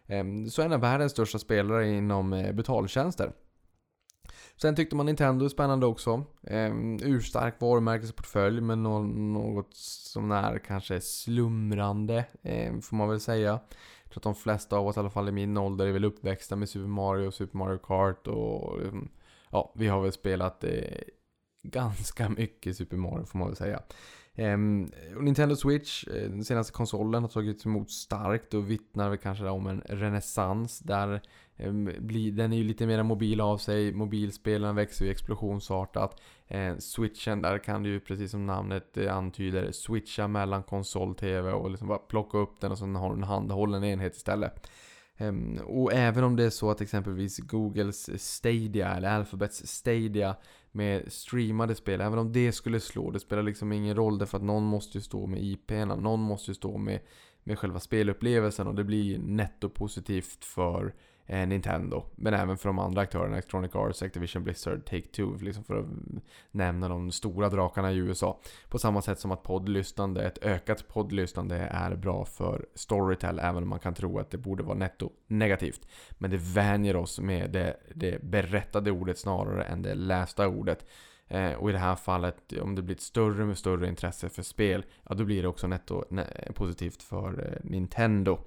Eh, 0.06 0.24
så 0.50 0.62
en 0.62 0.72
av 0.72 0.80
världens 0.80 1.12
största 1.12 1.38
spelare 1.38 1.88
inom 1.88 2.32
eh, 2.32 2.52
betaltjänster. 2.52 3.32
Sen 4.56 4.76
tyckte 4.76 4.96
man 4.96 5.06
Nintendo 5.06 5.44
är 5.44 5.48
spännande 5.48 5.86
också. 5.86 6.24
Eh, 6.42 6.72
urstark 7.02 7.60
varumärkesportfölj 7.60 8.60
men 8.60 8.82
no 8.82 9.02
något 9.32 9.74
som 9.74 10.30
är 10.30 10.58
kanske 10.58 11.00
slumrande, 11.00 12.24
eh, 12.42 12.78
får 12.80 12.96
man 12.96 13.08
väl 13.08 13.20
säga. 13.20 13.60
Jag 14.02 14.10
tror 14.10 14.20
att 14.20 14.22
de 14.22 14.34
flesta 14.34 14.76
av 14.76 14.86
oss, 14.86 14.96
i 14.96 15.00
alla 15.00 15.10
fall 15.10 15.28
i 15.28 15.32
min 15.32 15.56
ålder, 15.56 15.86
är 15.86 15.92
väl 15.92 16.04
uppväxta 16.04 16.56
med 16.56 16.68
Super 16.68 16.88
Mario 16.88 17.26
och 17.26 17.34
Super 17.34 17.58
Mario 17.58 17.78
Kart 17.78 18.26
och 18.26 18.82
ehm, 18.82 19.08
ja, 19.50 19.72
vi 19.74 19.88
har 19.88 20.02
väl 20.02 20.12
spelat 20.12 20.64
eh, 20.64 21.00
ganska 21.62 22.28
mycket 22.28 22.76
Super 22.76 22.96
Mario 22.96 23.24
får 23.24 23.38
man 23.38 23.48
väl 23.48 23.56
säga. 23.56 23.82
Ehm, 24.38 24.90
Nintendo 25.20 25.56
Switch, 25.56 26.08
eh, 26.08 26.30
den 26.30 26.44
senaste 26.44 26.72
konsolen, 26.72 27.22
har 27.22 27.28
tagits 27.28 27.66
emot 27.66 27.90
starkt 27.90 28.54
och 28.54 28.70
vittnar 28.70 29.08
väl 29.08 29.18
kanske 29.18 29.48
om 29.48 29.66
en 29.66 29.80
renässans 29.80 30.78
där 30.78 31.20
ehm, 31.56 31.90
den 32.36 32.52
är 32.52 32.56
ju 32.56 32.64
lite 32.64 32.86
mer 32.86 33.02
mobil 33.02 33.40
av 33.40 33.58
sig, 33.58 33.92
mobilspelen 33.92 34.76
växer 34.76 35.04
ju 35.04 35.10
explosionsartat. 35.10 36.20
Ehm, 36.48 36.80
switchen, 36.80 37.42
där 37.42 37.58
kan 37.58 37.82
du 37.82 37.90
ju 37.90 38.00
precis 38.00 38.30
som 38.30 38.46
namnet 38.46 38.96
eh, 38.96 39.16
antyder 39.16 39.72
switcha 39.72 40.28
mellan 40.28 40.62
konsol, 40.62 41.14
TV 41.14 41.52
och 41.52 41.70
liksom 41.70 41.88
bara 41.88 41.98
plocka 41.98 42.38
upp 42.38 42.60
den 42.60 42.72
och 42.72 42.78
sen 42.78 42.94
har 42.94 43.10
du 43.10 43.16
en 43.16 43.22
handhållen 43.22 43.84
enhet 43.84 44.16
istället. 44.16 44.70
Och 45.64 45.92
även 45.92 46.24
om 46.24 46.36
det 46.36 46.44
är 46.44 46.50
så 46.50 46.70
att 46.70 46.80
exempelvis 46.80 47.38
Googles 47.38 48.22
Stadia 48.22 48.94
eller 48.94 49.08
Alphabets 49.08 49.66
Stadia 49.66 50.36
med 50.72 51.12
streamade 51.12 51.74
spel, 51.74 52.00
även 52.00 52.18
om 52.18 52.32
det 52.32 52.52
skulle 52.52 52.80
slå, 52.80 53.10
det 53.10 53.20
spelar 53.20 53.42
liksom 53.42 53.72
ingen 53.72 53.96
roll 53.96 54.18
därför 54.18 54.36
att 54.36 54.44
någon 54.44 54.64
måste 54.64 54.98
ju 54.98 55.02
stå 55.02 55.26
med 55.26 55.40
IP'na, 55.40 56.00
någon 56.00 56.20
måste 56.20 56.50
ju 56.50 56.54
stå 56.54 56.78
med, 56.78 57.00
med 57.44 57.58
själva 57.58 57.80
spelupplevelsen 57.80 58.66
och 58.66 58.74
det 58.74 58.84
blir 58.84 59.18
netto 59.18 59.68
positivt 59.68 60.44
för 60.44 60.94
Eh, 61.30 61.46
Nintendo. 61.46 62.04
Men 62.16 62.34
även 62.34 62.58
för 62.58 62.68
de 62.68 62.78
andra 62.78 63.00
aktörerna, 63.00 63.32
Electronic 63.32 63.74
Arts, 63.74 64.02
Activision 64.02 64.44
Blizzard, 64.44 64.88
Take-Two, 64.88 65.42
liksom 65.42 65.64
för 65.64 65.76
att 65.76 65.86
nämna 66.50 66.88
de 66.88 67.10
stora 67.10 67.48
drakarna 67.48 67.92
i 67.92 67.96
USA. 67.96 68.40
På 68.68 68.78
samma 68.78 69.02
sätt 69.02 69.20
som 69.20 69.30
att 69.30 69.42
poddlyssnande, 69.42 70.26
ett 70.26 70.38
ökat 70.42 70.88
poddlyssnande 70.88 71.56
är 71.56 71.96
bra 71.96 72.24
för 72.24 72.66
Storytel, 72.74 73.38
även 73.38 73.62
om 73.62 73.68
man 73.68 73.78
kan 73.78 73.94
tro 73.94 74.18
att 74.18 74.30
det 74.30 74.38
borde 74.38 74.62
vara 74.62 74.78
netto 74.78 75.10
negativt. 75.26 75.88
Men 76.18 76.30
det 76.30 76.36
vänjer 76.36 76.96
oss 76.96 77.20
med 77.20 77.50
det, 77.50 77.76
det 77.94 78.22
berättade 78.22 78.90
ordet 78.90 79.18
snarare 79.18 79.64
än 79.64 79.82
det 79.82 79.94
lästa 79.94 80.48
ordet. 80.48 80.86
Eh, 81.26 81.52
och 81.52 81.70
i 81.70 81.72
det 81.72 81.78
här 81.78 81.96
fallet, 81.96 82.52
om 82.62 82.74
det 82.74 82.82
blir 82.82 82.96
ett 82.96 83.02
större 83.02 83.44
med 83.44 83.58
större 83.58 83.88
intresse 83.88 84.28
för 84.28 84.42
spel, 84.42 84.84
ja 85.08 85.14
då 85.14 85.24
blir 85.24 85.42
det 85.42 85.48
också 85.48 85.66
netto 85.66 86.04
positivt 86.54 87.02
för 87.02 87.52
eh, 87.52 87.70
Nintendo. 87.70 88.38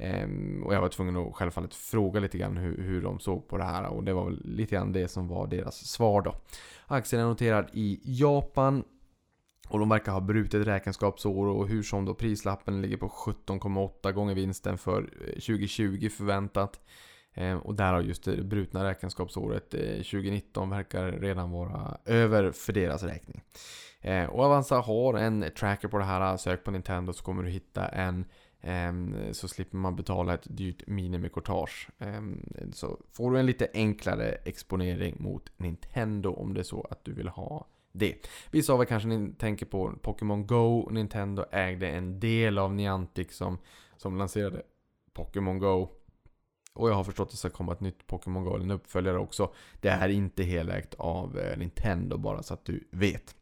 Ehm, 0.00 0.62
och 0.62 0.74
jag 0.74 0.80
var 0.80 0.88
tvungen 0.88 1.16
att 1.16 1.34
självfallet 1.34 1.74
fråga 1.74 2.20
lite 2.20 2.38
grann 2.38 2.56
hur, 2.56 2.82
hur 2.82 3.02
de 3.02 3.20
såg 3.20 3.48
på 3.48 3.58
det 3.58 3.64
här 3.64 3.86
och 3.86 4.04
det 4.04 4.12
var 4.12 4.24
väl 4.24 4.40
lite 4.44 4.74
grann 4.74 4.92
det 4.92 5.08
som 5.08 5.28
var 5.28 5.46
deras 5.46 5.76
svar 5.76 6.22
då. 6.22 6.34
Aktien 6.86 7.22
är 7.22 7.26
noterad 7.26 7.68
i 7.72 8.00
Japan 8.04 8.84
och 9.68 9.78
de 9.78 9.88
verkar 9.88 10.12
ha 10.12 10.20
brutit 10.20 10.66
räkenskapsår 10.66 11.46
och 11.46 11.68
hur 11.68 11.82
som 11.82 12.04
då 12.04 12.14
prislappen 12.14 12.82
ligger 12.82 12.96
på 12.96 13.08
17,8 13.08 14.12
gånger 14.12 14.34
vinsten 14.34 14.78
för 14.78 15.00
eh, 15.00 15.32
2020 15.32 16.08
förväntat. 16.08 16.80
Ehm, 17.34 17.58
och 17.58 17.74
där 17.74 17.92
har 17.92 18.00
just 18.00 18.24
det 18.24 18.42
brutna 18.42 18.84
räkenskapsåret 18.84 19.74
eh, 19.74 19.80
2019 19.80 20.70
verkar 20.70 21.12
redan 21.12 21.50
vara 21.50 21.98
över 22.04 22.52
för 22.52 22.72
deras 22.72 23.02
räkning. 23.02 23.42
Ehm, 24.00 24.30
och 24.30 24.44
Avanza 24.44 24.76
har 24.76 25.14
en 25.14 25.44
tracker 25.58 25.88
på 25.88 25.98
det 25.98 26.04
här. 26.04 26.36
Sök 26.36 26.64
på 26.64 26.70
Nintendo 26.70 27.12
så 27.12 27.24
kommer 27.24 27.42
du 27.42 27.50
hitta 27.50 27.88
en 27.88 28.24
Ehm, 28.62 29.34
så 29.34 29.48
slipper 29.48 29.76
man 29.76 29.96
betala 29.96 30.34
ett 30.34 30.46
dyrt 30.50 30.86
minimikortage. 30.86 31.88
Ehm, 31.98 32.44
så 32.72 33.00
får 33.12 33.30
du 33.30 33.38
en 33.38 33.46
lite 33.46 33.68
enklare 33.74 34.28
exponering 34.44 35.16
mot 35.18 35.52
Nintendo 35.56 36.32
om 36.34 36.54
det 36.54 36.60
är 36.60 36.64
så 36.64 36.86
att 36.90 37.04
du 37.04 37.12
vill 37.12 37.28
ha 37.28 37.66
det. 37.92 38.26
Vissa 38.50 38.72
av 38.72 38.80
er 38.80 38.84
kanske 38.84 39.30
tänker 39.38 39.66
på 39.66 39.92
Pokémon 40.02 40.46
Go. 40.46 40.88
Nintendo 40.90 41.44
ägde 41.50 41.88
en 41.88 42.20
del 42.20 42.58
av 42.58 42.74
Niantic 42.74 43.36
som, 43.36 43.58
som 43.96 44.16
lanserade 44.16 44.62
Pokémon 45.12 45.58
Go. 45.58 45.88
Och 46.72 46.90
jag 46.90 46.94
har 46.94 47.04
förstått 47.04 47.26
att 47.26 47.30
det 47.30 47.36
ska 47.36 47.50
komma 47.50 47.72
ett 47.72 47.80
nytt 47.80 48.06
Pokémon 48.06 48.44
Go, 48.44 48.56
en 48.56 48.70
uppföljare 48.70 49.18
också. 49.18 49.52
Det 49.80 49.88
är 49.88 50.08
inte 50.08 50.42
helägt 50.42 50.94
av 50.94 51.38
eh, 51.38 51.58
Nintendo 51.58 52.18
bara 52.18 52.42
så 52.42 52.54
att 52.54 52.64
du 52.64 52.88
vet. 52.90 53.34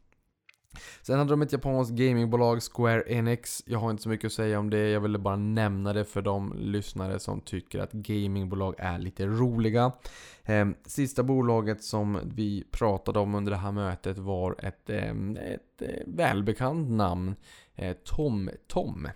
Sen 1.01 1.17
hade 1.17 1.29
de 1.29 1.41
ett 1.41 1.51
japanskt 1.51 1.93
gamingbolag, 1.93 2.59
Square 2.63 3.03
Enix. 3.07 3.63
Jag 3.65 3.79
har 3.79 3.91
inte 3.91 4.03
så 4.03 4.09
mycket 4.09 4.25
att 4.25 4.33
säga 4.33 4.59
om 4.59 4.69
det. 4.69 4.89
Jag 4.89 5.01
ville 5.01 5.17
bara 5.17 5.35
nämna 5.35 5.93
det 5.93 6.05
för 6.05 6.21
de 6.21 6.53
lyssnare 6.57 7.19
som 7.19 7.41
tycker 7.41 7.79
att 7.79 7.91
gamingbolag 7.91 8.75
är 8.77 8.99
lite 8.99 9.25
roliga. 9.25 9.91
Ehm, 10.43 10.75
sista 10.85 11.23
bolaget 11.23 11.83
som 11.83 12.19
vi 12.23 12.63
pratade 12.71 13.19
om 13.19 13.35
under 13.35 13.51
det 13.51 13.57
här 13.57 13.71
mötet 13.71 14.17
var 14.17 14.55
ett, 14.59 14.89
ehm, 14.89 15.37
ett 15.37 15.81
eh, 15.81 16.03
välbekant 16.07 16.89
namn. 16.89 17.35
TomTom. 17.75 17.95
Tom 18.05 18.49
Tom. 18.67 19.07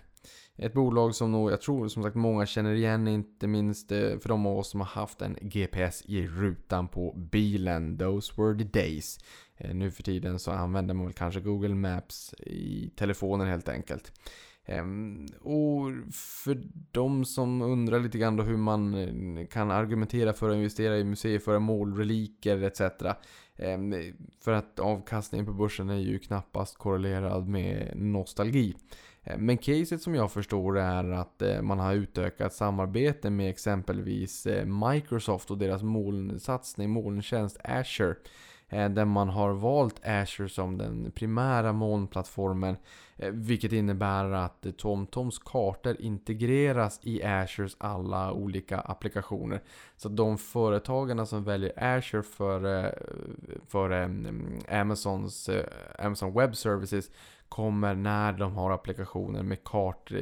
Ett 0.56 0.72
bolag 0.72 1.14
som 1.14 1.32
nog, 1.32 1.52
jag 1.52 1.60
tror 1.60 1.88
som 1.88 2.02
sagt 2.02 2.16
många 2.16 2.46
känner 2.46 2.74
igen, 2.74 3.08
inte 3.08 3.46
minst 3.46 3.92
eh, 3.92 4.18
för 4.18 4.28
de 4.28 4.46
av 4.46 4.58
oss 4.58 4.70
som 4.70 4.80
har 4.80 4.86
haft 4.86 5.22
en 5.22 5.38
GPS 5.40 6.02
i 6.06 6.26
rutan 6.26 6.88
på 6.88 7.12
bilen. 7.32 7.98
Those 7.98 8.32
were 8.36 8.58
the 8.58 8.64
days. 8.64 9.18
Eh, 9.56 9.74
nu 9.74 9.90
för 9.90 10.02
tiden 10.02 10.38
så 10.38 10.50
använder 10.50 10.94
man 10.94 11.06
väl 11.06 11.14
kanske 11.14 11.40
Google 11.40 11.74
Maps 11.74 12.34
i 12.38 12.90
telefonen 12.96 13.48
helt 13.48 13.68
enkelt. 13.68 14.12
Ehm, 14.66 15.26
och 15.40 16.12
för 16.12 16.62
de 16.92 17.24
som 17.24 17.62
undrar 17.62 18.00
lite 18.00 18.18
grann 18.18 18.36
då 18.36 18.42
hur 18.42 18.56
man 18.56 18.94
eh, 18.94 19.46
kan 19.46 19.70
argumentera 19.70 20.32
för 20.32 20.50
att 20.50 20.56
investera 20.56 20.98
i 20.98 21.04
museiföremål, 21.04 21.96
reliker 21.96 22.62
etc. 22.62 22.80
Ehm, 23.56 23.94
för 24.40 24.52
att 24.52 24.80
avkastningen 24.80 25.46
på 25.46 25.52
börsen 25.52 25.90
är 25.90 25.98
ju 25.98 26.18
knappast 26.18 26.78
korrelerad 26.78 27.48
med 27.48 27.92
nostalgi. 27.96 28.74
Ehm, 29.22 29.46
men 29.46 29.58
caset 29.58 30.02
som 30.02 30.14
jag 30.14 30.32
förstår 30.32 30.78
är 30.78 31.10
att 31.10 31.42
eh, 31.42 31.62
man 31.62 31.78
har 31.78 31.94
utökat 31.94 32.52
samarbete 32.54 33.30
med 33.30 33.50
exempelvis 33.50 34.46
Microsoft 34.92 35.50
och 35.50 35.58
deras 35.58 35.82
molnsatsning, 35.82 36.90
molntjänst 36.90 37.58
Azure. 37.64 38.14
Eh, 38.74 38.90
där 38.90 39.04
man 39.04 39.28
har 39.28 39.52
valt 39.52 40.06
Azure 40.06 40.48
som 40.48 40.78
den 40.78 41.10
primära 41.10 41.72
molnplattformen. 41.72 42.76
Eh, 43.16 43.30
vilket 43.30 43.72
innebär 43.72 44.30
att 44.30 44.66
TomToms 44.78 45.38
kartor 45.38 45.96
integreras 46.00 47.00
i 47.02 47.22
Azures 47.24 47.76
alla 47.78 48.32
olika 48.32 48.80
applikationer. 48.80 49.62
Så 49.96 50.08
de 50.08 50.38
företagarna 50.38 51.26
som 51.26 51.44
väljer 51.44 51.72
Azure 51.96 52.22
för, 52.22 52.84
eh, 52.84 52.90
för 53.68 53.90
Amazons, 54.80 55.50
Amazon 55.98 56.34
Web 56.34 56.56
Services 56.56 57.10
kommer 57.48 57.94
när 57.94 58.32
de 58.32 58.54
har 58.54 58.70
applikationer 58.70 59.42
med 59.42 59.64
kart 59.64 60.12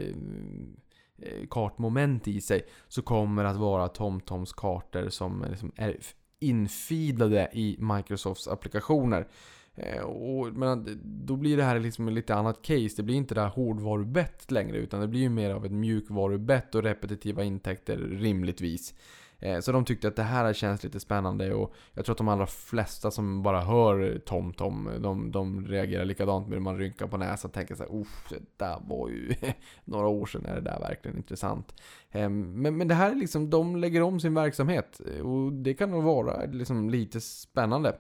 kartmoment 1.51 2.29
i 2.29 2.41
sig 2.41 2.67
så 2.89 3.03
kommer 3.03 3.45
det 3.45 3.51
att 3.51 3.57
vara 3.57 3.89
TomToms 3.89 4.53
kartor 4.53 5.09
som 5.09 5.47
liksom 5.51 5.73
är 5.77 5.97
infeedade 6.43 7.49
i 7.53 7.77
Microsofts 7.81 8.49
applikationer. 8.49 9.29
Eh, 9.75 10.03
och, 10.03 10.53
men 10.53 11.01
då 11.05 11.37
blir 11.37 11.57
det 11.57 11.63
här 11.63 11.81
liksom 11.81 12.09
ett 12.09 12.15
lite 12.15 12.35
annat 12.35 12.63
case. 12.63 12.89
Det 12.97 13.03
blir 13.03 13.15
inte 13.15 13.35
det 13.35 13.41
här 13.41 13.49
hårdvarubett 13.49 14.51
längre 14.51 14.77
utan 14.79 15.01
det 15.01 15.09
blir 15.09 15.21
ju 15.21 15.29
mer 15.29 15.51
av 15.51 15.67
ett 15.67 15.73
mjukvarubett 15.73 16.75
och 16.75 16.83
repetitiva 16.83 17.45
intäkter 17.45 17.97
rimligtvis. 17.97 18.95
Eh, 19.43 19.61
så 19.61 19.73
de 19.73 19.85
tyckte 19.85 20.09
att 20.09 20.17
det 20.17 20.23
här 20.23 20.53
känns 20.53 20.85
lite 20.85 21.01
spännande 21.01 21.55
och 21.55 21.75
jag 21.95 22.05
tror 22.05 22.13
att 22.13 22.19
de 22.19 22.29
allra 22.29 22.47
flesta 22.47 23.11
som 23.11 23.43
bara 23.43 23.61
hör 23.61 24.19
TomTom, 24.19 24.91
de, 25.01 25.31
de 25.31 25.67
reagerar 25.67 26.05
likadant 26.05 26.49
med 26.49 26.63
man 26.63 26.79
rynkar 26.79 27.07
på 27.07 27.17
näsan 27.17 27.49
och 27.49 27.55
tänker 27.55 27.75
såhär 27.75 28.01
Uff, 28.01 28.27
det 28.29 28.41
där 28.57 28.79
var 28.89 29.09
ju 29.09 29.35
några 29.85 30.09
år 30.09 30.27
sedan 30.27 30.47
är 30.47 30.55
det 30.55 30.61
där 30.61 30.81
verkligen 30.81 31.17
intressant. 31.17 31.75
Ehm, 32.11 32.63
men, 32.63 32.77
men 32.77 32.89
det 32.89 32.95
här 32.95 33.11
är 33.11 33.15
liksom, 33.15 33.51
de 33.51 33.77
lägger 33.77 34.03
om 34.03 34.21
sin 34.21 34.35
verksamhet 34.35 35.01
och 35.23 35.53
det 35.53 35.75
kan 35.75 35.91
nog 35.91 36.05
vara 36.05 36.45
liksom 36.47 36.91
lite 36.91 37.21
spännande. 37.21 37.97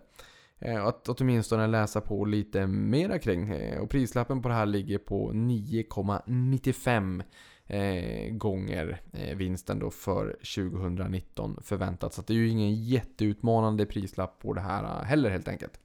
Eh, 0.64 0.84
att 0.86 1.09
åtminstone 1.09 1.66
läsa 1.66 2.01
på 2.01 2.24
lite 2.24 2.66
mera 2.66 3.18
kring. 3.18 3.51
Eh, 3.51 3.80
och 3.80 3.90
prislappen 3.90 4.43
på 4.43 4.49
det 4.49 4.55
här 4.55 4.66
ligger 4.66 4.99
på 4.99 5.32
9,95 5.32 7.22
eh, 7.67 8.31
gånger 8.31 9.01
eh, 9.13 9.37
vinsten 9.37 9.79
då 9.79 9.91
för 9.91 10.37
2019 10.57 11.59
förväntat. 11.63 12.15
Så 12.15 12.23
det 12.23 12.33
är 12.33 12.37
ju 12.37 12.49
ingen 12.49 12.85
jätteutmanande 12.85 13.87
prislapp 13.87 14.39
på 14.39 14.53
det 14.53 14.61
här 14.61 14.85
eh, 14.85 15.05
heller 15.05 15.31
helt 15.31 15.49
enkelt. 15.49 15.81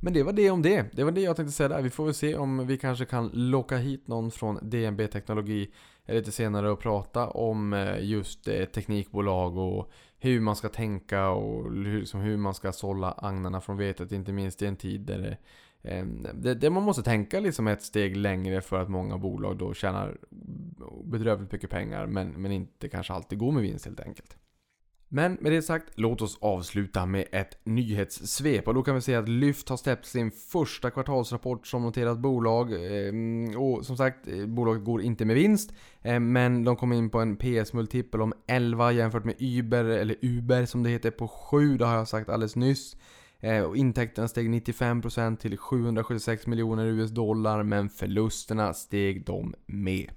Men 0.00 0.12
det 0.12 0.22
var 0.22 0.32
det 0.32 0.50
om 0.50 0.62
det. 0.62 0.86
Det 0.92 1.04
var 1.04 1.12
det 1.12 1.20
jag 1.20 1.36
tänkte 1.36 1.52
säga 1.52 1.68
där. 1.68 1.82
Vi 1.82 1.90
får 1.90 2.04
väl 2.04 2.14
se 2.14 2.36
om 2.36 2.66
vi 2.66 2.78
kanske 2.78 3.04
kan 3.04 3.30
locka 3.32 3.76
hit 3.76 4.08
någon 4.08 4.30
från 4.30 4.58
DNB 4.62 5.06
Teknologi 5.06 5.70
lite 6.06 6.32
senare 6.32 6.70
och 6.70 6.80
prata 6.80 7.28
om 7.28 7.72
eh, 7.72 8.04
just 8.04 8.48
eh, 8.48 8.64
teknikbolag 8.64 9.56
och 9.56 9.90
hur 10.18 10.40
man 10.40 10.56
ska 10.56 10.68
tänka 10.68 11.28
och 11.28 11.72
hur, 11.72 12.18
hur 12.18 12.36
man 12.36 12.54
ska 12.54 12.72
sålla 12.72 13.12
agnarna 13.12 13.60
från 13.60 13.76
vetet. 13.76 14.12
Inte 14.12 14.32
minst 14.32 14.62
i 14.62 14.66
en 14.66 14.76
tid 14.76 15.00
där 15.00 15.18
det 15.18 15.36
Ehm, 15.84 16.26
det, 16.34 16.54
det, 16.54 16.70
man 16.70 16.82
måste 16.82 17.02
tänka 17.02 17.40
liksom 17.40 17.68
ett 17.68 17.82
steg 17.82 18.16
längre 18.16 18.60
för 18.60 18.78
att 18.78 18.88
många 18.88 19.18
bolag 19.18 19.58
då 19.58 19.74
tjänar 19.74 20.16
bedrövligt 21.04 21.52
mycket 21.52 21.70
pengar 21.70 22.06
men, 22.06 22.28
men 22.28 22.52
inte 22.52 22.88
kanske 22.88 23.12
alltid 23.12 23.38
går 23.38 23.52
med 23.52 23.62
vinst 23.62 23.84
helt 23.84 24.00
enkelt. 24.00 24.36
Men 25.08 25.38
med 25.40 25.52
det 25.52 25.62
sagt, 25.62 25.84
låt 25.94 26.22
oss 26.22 26.38
avsluta 26.40 27.06
med 27.06 27.24
ett 27.32 27.58
nyhetssvep. 27.64 28.68
Och 28.68 28.74
då 28.74 28.82
kan 28.82 28.94
vi 28.94 29.00
säga 29.00 29.18
att 29.18 29.28
Lyft 29.28 29.68
har 29.68 29.76
släppt 29.76 30.06
sin 30.06 30.30
första 30.30 30.90
kvartalsrapport 30.90 31.66
som 31.66 31.82
noterat 31.82 32.18
bolag. 32.18 32.72
Ehm, 32.72 33.56
och 33.56 33.86
som 33.86 33.96
sagt, 33.96 34.28
bolaget 34.46 34.84
går 34.84 35.02
inte 35.02 35.24
med 35.24 35.36
vinst. 35.36 35.72
Ehm, 36.02 36.32
men 36.32 36.64
de 36.64 36.76
kom 36.76 36.92
in 36.92 37.10
på 37.10 37.20
en 37.20 37.36
PS-multipel 37.36 38.20
om 38.20 38.32
11 38.46 38.92
jämfört 38.92 39.24
med 39.24 39.34
Uber, 39.38 39.84
eller 39.84 40.16
Uber 40.22 40.66
som 40.66 40.82
det 40.82 40.90
heter, 40.90 41.10
på 41.10 41.28
7. 41.28 41.76
Det 41.76 41.84
har 41.84 41.96
jag 41.96 42.08
sagt 42.08 42.28
alldeles 42.28 42.56
nyss. 42.56 42.96
Eh, 43.44 43.62
och 43.62 43.76
intäkterna 43.76 44.28
steg 44.28 44.48
95% 44.50 45.36
till 45.36 45.58
776 45.58 46.46
miljoner 46.46 46.84
US 46.84 47.10
dollar 47.10 47.62
men 47.62 47.88
förlusterna 47.88 48.74
steg 48.74 49.24
de 49.26 49.54
med. 49.66 50.10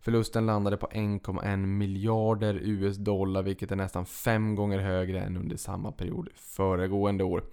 Förlusten 0.00 0.46
landade 0.46 0.76
på 0.76 0.86
1,1 0.86 1.56
miljarder 1.56 2.60
US 2.62 2.96
dollar 2.96 3.42
vilket 3.42 3.70
är 3.70 3.76
nästan 3.76 4.06
fem 4.06 4.54
gånger 4.54 4.78
högre 4.78 5.20
än 5.20 5.36
under 5.36 5.56
samma 5.56 5.92
period 5.92 6.28
föregående 6.34 7.24
år. 7.24 7.44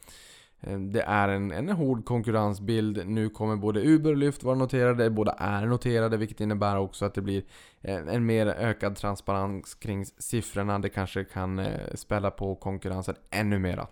Eh, 0.59 0.79
det 0.79 1.01
är 1.01 1.29
en, 1.29 1.51
en 1.51 1.69
hård 1.69 2.05
konkurrensbild. 2.05 3.07
Nu 3.07 3.29
kommer 3.29 3.55
både 3.55 3.81
Uber 3.81 4.11
och 4.11 4.17
Lyft 4.17 4.43
vara 4.43 4.55
noterade. 4.55 5.09
Båda 5.09 5.31
är 5.31 5.65
noterade 5.65 6.17
vilket 6.17 6.41
innebär 6.41 6.77
också 6.77 7.05
att 7.05 7.13
det 7.13 7.21
blir 7.21 7.43
eh, 7.81 8.07
en, 8.07 8.25
mer 8.25 8.47
ökad 8.47 8.95
transparens 8.95 9.75
kring 9.75 10.05
siffrorna. 10.05 10.79
Det 10.79 10.89
kanske 10.89 11.23
kan 11.23 11.59
eh, 11.59 11.93
spälla 11.93 12.31
på 12.31 12.55
konkurrensen 12.55 13.15
ännu 13.31 13.59
mera. 13.59 13.87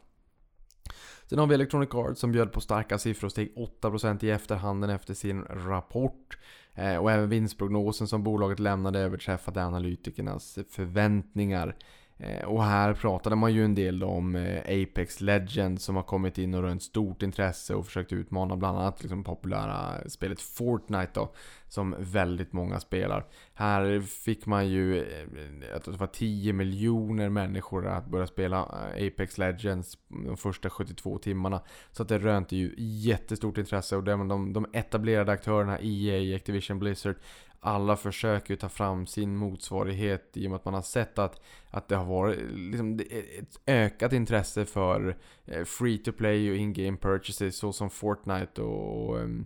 Sen 1.29 1.39
har 1.39 1.47
vi 1.47 1.55
Electronic 1.55 1.89
Arts 1.93 2.19
som 2.19 2.31
bjöd 2.31 2.51
på 2.51 2.61
starka 2.61 2.97
siffror 2.97 3.25
och 3.25 3.31
steg 3.31 3.53
8% 3.81 4.25
i 4.25 4.29
efterhanden 4.29 4.89
efter 4.89 5.13
sin 5.13 5.43
rapport. 5.43 6.37
Eh, 6.73 6.97
och 6.97 7.11
även 7.11 7.29
vinstprognosen 7.29 8.07
som 8.07 8.23
bolaget 8.23 8.59
lämnade 8.59 8.99
överträffade 8.99 9.65
analytikernas 9.65 10.59
förväntningar. 10.69 11.75
Eh, 12.17 12.45
och 12.45 12.63
här 12.63 12.93
pratade 12.93 13.35
man 13.35 13.53
ju 13.53 13.65
en 13.65 13.75
del 13.75 14.03
om 14.03 14.35
eh, 14.35 14.59
Apex 14.59 15.21
Legends 15.21 15.83
som 15.83 15.95
har 15.95 16.03
kommit 16.03 16.37
in 16.37 16.53
och 16.53 16.61
rönt 16.61 16.83
stort 16.83 17.23
intresse 17.23 17.75
och 17.75 17.85
försökt 17.85 18.13
utmana 18.13 18.55
bland 18.55 18.77
annat 18.77 19.01
liksom 19.01 19.23
populära 19.23 20.09
spelet 20.09 20.41
Fortnite 20.41 21.11
då. 21.13 21.33
Som 21.67 21.95
väldigt 21.99 22.53
många 22.53 22.79
spelar. 22.79 23.25
Här 23.53 24.01
fick 24.01 24.45
man 24.45 24.67
ju, 24.67 25.01
eh, 25.01 25.69
jag 25.71 25.83
tror 25.83 25.91
det 25.91 25.99
var 25.99 26.07
10 26.07 26.53
miljoner 26.53 27.29
människor 27.29 27.87
att 27.87 28.07
börja 28.07 28.27
spela 28.27 28.57
eh, 28.95 29.07
Apex 29.07 29.37
Legends 29.37 29.97
de 30.07 30.37
första 30.37 30.69
72 30.69 31.17
timmarna. 31.17 31.61
Så 31.91 32.03
att 32.03 32.09
det 32.09 32.17
rönte 32.17 32.55
ju 32.55 32.73
jättestort 32.77 33.57
intresse 33.57 33.95
och 33.95 34.03
de, 34.03 34.53
de 34.53 34.65
etablerade 34.73 35.31
aktörerna 35.31 35.79
EA, 35.81 36.35
Activision 36.35 36.79
Blizzard 36.79 37.15
alla 37.59 37.95
försöker 37.95 38.53
ju 38.53 38.57
ta 38.57 38.69
fram 38.69 39.07
sin 39.07 39.35
motsvarighet 39.35 40.37
i 40.37 40.47
och 40.47 40.51
med 40.51 40.55
att 40.55 40.65
man 40.65 40.73
har 40.73 40.81
sett 40.81 41.19
att, 41.19 41.41
att 41.69 41.87
det 41.87 41.95
har 41.95 42.05
varit 42.05 42.39
liksom, 42.51 42.99
ett 42.99 43.59
ökat 43.67 44.13
intresse 44.13 44.65
för 44.65 45.17
eh, 45.45 45.63
free 45.63 45.97
to 45.97 46.11
play 46.11 46.51
och 46.51 46.57
in-game 46.57 46.97
purchases 46.97 47.57
såsom 47.57 47.89
Fortnite 47.89 48.61
och 48.61 49.09
och 49.09 49.19
ehm, 49.19 49.45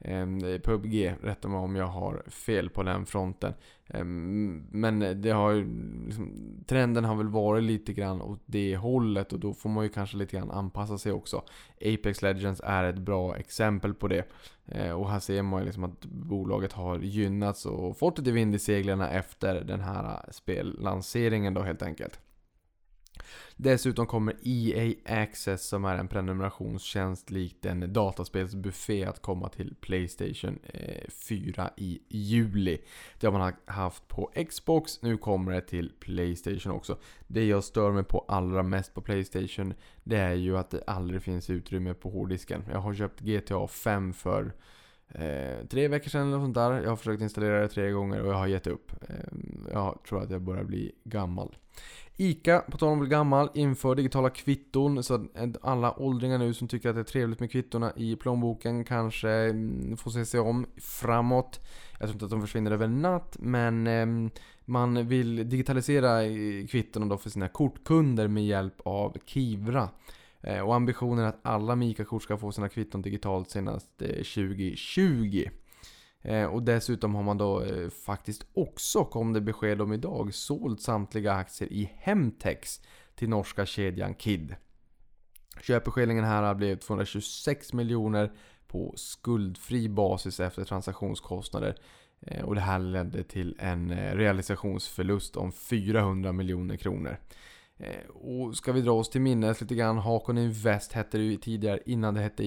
Ehm, 0.00 0.40
PubG, 0.40 1.14
rätta 1.22 1.48
mig 1.48 1.58
om 1.58 1.76
jag 1.76 1.86
har 1.86 2.22
fel 2.26 2.70
på 2.70 2.82
den 2.82 3.06
fronten. 3.06 3.54
Ehm, 3.86 4.66
men 4.70 5.22
det 5.22 5.30
har 5.30 5.50
ju, 5.50 5.64
liksom, 6.06 6.34
trenden 6.66 7.04
har 7.04 7.16
väl 7.16 7.28
varit 7.28 7.64
lite 7.64 7.92
grann 7.92 8.22
åt 8.22 8.40
det 8.46 8.76
hållet 8.76 9.32
och 9.32 9.40
då 9.40 9.54
får 9.54 9.70
man 9.70 9.84
ju 9.84 9.90
kanske 9.90 10.16
lite 10.16 10.36
grann 10.36 10.50
anpassa 10.50 10.98
sig 10.98 11.12
också. 11.12 11.42
Apex 11.80 12.22
Legends 12.22 12.60
är 12.64 12.84
ett 12.84 12.98
bra 12.98 13.36
exempel 13.36 13.94
på 13.94 14.08
det. 14.08 14.24
Ehm, 14.66 14.96
och 14.96 15.10
här 15.10 15.20
ser 15.20 15.42
man 15.42 15.60
ju 15.60 15.66
liksom 15.66 15.84
att 15.84 16.04
bolaget 16.04 16.72
har 16.72 16.98
gynnats 16.98 17.66
och 17.66 17.98
fått 17.98 18.18
lite 18.18 18.32
vind 18.32 18.54
i 18.54 18.58
seglarna 18.58 19.10
efter 19.10 19.60
den 19.60 19.80
här 19.80 20.04
äh, 20.04 20.30
spellanseringen 20.30 21.54
då 21.54 21.62
helt 21.62 21.82
enkelt. 21.82 22.20
Dessutom 23.56 24.06
kommer 24.06 24.34
EA 24.42 24.94
Access 25.04 25.68
som 25.68 25.84
är 25.84 25.96
en 25.96 26.08
prenumerationstjänst 26.08 27.30
likt 27.30 27.66
en 27.66 27.92
dataspelsbuffé 27.92 29.04
att 29.04 29.22
komma 29.22 29.48
till 29.48 29.74
Playstation 29.80 30.58
eh, 30.62 31.10
4 31.28 31.70
i 31.76 32.00
juli. 32.08 32.78
Det 33.20 33.26
har 33.26 33.38
man 33.38 33.52
haft 33.64 34.08
på 34.08 34.32
Xbox, 34.48 35.02
nu 35.02 35.16
kommer 35.16 35.52
det 35.52 35.60
till 35.60 35.92
Playstation 36.00 36.72
också. 36.72 36.98
Det 37.26 37.44
jag 37.44 37.64
stör 37.64 37.92
mig 37.92 38.04
på 38.04 38.24
allra 38.28 38.62
mest 38.62 38.94
på 38.94 39.00
Playstation 39.00 39.74
det 40.04 40.16
är 40.16 40.34
ju 40.34 40.58
att 40.58 40.70
det 40.70 40.82
aldrig 40.86 41.22
finns 41.22 41.50
utrymme 41.50 41.94
på 41.94 42.10
hårddisken. 42.10 42.64
Jag 42.72 42.78
har 42.78 42.94
köpt 42.94 43.20
GTA 43.20 43.66
5 43.66 44.12
för 44.12 44.52
Eh, 45.14 45.66
tre 45.66 45.88
veckor 45.88 46.10
sedan 46.10 46.28
eller 46.28 46.38
sånt 46.38 46.54
där. 46.54 46.82
Jag 46.82 46.88
har 46.88 46.96
försökt 46.96 47.22
installera 47.22 47.60
det 47.60 47.68
tre 47.68 47.90
gånger 47.90 48.20
och 48.22 48.32
jag 48.32 48.38
har 48.38 48.46
gett 48.46 48.66
upp. 48.66 48.92
Eh, 49.08 49.38
jag 49.72 49.98
tror 50.08 50.22
att 50.22 50.30
jag 50.30 50.42
börjar 50.42 50.64
bli 50.64 50.92
gammal. 51.04 51.56
ICA, 52.20 52.60
på 52.60 52.78
tal 52.78 52.88
om 52.88 52.94
att 52.94 53.00
bli 53.00 53.08
gammal, 53.08 53.50
inför 53.54 53.94
digitala 53.94 54.30
kvitton. 54.30 55.02
Så 55.02 55.14
att 55.14 55.20
eh, 55.20 55.48
alla 55.62 56.00
åldringar 56.00 56.38
nu 56.38 56.54
som 56.54 56.68
tycker 56.68 56.88
att 56.88 56.94
det 56.94 57.00
är 57.00 57.04
trevligt 57.04 57.40
med 57.40 57.50
kvittona 57.50 57.92
i 57.96 58.16
plånboken 58.16 58.84
kanske 58.84 59.30
mm, 59.30 59.96
får 59.96 60.10
se 60.10 60.24
sig 60.24 60.40
om 60.40 60.66
framåt. 60.76 61.60
Jag 61.92 61.98
tror 61.98 62.12
inte 62.12 62.24
att 62.24 62.30
de 62.30 62.40
försvinner 62.40 62.70
över 62.70 62.88
natt, 62.88 63.36
men 63.40 63.86
ehm, 63.86 64.30
man 64.64 65.08
vill 65.08 65.48
digitalisera 65.48 66.22
kvittona 66.68 67.06
då 67.06 67.18
för 67.18 67.30
sina 67.30 67.48
kortkunder 67.48 68.28
med 68.28 68.46
hjälp 68.46 68.80
av 68.84 69.16
Kivra. 69.26 69.88
Eh, 70.40 70.60
och 70.60 70.74
ambitionen 70.74 71.24
är 71.24 71.28
att 71.28 71.40
alla 71.42 71.76
Mika-kort 71.76 72.22
ska 72.22 72.36
få 72.36 72.52
sina 72.52 72.68
kvitton 72.68 73.02
digitalt 73.02 73.50
senast 73.50 74.02
eh, 74.02 74.08
2020. 74.08 75.48
Eh, 76.22 76.44
och 76.44 76.62
dessutom 76.62 77.14
har 77.14 77.22
man 77.22 77.38
då 77.38 77.62
eh, 77.62 77.88
faktiskt 77.90 78.46
också, 78.54 79.04
kom 79.04 79.32
det 79.32 79.40
besked 79.40 79.82
om 79.82 79.92
idag, 79.92 80.34
sålt 80.34 80.80
samtliga 80.80 81.32
aktier 81.32 81.72
i 81.72 81.92
Hemtex 81.96 82.80
till 83.14 83.28
norska 83.28 83.66
kedjan 83.66 84.14
Kid. 84.14 84.54
Köpeskillingen 85.62 86.24
här 86.24 86.54
blev 86.54 86.76
226 86.76 87.72
miljoner 87.72 88.32
på 88.66 88.94
skuldfri 88.96 89.88
basis 89.88 90.40
efter 90.40 90.64
transaktionskostnader. 90.64 91.76
Eh, 92.20 92.44
och 92.44 92.54
det 92.54 92.60
här 92.60 92.78
ledde 92.78 93.22
till 93.22 93.56
en 93.58 93.94
realisationsförlust 94.16 95.36
om 95.36 95.52
400 95.52 96.32
miljoner 96.32 96.76
kronor. 96.76 97.16
Och 98.08 98.56
ska 98.56 98.72
vi 98.72 98.80
dra 98.80 98.92
oss 98.92 99.10
till 99.10 99.20
minnes 99.20 99.60
lite 99.60 99.74
grann, 99.74 99.98
Hakon 99.98 100.38
Invest 100.38 100.92
hette 100.92 101.18
det 101.18 101.24
ju 101.24 101.36
tidigare 101.36 101.80
innan 101.86 102.14
det 102.14 102.20
hette 102.20 102.44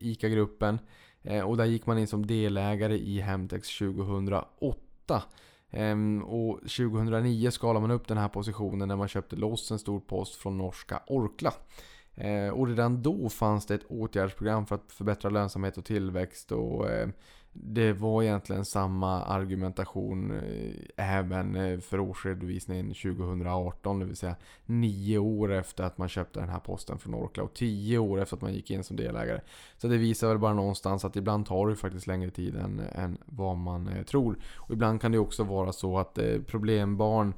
ICA-gruppen. 0.00 0.78
Eh, 1.26 1.44
och 1.44 1.56
där 1.56 1.64
gick 1.64 1.86
man 1.86 1.98
in 1.98 2.06
som 2.06 2.26
delägare 2.26 2.98
i 2.98 3.20
Hemtex 3.20 3.78
2008. 3.78 5.22
Ehm, 5.70 6.22
och 6.22 6.60
2009 6.60 7.50
skalade 7.50 7.80
man 7.80 7.90
upp 7.90 8.08
den 8.08 8.18
här 8.18 8.28
positionen 8.28 8.88
när 8.88 8.96
man 8.96 9.08
köpte 9.08 9.36
loss 9.36 9.70
en 9.70 9.78
stor 9.78 10.00
post 10.00 10.34
från 10.34 10.58
norska 10.58 11.02
Orkla. 11.06 11.52
Eh, 12.14 12.48
och 12.48 12.66
redan 12.68 13.02
då 13.02 13.28
fanns 13.28 13.66
det 13.66 13.74
ett 13.74 13.86
åtgärdsprogram 13.88 14.66
för 14.66 14.74
att 14.74 14.92
förbättra 14.92 15.30
lönsamhet 15.30 15.78
och 15.78 15.84
tillväxt. 15.84 16.52
Och 16.52 16.90
eh, 16.90 17.08
det 17.62 17.92
var 17.92 18.22
egentligen 18.22 18.64
samma 18.64 19.22
argumentation 19.22 20.30
eh, 20.30 21.16
även 21.18 21.56
eh, 21.56 21.80
för 21.80 22.00
årsredovisningen 22.00 22.86
2018. 22.86 23.98
Det 23.98 24.04
vill 24.04 24.16
säga 24.16 24.36
nio 24.66 25.18
år 25.18 25.52
efter 25.52 25.84
att 25.84 25.98
man 25.98 26.08
köpte 26.08 26.40
den 26.40 26.48
här 26.48 26.58
posten 26.58 26.98
från 26.98 27.14
Orkla 27.14 27.42
och 27.42 27.54
tio 27.54 27.98
år 27.98 28.20
efter 28.20 28.36
att 28.36 28.42
man 28.42 28.54
gick 28.54 28.70
in 28.70 28.84
som 28.84 28.96
delägare. 28.96 29.40
Så 29.78 29.88
det 29.88 29.96
visar 29.96 30.28
väl 30.28 30.38
bara 30.38 30.54
någonstans 30.54 31.04
att 31.04 31.16
ibland 31.16 31.46
tar 31.46 31.68
det 31.68 31.76
faktiskt 31.76 32.06
längre 32.06 32.30
tid 32.30 32.56
än, 32.56 32.80
än 32.92 33.18
vad 33.24 33.56
man 33.56 33.88
eh, 33.88 34.02
tror. 34.02 34.38
Och 34.56 34.72
ibland 34.72 35.00
kan 35.00 35.12
det 35.12 35.18
också 35.18 35.44
vara 35.44 35.72
så 35.72 35.98
att 35.98 36.18
problembarn 36.46 37.34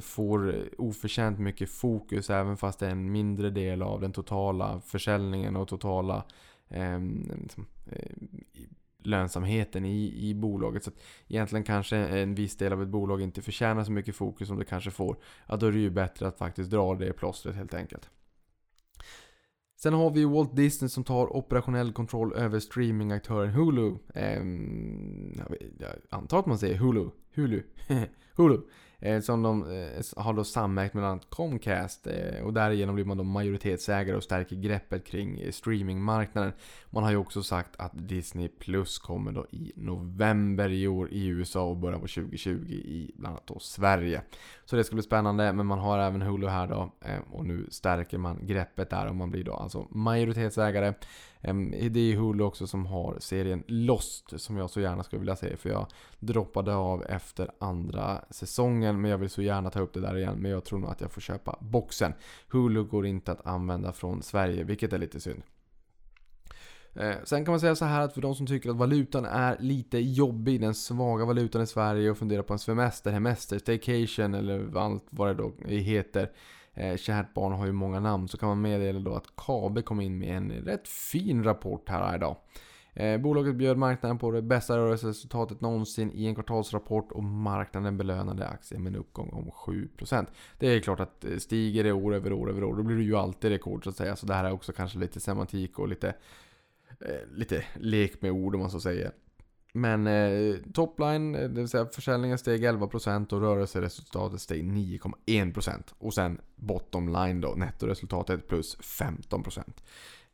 får 0.00 0.68
oförtjänt 0.78 1.38
mycket 1.38 1.70
fokus 1.70 2.30
även 2.30 2.56
fast 2.56 2.78
det 2.78 2.86
är 2.86 2.90
en 2.90 3.12
mindre 3.12 3.50
del 3.50 3.82
av 3.82 4.00
den 4.00 4.12
totala 4.12 4.80
försäljningen 4.80 5.56
och 5.56 5.68
totala 5.68 6.24
ehm, 6.68 7.30
liksom, 7.42 7.66
eh, 7.86 8.12
liksom, 8.52 8.74
lönsamheten 9.06 9.84
i, 9.84 10.28
i 10.28 10.34
bolaget. 10.34 10.84
Så 10.84 10.90
att 10.90 11.02
egentligen 11.28 11.64
kanske 11.64 11.96
en 11.96 12.34
viss 12.34 12.56
del 12.56 12.72
av 12.72 12.82
ett 12.82 12.88
bolag 12.88 13.20
inte 13.20 13.42
förtjänar 13.42 13.84
så 13.84 13.92
mycket 13.92 14.16
fokus 14.16 14.48
som 14.48 14.58
det 14.58 14.64
kanske 14.64 14.90
får. 14.90 15.16
Ja, 15.48 15.56
då 15.56 15.66
är 15.66 15.72
det 15.72 15.78
ju 15.78 15.90
bättre 15.90 16.28
att 16.28 16.38
faktiskt 16.38 16.70
dra 16.70 16.94
det 16.94 17.12
plåstret 17.12 17.56
helt 17.56 17.74
enkelt. 17.74 18.10
Sen 19.76 19.94
har 19.94 20.10
vi 20.10 20.24
Walt 20.24 20.56
Disney 20.56 20.88
som 20.88 21.04
tar 21.04 21.36
operationell 21.36 21.92
kontroll 21.92 22.32
över 22.32 22.58
streamingaktören 22.60 23.50
Hulu. 23.50 23.94
Eh, 24.14 24.42
jag 25.78 25.90
antar 26.10 26.38
att 26.38 26.46
man 26.46 26.58
säger 26.58 26.78
Hulu. 26.78 27.08
Hulu. 27.34 27.62
Hulu. 28.36 28.60
Eh, 28.98 29.20
som 29.20 29.42
de 29.42 29.62
eh, 29.62 30.22
har 30.22 30.32
då 30.32 30.44
samägt 30.44 30.94
med 30.94 31.00
bland 31.00 31.12
annat 31.12 31.30
Comcast 31.30 32.06
eh, 32.06 32.44
och 32.44 32.52
därigenom 32.52 32.94
blir 32.94 33.04
man 33.04 33.16
då 33.16 33.24
majoritetsägare 33.24 34.16
och 34.16 34.22
stärker 34.22 34.56
greppet 34.56 35.06
kring 35.06 35.40
eh, 35.40 35.50
streamingmarknaden. 35.50 36.52
Man 36.90 37.04
har 37.04 37.10
ju 37.10 37.16
också 37.16 37.42
sagt 37.42 37.70
att 37.76 37.92
Disney 37.94 38.48
Plus 38.48 38.98
kommer 38.98 39.32
då 39.32 39.46
i 39.50 39.72
november 39.76 40.68
i 40.68 40.88
år 40.88 41.08
i 41.12 41.26
USA 41.26 41.64
och 41.64 41.76
början 41.76 42.00
på 42.00 42.06
2020 42.06 42.72
i 42.72 43.12
bland 43.14 43.32
annat 43.32 43.46
då 43.46 43.58
Sverige. 43.58 44.22
Så 44.64 44.76
det 44.76 44.84
ska 44.84 44.94
bli 44.94 45.02
spännande, 45.02 45.52
men 45.52 45.66
man 45.66 45.78
har 45.78 45.98
även 45.98 46.22
Hulu 46.22 46.46
här 46.46 46.66
då 46.66 46.92
eh, 47.00 47.18
och 47.30 47.46
nu 47.46 47.66
stärker 47.70 48.18
man 48.18 48.46
greppet 48.46 48.90
där 48.90 49.06
och 49.06 49.16
man 49.16 49.30
blir 49.30 49.44
då 49.44 49.54
alltså 49.54 49.86
majoritetsägare. 49.90 50.92
Det 51.90 52.00
är 52.00 52.16
Hulu 52.16 52.44
också 52.44 52.66
som 52.66 52.86
har 52.86 53.16
serien 53.20 53.64
Lost 53.66 54.40
som 54.40 54.56
jag 54.56 54.70
så 54.70 54.80
gärna 54.80 55.02
skulle 55.02 55.20
vilja 55.20 55.36
se 55.36 55.56
för 55.56 55.70
jag 55.70 55.86
droppade 56.18 56.74
av 56.74 57.04
efter 57.04 57.50
andra 57.58 58.24
säsongen 58.30 59.00
men 59.00 59.10
jag 59.10 59.18
vill 59.18 59.30
så 59.30 59.42
gärna 59.42 59.70
ta 59.70 59.80
upp 59.80 59.94
det 59.94 60.00
där 60.00 60.16
igen 60.16 60.36
men 60.38 60.50
jag 60.50 60.64
tror 60.64 60.78
nog 60.78 60.90
att 60.90 61.00
jag 61.00 61.12
får 61.12 61.20
köpa 61.20 61.58
boxen. 61.60 62.12
Hulu 62.48 62.84
går 62.84 63.06
inte 63.06 63.32
att 63.32 63.46
använda 63.46 63.92
från 63.92 64.22
Sverige 64.22 64.64
vilket 64.64 64.92
är 64.92 64.98
lite 64.98 65.20
synd. 65.20 65.42
Eh, 66.94 67.14
sen 67.24 67.44
kan 67.44 67.52
man 67.52 67.60
säga 67.60 67.74
så 67.74 67.84
här 67.84 68.00
att 68.00 68.14
för 68.14 68.20
de 68.20 68.34
som 68.34 68.46
tycker 68.46 68.70
att 68.70 68.76
valutan 68.76 69.24
är 69.24 69.56
lite 69.60 69.98
jobbig, 69.98 70.60
den 70.60 70.74
svaga 70.74 71.24
valutan 71.24 71.62
i 71.62 71.66
Sverige 71.66 72.10
och 72.10 72.18
funderar 72.18 72.42
på 72.42 72.52
en 72.52 72.58
semester, 72.58 73.10
hemester, 73.10 73.58
staycation 73.58 74.34
eller 74.34 74.76
allt 74.78 75.06
vad 75.10 75.28
det 75.28 75.34
då 75.34 75.52
heter 75.68 76.30
eh, 76.74 76.96
kärt 76.96 77.34
barn 77.34 77.52
har 77.52 77.66
ju 77.66 77.72
många 77.72 78.00
namn, 78.00 78.28
så 78.28 78.38
kan 78.38 78.48
man 78.48 78.60
meddela 78.60 79.00
då 79.00 79.14
att 79.14 79.36
KABE 79.36 79.82
kom 79.82 80.00
in 80.00 80.18
med 80.18 80.36
en 80.36 80.50
rätt 80.50 80.88
fin 80.88 81.44
rapport 81.44 81.88
här 81.88 82.16
idag. 82.16 82.36
Eh, 82.96 83.20
bolaget 83.20 83.54
bjöd 83.54 83.76
marknaden 83.76 84.18
på 84.18 84.30
det 84.30 84.42
bästa 84.42 84.76
rörelseresultatet 84.78 85.60
någonsin 85.60 86.10
i 86.14 86.26
en 86.26 86.34
kvartalsrapport 86.34 87.12
och 87.12 87.24
marknaden 87.24 87.96
belönade 87.96 88.48
aktien 88.48 88.82
med 88.82 88.94
en 88.94 89.00
uppgång 89.00 89.28
om 89.28 89.50
7%. 89.50 90.26
Det 90.58 90.66
är 90.66 90.80
klart 90.80 91.00
att 91.00 91.24
eh, 91.24 91.36
stiger 91.36 91.84
det 91.84 91.92
år 91.92 92.14
över 92.14 92.32
år 92.32 92.50
över 92.50 92.64
år, 92.64 92.76
då 92.76 92.82
blir 92.82 92.96
det 92.96 93.02
ju 93.02 93.16
alltid 93.16 93.50
rekord 93.50 93.84
så 93.84 93.90
att 93.90 93.96
säga. 93.96 94.16
Så 94.16 94.26
det 94.26 94.34
här 94.34 94.44
är 94.44 94.52
också 94.52 94.72
kanske 94.72 94.98
lite 94.98 95.20
semantik 95.20 95.78
och 95.78 95.88
lite, 95.88 96.08
eh, 97.00 97.28
lite 97.32 97.64
lek 97.74 98.22
med 98.22 98.30
ord 98.30 98.54
om 98.54 98.60
man 98.60 98.70
så 98.70 98.80
säger. 98.80 99.12
Men 99.76 100.06
eh, 100.06 100.56
topline, 100.74 101.34
eh, 101.34 101.40
det 101.40 101.60
vill 101.60 101.68
säga 101.68 101.86
försäljningen 101.86 102.38
steg 102.38 102.64
11% 102.64 103.32
och 103.32 103.40
rörelseresultatet 103.40 104.40
steg 104.40 104.64
9,1%. 104.64 105.94
Och 105.98 106.14
sen 106.14 106.40
bottomline, 106.56 107.40
då, 107.40 107.54
nettoresultatet 107.56 108.48
plus 108.48 108.76
15%. 108.78 109.62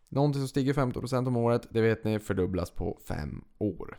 Någonting 0.09 0.41
som 0.41 0.49
stiger 0.49 0.73
15% 0.73 1.29
om 1.29 1.37
året, 1.37 1.67
det 1.71 1.81
vet 1.81 2.05
ni, 2.05 2.19
fördubblas 2.19 2.71
på 2.71 2.99
5 3.09 3.45
år. 3.59 3.99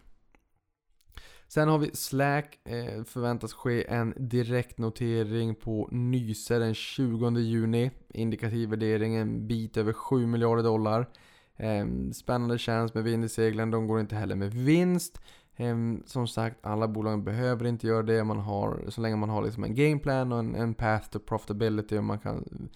Sen 1.47 1.67
har 1.67 1.77
vi 1.77 1.91
Slack, 1.93 2.59
eh, 2.67 3.03
förväntas 3.03 3.53
ske 3.53 3.87
en 3.87 4.13
direktnotering 4.17 5.55
på 5.55 5.89
Nyse 5.91 6.59
den 6.59 6.73
20 6.73 7.39
juni. 7.39 7.91
Indikativ 8.09 8.69
värdering 8.69 9.15
en 9.15 9.47
bit 9.47 9.77
över 9.77 9.93
7 9.93 10.25
miljarder 10.25 10.63
dollar. 10.63 11.09
Ehm, 11.58 12.14
spännande 12.14 12.58
tjänst 12.58 12.95
med 12.95 13.04
vind 13.04 13.26
i 13.26 13.30
seglen, 13.30 13.72
de 13.72 13.88
går 13.88 13.99
inte 13.99 14.16
heller 14.16 14.36
med 14.36 14.54
vinst. 14.54 15.22
Ehm, 15.56 16.04
som 16.06 16.28
sagt, 16.28 16.58
alla 16.62 16.88
bolag 16.88 17.24
behöver 17.24 17.66
inte 17.66 17.88
göra 17.88 18.04
det. 18.04 18.24
Man 18.24 18.39
har, 18.39 18.86
så 18.89 19.02
länge 19.02 19.16
man 19.16 19.30
har 19.30 19.43
liksom 19.43 19.64
en 19.64 19.76
gameplan 19.76 20.32
och 20.32 20.39
en, 20.39 20.56
en 20.56 20.74
path 20.74 21.10
to 21.10 21.20
profitability 21.20 21.97
och 21.97 22.04
man 22.04 22.20
kan 22.20 22.70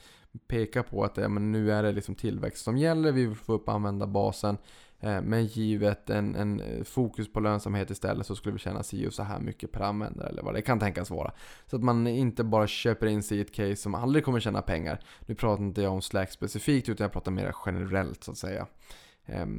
peka 0.48 0.84
på 0.84 1.04
att 1.04 1.18
ja, 1.18 1.28
men 1.28 1.52
nu 1.52 1.72
är 1.72 1.84
det 1.84 1.92
liksom 1.92 2.16
tillväxt 2.16 2.64
som 2.64 2.78
gäller. 2.78 3.12
Vi 3.12 3.26
vill 3.26 3.36
få 3.36 3.54
upp 3.54 3.70
användarbasen. 3.70 4.58
Eh, 5.00 5.22
men 5.22 5.46
givet 5.46 6.10
en, 6.10 6.36
en, 6.36 6.60
eh, 6.60 6.84
fokus 6.84 7.34
på 7.34 7.39
lönsamhet 7.39 7.91
istället 7.91 8.28
så 8.28 8.36
skulle 8.36 8.54
vi 8.54 8.60
tjäna 8.60 8.84
si 8.84 9.08
och 9.08 9.14
så 9.14 9.24
här 9.24 9.39
mycket 9.39 9.72
per 9.72 9.82
användare 9.82 10.30
eller 10.30 10.43
vad 10.43 10.54
det 10.54 10.62
kan 10.62 10.80
tänkas 10.80 11.10
vara. 11.10 11.32
Så 11.66 11.76
att 11.76 11.84
man 11.84 12.08
inte 12.08 12.43
bara 12.43 12.68
köper 12.68 13.08
in 13.08 13.24
sig 13.24 13.38
i 13.38 13.41
ett 13.41 13.54
case 13.54 13.76
som 13.76 13.96
aldrig 13.96 14.26
kommer 14.26 14.39
tjäna 14.39 14.62
pengar. 14.62 15.00
Nu 15.26 15.36
pratar 15.36 15.64
inte 15.64 15.82
jag 15.82 15.93
om 15.93 16.02
Slack 16.02 16.32
specifikt 16.32 16.89
utan 16.89 17.04
jag 17.04 17.12
pratar 17.12 17.32
mer 17.32 17.56
generellt 17.66 18.24
så 18.24 18.32
att 18.32 18.38
säga. 18.38 18.68
Ehm, 19.26 19.50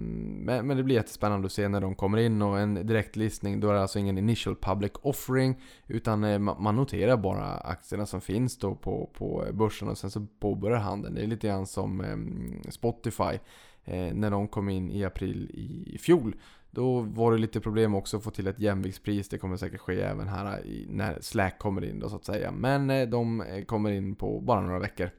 men, 0.44 0.66
men 0.66 0.76
det 0.76 0.82
blir 0.82 0.94
jättespännande 0.94 1.46
att 1.46 1.52
se 1.52 1.68
när 1.68 1.80
de 1.80 1.94
kommer 1.94 2.18
in 2.18 2.42
och 2.42 2.58
en 2.60 2.86
direktlistning 2.86 3.60
då 3.60 3.68
är 3.68 3.74
det 3.74 3.80
alltså 3.80 3.98
ingen 3.98 4.18
initial 4.18 4.56
public 4.56 4.92
offering 5.02 5.62
utan 5.86 6.24
eh, 6.24 6.38
man 6.38 6.76
noterar 6.76 7.16
bara 7.16 7.44
aktierna 7.44 8.06
som 8.06 8.20
finns 8.20 8.58
då 8.58 8.74
på, 8.74 9.10
på 9.14 9.46
börsen 9.52 9.88
och 9.88 9.98
sen 9.98 10.10
så 10.10 10.26
påbörjar 10.40 10.78
handeln. 10.78 11.14
Det 11.14 11.22
är 11.22 11.26
lite 11.26 11.46
grann 11.46 11.66
som 11.66 12.00
ehm, 12.00 12.62
Spotify 12.70 13.38
Eh, 13.86 14.14
när 14.14 14.30
de 14.30 14.48
kom 14.48 14.68
in 14.68 14.90
i 14.90 15.04
april 15.04 15.50
i 15.86 15.98
fjol. 15.98 16.36
Då 16.70 17.00
var 17.00 17.32
det 17.32 17.38
lite 17.38 17.60
problem 17.60 17.94
också 17.94 18.16
att 18.16 18.24
få 18.24 18.30
till 18.30 18.46
ett 18.46 18.60
jämviktspris. 18.60 19.28
Det 19.28 19.38
kommer 19.38 19.56
säkert 19.56 19.80
ske 19.80 20.00
även 20.00 20.28
här 20.28 20.62
när 20.88 21.20
Slack 21.20 21.58
kommer 21.58 21.84
in 21.84 21.98
då 21.98 22.08
så 22.08 22.16
att 22.16 22.24
säga. 22.24 22.50
Men 22.52 22.90
eh, 22.90 23.08
de 23.08 23.40
eh, 23.40 23.64
kommer 23.64 23.90
in 23.90 24.14
på 24.14 24.40
bara 24.40 24.60
några 24.60 24.78
veckor. 24.78 25.10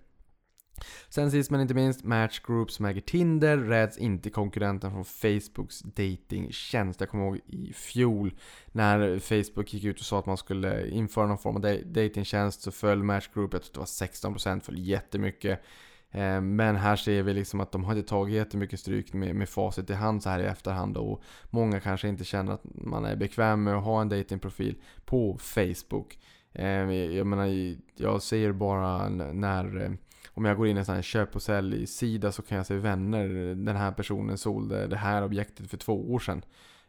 Sen 1.09 1.32
sist 1.32 1.51
men 1.51 1.61
inte 1.61 1.74
minst, 1.74 2.03
Match 2.03 2.39
Group 2.39 2.72
som 2.72 2.86
äger 2.86 3.01
Tinder 3.01 3.57
räds 3.57 3.97
inte 3.97 4.30
konkurrenten 4.30 4.91
från 4.91 5.05
Facebooks 5.05 5.80
datingtjänst. 5.80 6.99
Jag 6.99 7.09
kommer 7.09 7.26
ihåg 7.26 7.39
i 7.45 7.74
fjol 7.74 8.34
när 8.68 9.20
Facebook 9.20 9.74
gick 9.74 9.84
ut 9.84 9.99
och 9.99 10.05
sa 10.05 10.20
att 10.20 10.26
man 10.26 10.38
skulle 10.38 10.89
införa 10.89 11.28
någon 11.28 11.38
form 11.38 11.55
av 11.55 11.61
datingtjänst 11.86 12.61
så 12.61 12.72
föll 12.72 13.03
Match 13.03 13.30
Group, 13.34 13.53
jag 13.53 13.63
tror 13.63 13.74
det 13.74 13.80
var 13.80 14.32
16%, 14.36 14.59
föll 14.59 14.80
jättemycket. 14.80 15.61
Eh, 16.12 16.41
men 16.41 16.76
här 16.76 16.95
ser 16.95 17.24
vi 17.24 17.34
liksom 17.34 17.60
att 17.60 17.72
de 17.72 17.84
har 17.84 17.95
inte 17.95 18.10
tagit 18.10 18.36
jättemycket 18.36 18.80
stryk 18.80 19.14
med, 19.14 19.36
med 19.36 19.49
facit 19.49 19.89
i 19.89 19.93
hand 19.93 20.24
så 20.24 20.30
här 20.30 20.39
i 20.39 20.45
efterhand 20.45 20.97
och 20.97 21.22
många 21.49 21.80
kanske 21.80 22.08
inte 22.08 22.24
känner 22.24 22.53
att 22.53 22.64
man 22.64 23.05
är 23.05 23.16
bekväm 23.16 23.64
med 23.64 23.76
att 23.76 23.84
ha 23.84 24.01
en 24.01 24.10
datingprofil 24.10 24.82
på 25.05 25.38
Facebook. 25.38 26.20
Eh, 26.53 26.91
jag 26.91 27.28
menar, 27.28 27.76
jag 27.95 28.22
ser 28.22 28.51
bara 28.51 29.10
när 29.10 29.82
eh, 29.84 29.91
om 30.38 30.45
jag 30.45 30.58
går 30.58 30.68
in 30.68 30.78
i 30.78 30.80
en 30.80 30.86
sån 30.86 30.95
här 30.95 31.01
köp 31.01 31.36
och 31.36 31.41
sälj 31.41 31.88
sida 31.88 32.32
så 32.32 32.41
kan 32.41 32.58
jag 32.58 32.66
se 32.66 32.78
vänner. 32.78 33.28
Den 33.55 33.76
här 33.76 33.91
personen 33.91 34.38
sålde 34.38 34.88
det 34.88 34.97
här 34.97 35.24
objektet 35.24 35.70
för 35.70 35.78
två 35.78 36.14
år 36.14 36.20
sedan. 36.20 36.41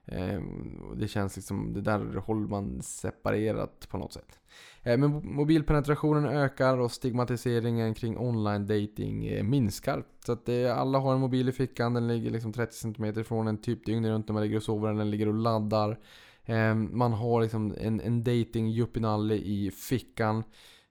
Ehm, 0.09 0.95
det 0.97 1.09
känns 1.09 1.37
liksom, 1.37 1.73
det 1.75 1.81
där 1.81 2.15
håller 2.15 2.49
man 2.49 2.83
separerat 2.83 3.89
på 3.89 3.99
något 3.99 4.13
sätt. 4.13 4.39
Eh, 4.83 4.99
men 4.99 5.35
mobilpenetrationen 5.35 6.25
ökar 6.25 6.79
och 6.79 6.93
stigmatiseringen 6.93 7.95
kring 7.95 8.19
online 8.19 8.67
dating 8.67 9.27
eh, 9.27 9.45
minskar. 9.45 10.05
Så 10.27 10.33
att 10.33 10.49
eh, 10.49 10.79
alla 10.79 10.99
har 10.99 11.15
en 11.15 11.21
mobil 11.21 11.49
i 11.49 11.53
fickan, 11.53 11.95
den 11.95 12.09
ligger 12.09 12.31
liksom 12.31 12.53
30 12.53 12.75
cm 12.75 13.05
ifrån 13.05 13.49
en 13.49 13.59
typ 13.59 13.87
dygnet 13.87 14.11
runt 14.11 14.29
när 14.29 14.33
man 14.33 14.43
ligger 14.43 14.57
och 14.57 14.63
sover, 14.63 14.93
den 14.93 15.11
ligger 15.11 15.29
och 15.29 15.35
laddar. 15.35 15.99
Ehm, 16.45 16.99
man 16.99 17.13
har 17.13 17.43
liksom 17.43 17.75
en, 17.81 18.01
en 18.01 18.25
dating 18.25 18.71
juppinalle 18.71 19.35
i 19.35 19.71
fickan. 19.71 20.45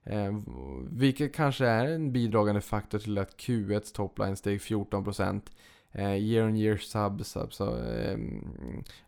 Eh, 0.04 0.32
vilket 0.90 1.34
kanske 1.34 1.66
är 1.66 1.86
en 1.86 2.12
bidragande 2.12 2.60
faktor 2.60 2.98
till 2.98 3.18
att 3.18 3.36
Q1 3.36 3.94
topline 3.94 4.36
steg 4.36 4.60
14%. 4.60 5.42
Eh, 5.92 6.16
year 6.16 6.46
on 6.46 6.56
year 6.56 6.76
subs, 6.76 7.36
alltså 7.36 7.86
eh, 7.88 8.18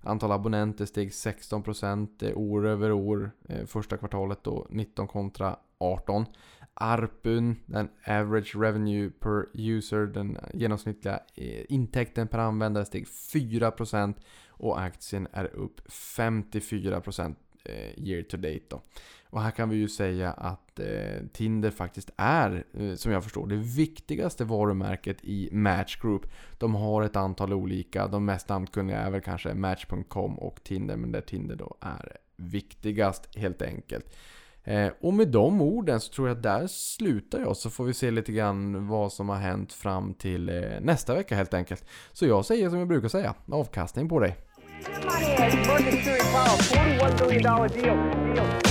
antal 0.01 0.33
abonnenter 0.33 0.85
steg 0.87 1.09
16% 1.09 2.23
eh, 2.23 2.39
år 2.39 2.67
över 2.67 2.93
år. 2.93 3.31
Eh, 3.49 3.67
första 3.67 3.97
kvartalet 3.97 4.45
då 4.45 4.67
19 4.71 5.09
kontra 5.09 5.57
18. 5.79 6.27
ARPUN, 6.75 7.57
den 7.67 7.89
average 8.07 8.57
revenue 8.57 9.11
per 9.11 9.47
user, 9.55 10.07
den 10.07 10.39
genomsnittliga 10.55 11.21
eh, 11.35 11.65
intäkten 11.69 12.29
per 12.29 12.39
användare 12.39 12.85
steg 12.85 13.05
4% 13.07 14.15
och 14.49 14.81
aktien 14.81 15.29
är 15.33 15.45
upp 15.45 15.81
54% 15.89 17.35
eh, 17.65 17.99
year 17.99 18.23
to 18.23 18.37
date 18.37 18.65
då. 18.69 18.81
Och 19.31 19.43
här 19.43 19.51
kan 19.51 19.69
vi 19.69 19.77
ju 19.77 19.89
säga 19.89 20.33
att 20.33 20.70
eh, 20.81 21.27
Tinder 21.33 21.71
faktiskt 21.71 22.11
är, 22.17 22.65
eh, 22.75 22.95
som 22.95 23.13
jag 23.13 23.25
förstår 23.25 23.47
det, 23.47 23.57
viktigaste 23.57 24.45
varumärket 24.45 25.17
i 25.23 25.49
Match 25.53 25.97
Group. 26.01 26.27
De 26.59 26.75
har 26.75 27.03
ett 27.03 27.17
antal 27.17 27.53
olika, 27.53 28.07
de 28.07 28.25
mest 28.25 28.49
namnkunniga 28.49 28.99
är 28.99 29.11
väl 29.11 29.21
kanske 29.21 29.55
Match.com 29.55 30.39
och 30.39 30.63
Tinder, 30.63 30.97
men 30.97 31.13
där 31.13 31.21
Tinder 31.21 31.57
då 31.57 31.77
är 31.81 32.17
viktigast 32.37 33.37
helt 33.37 33.63
enkelt. 33.63 34.17
Eh, 34.65 34.89
och 35.01 35.15
med 35.15 35.29
de 35.29 35.61
orden 35.61 36.01
så 36.01 36.13
tror 36.13 36.29
jag 36.29 36.37
att 36.37 36.43
där 36.43 36.67
slutar 36.67 37.39
jag 37.39 37.57
så 37.57 37.71
får 37.71 37.85
vi 37.85 37.95
se 37.95 38.11
lite 38.11 38.33
grann 38.33 38.89
vad 38.89 39.13
som 39.13 39.29
har 39.29 39.37
hänt 39.37 39.73
fram 39.73 40.15
till 40.15 40.49
eh, 40.49 40.81
nästa 40.81 41.15
vecka 41.15 41.37
helt 41.37 41.55
enkelt. 41.55 41.85
Så 42.13 42.27
jag 42.27 42.45
säger 42.45 42.71
som 42.71 42.79
jag 42.79 42.89
brukar 42.89 43.09
säga, 43.09 43.35
avkastning 43.53 44.09
på 44.09 44.21
dig. 44.21 44.37
Emergency 44.87 46.11
Powell, 46.33 47.11
$41 47.19 47.29
billion 47.29 47.43
deal. 47.43 48.35
deal. 48.35 48.70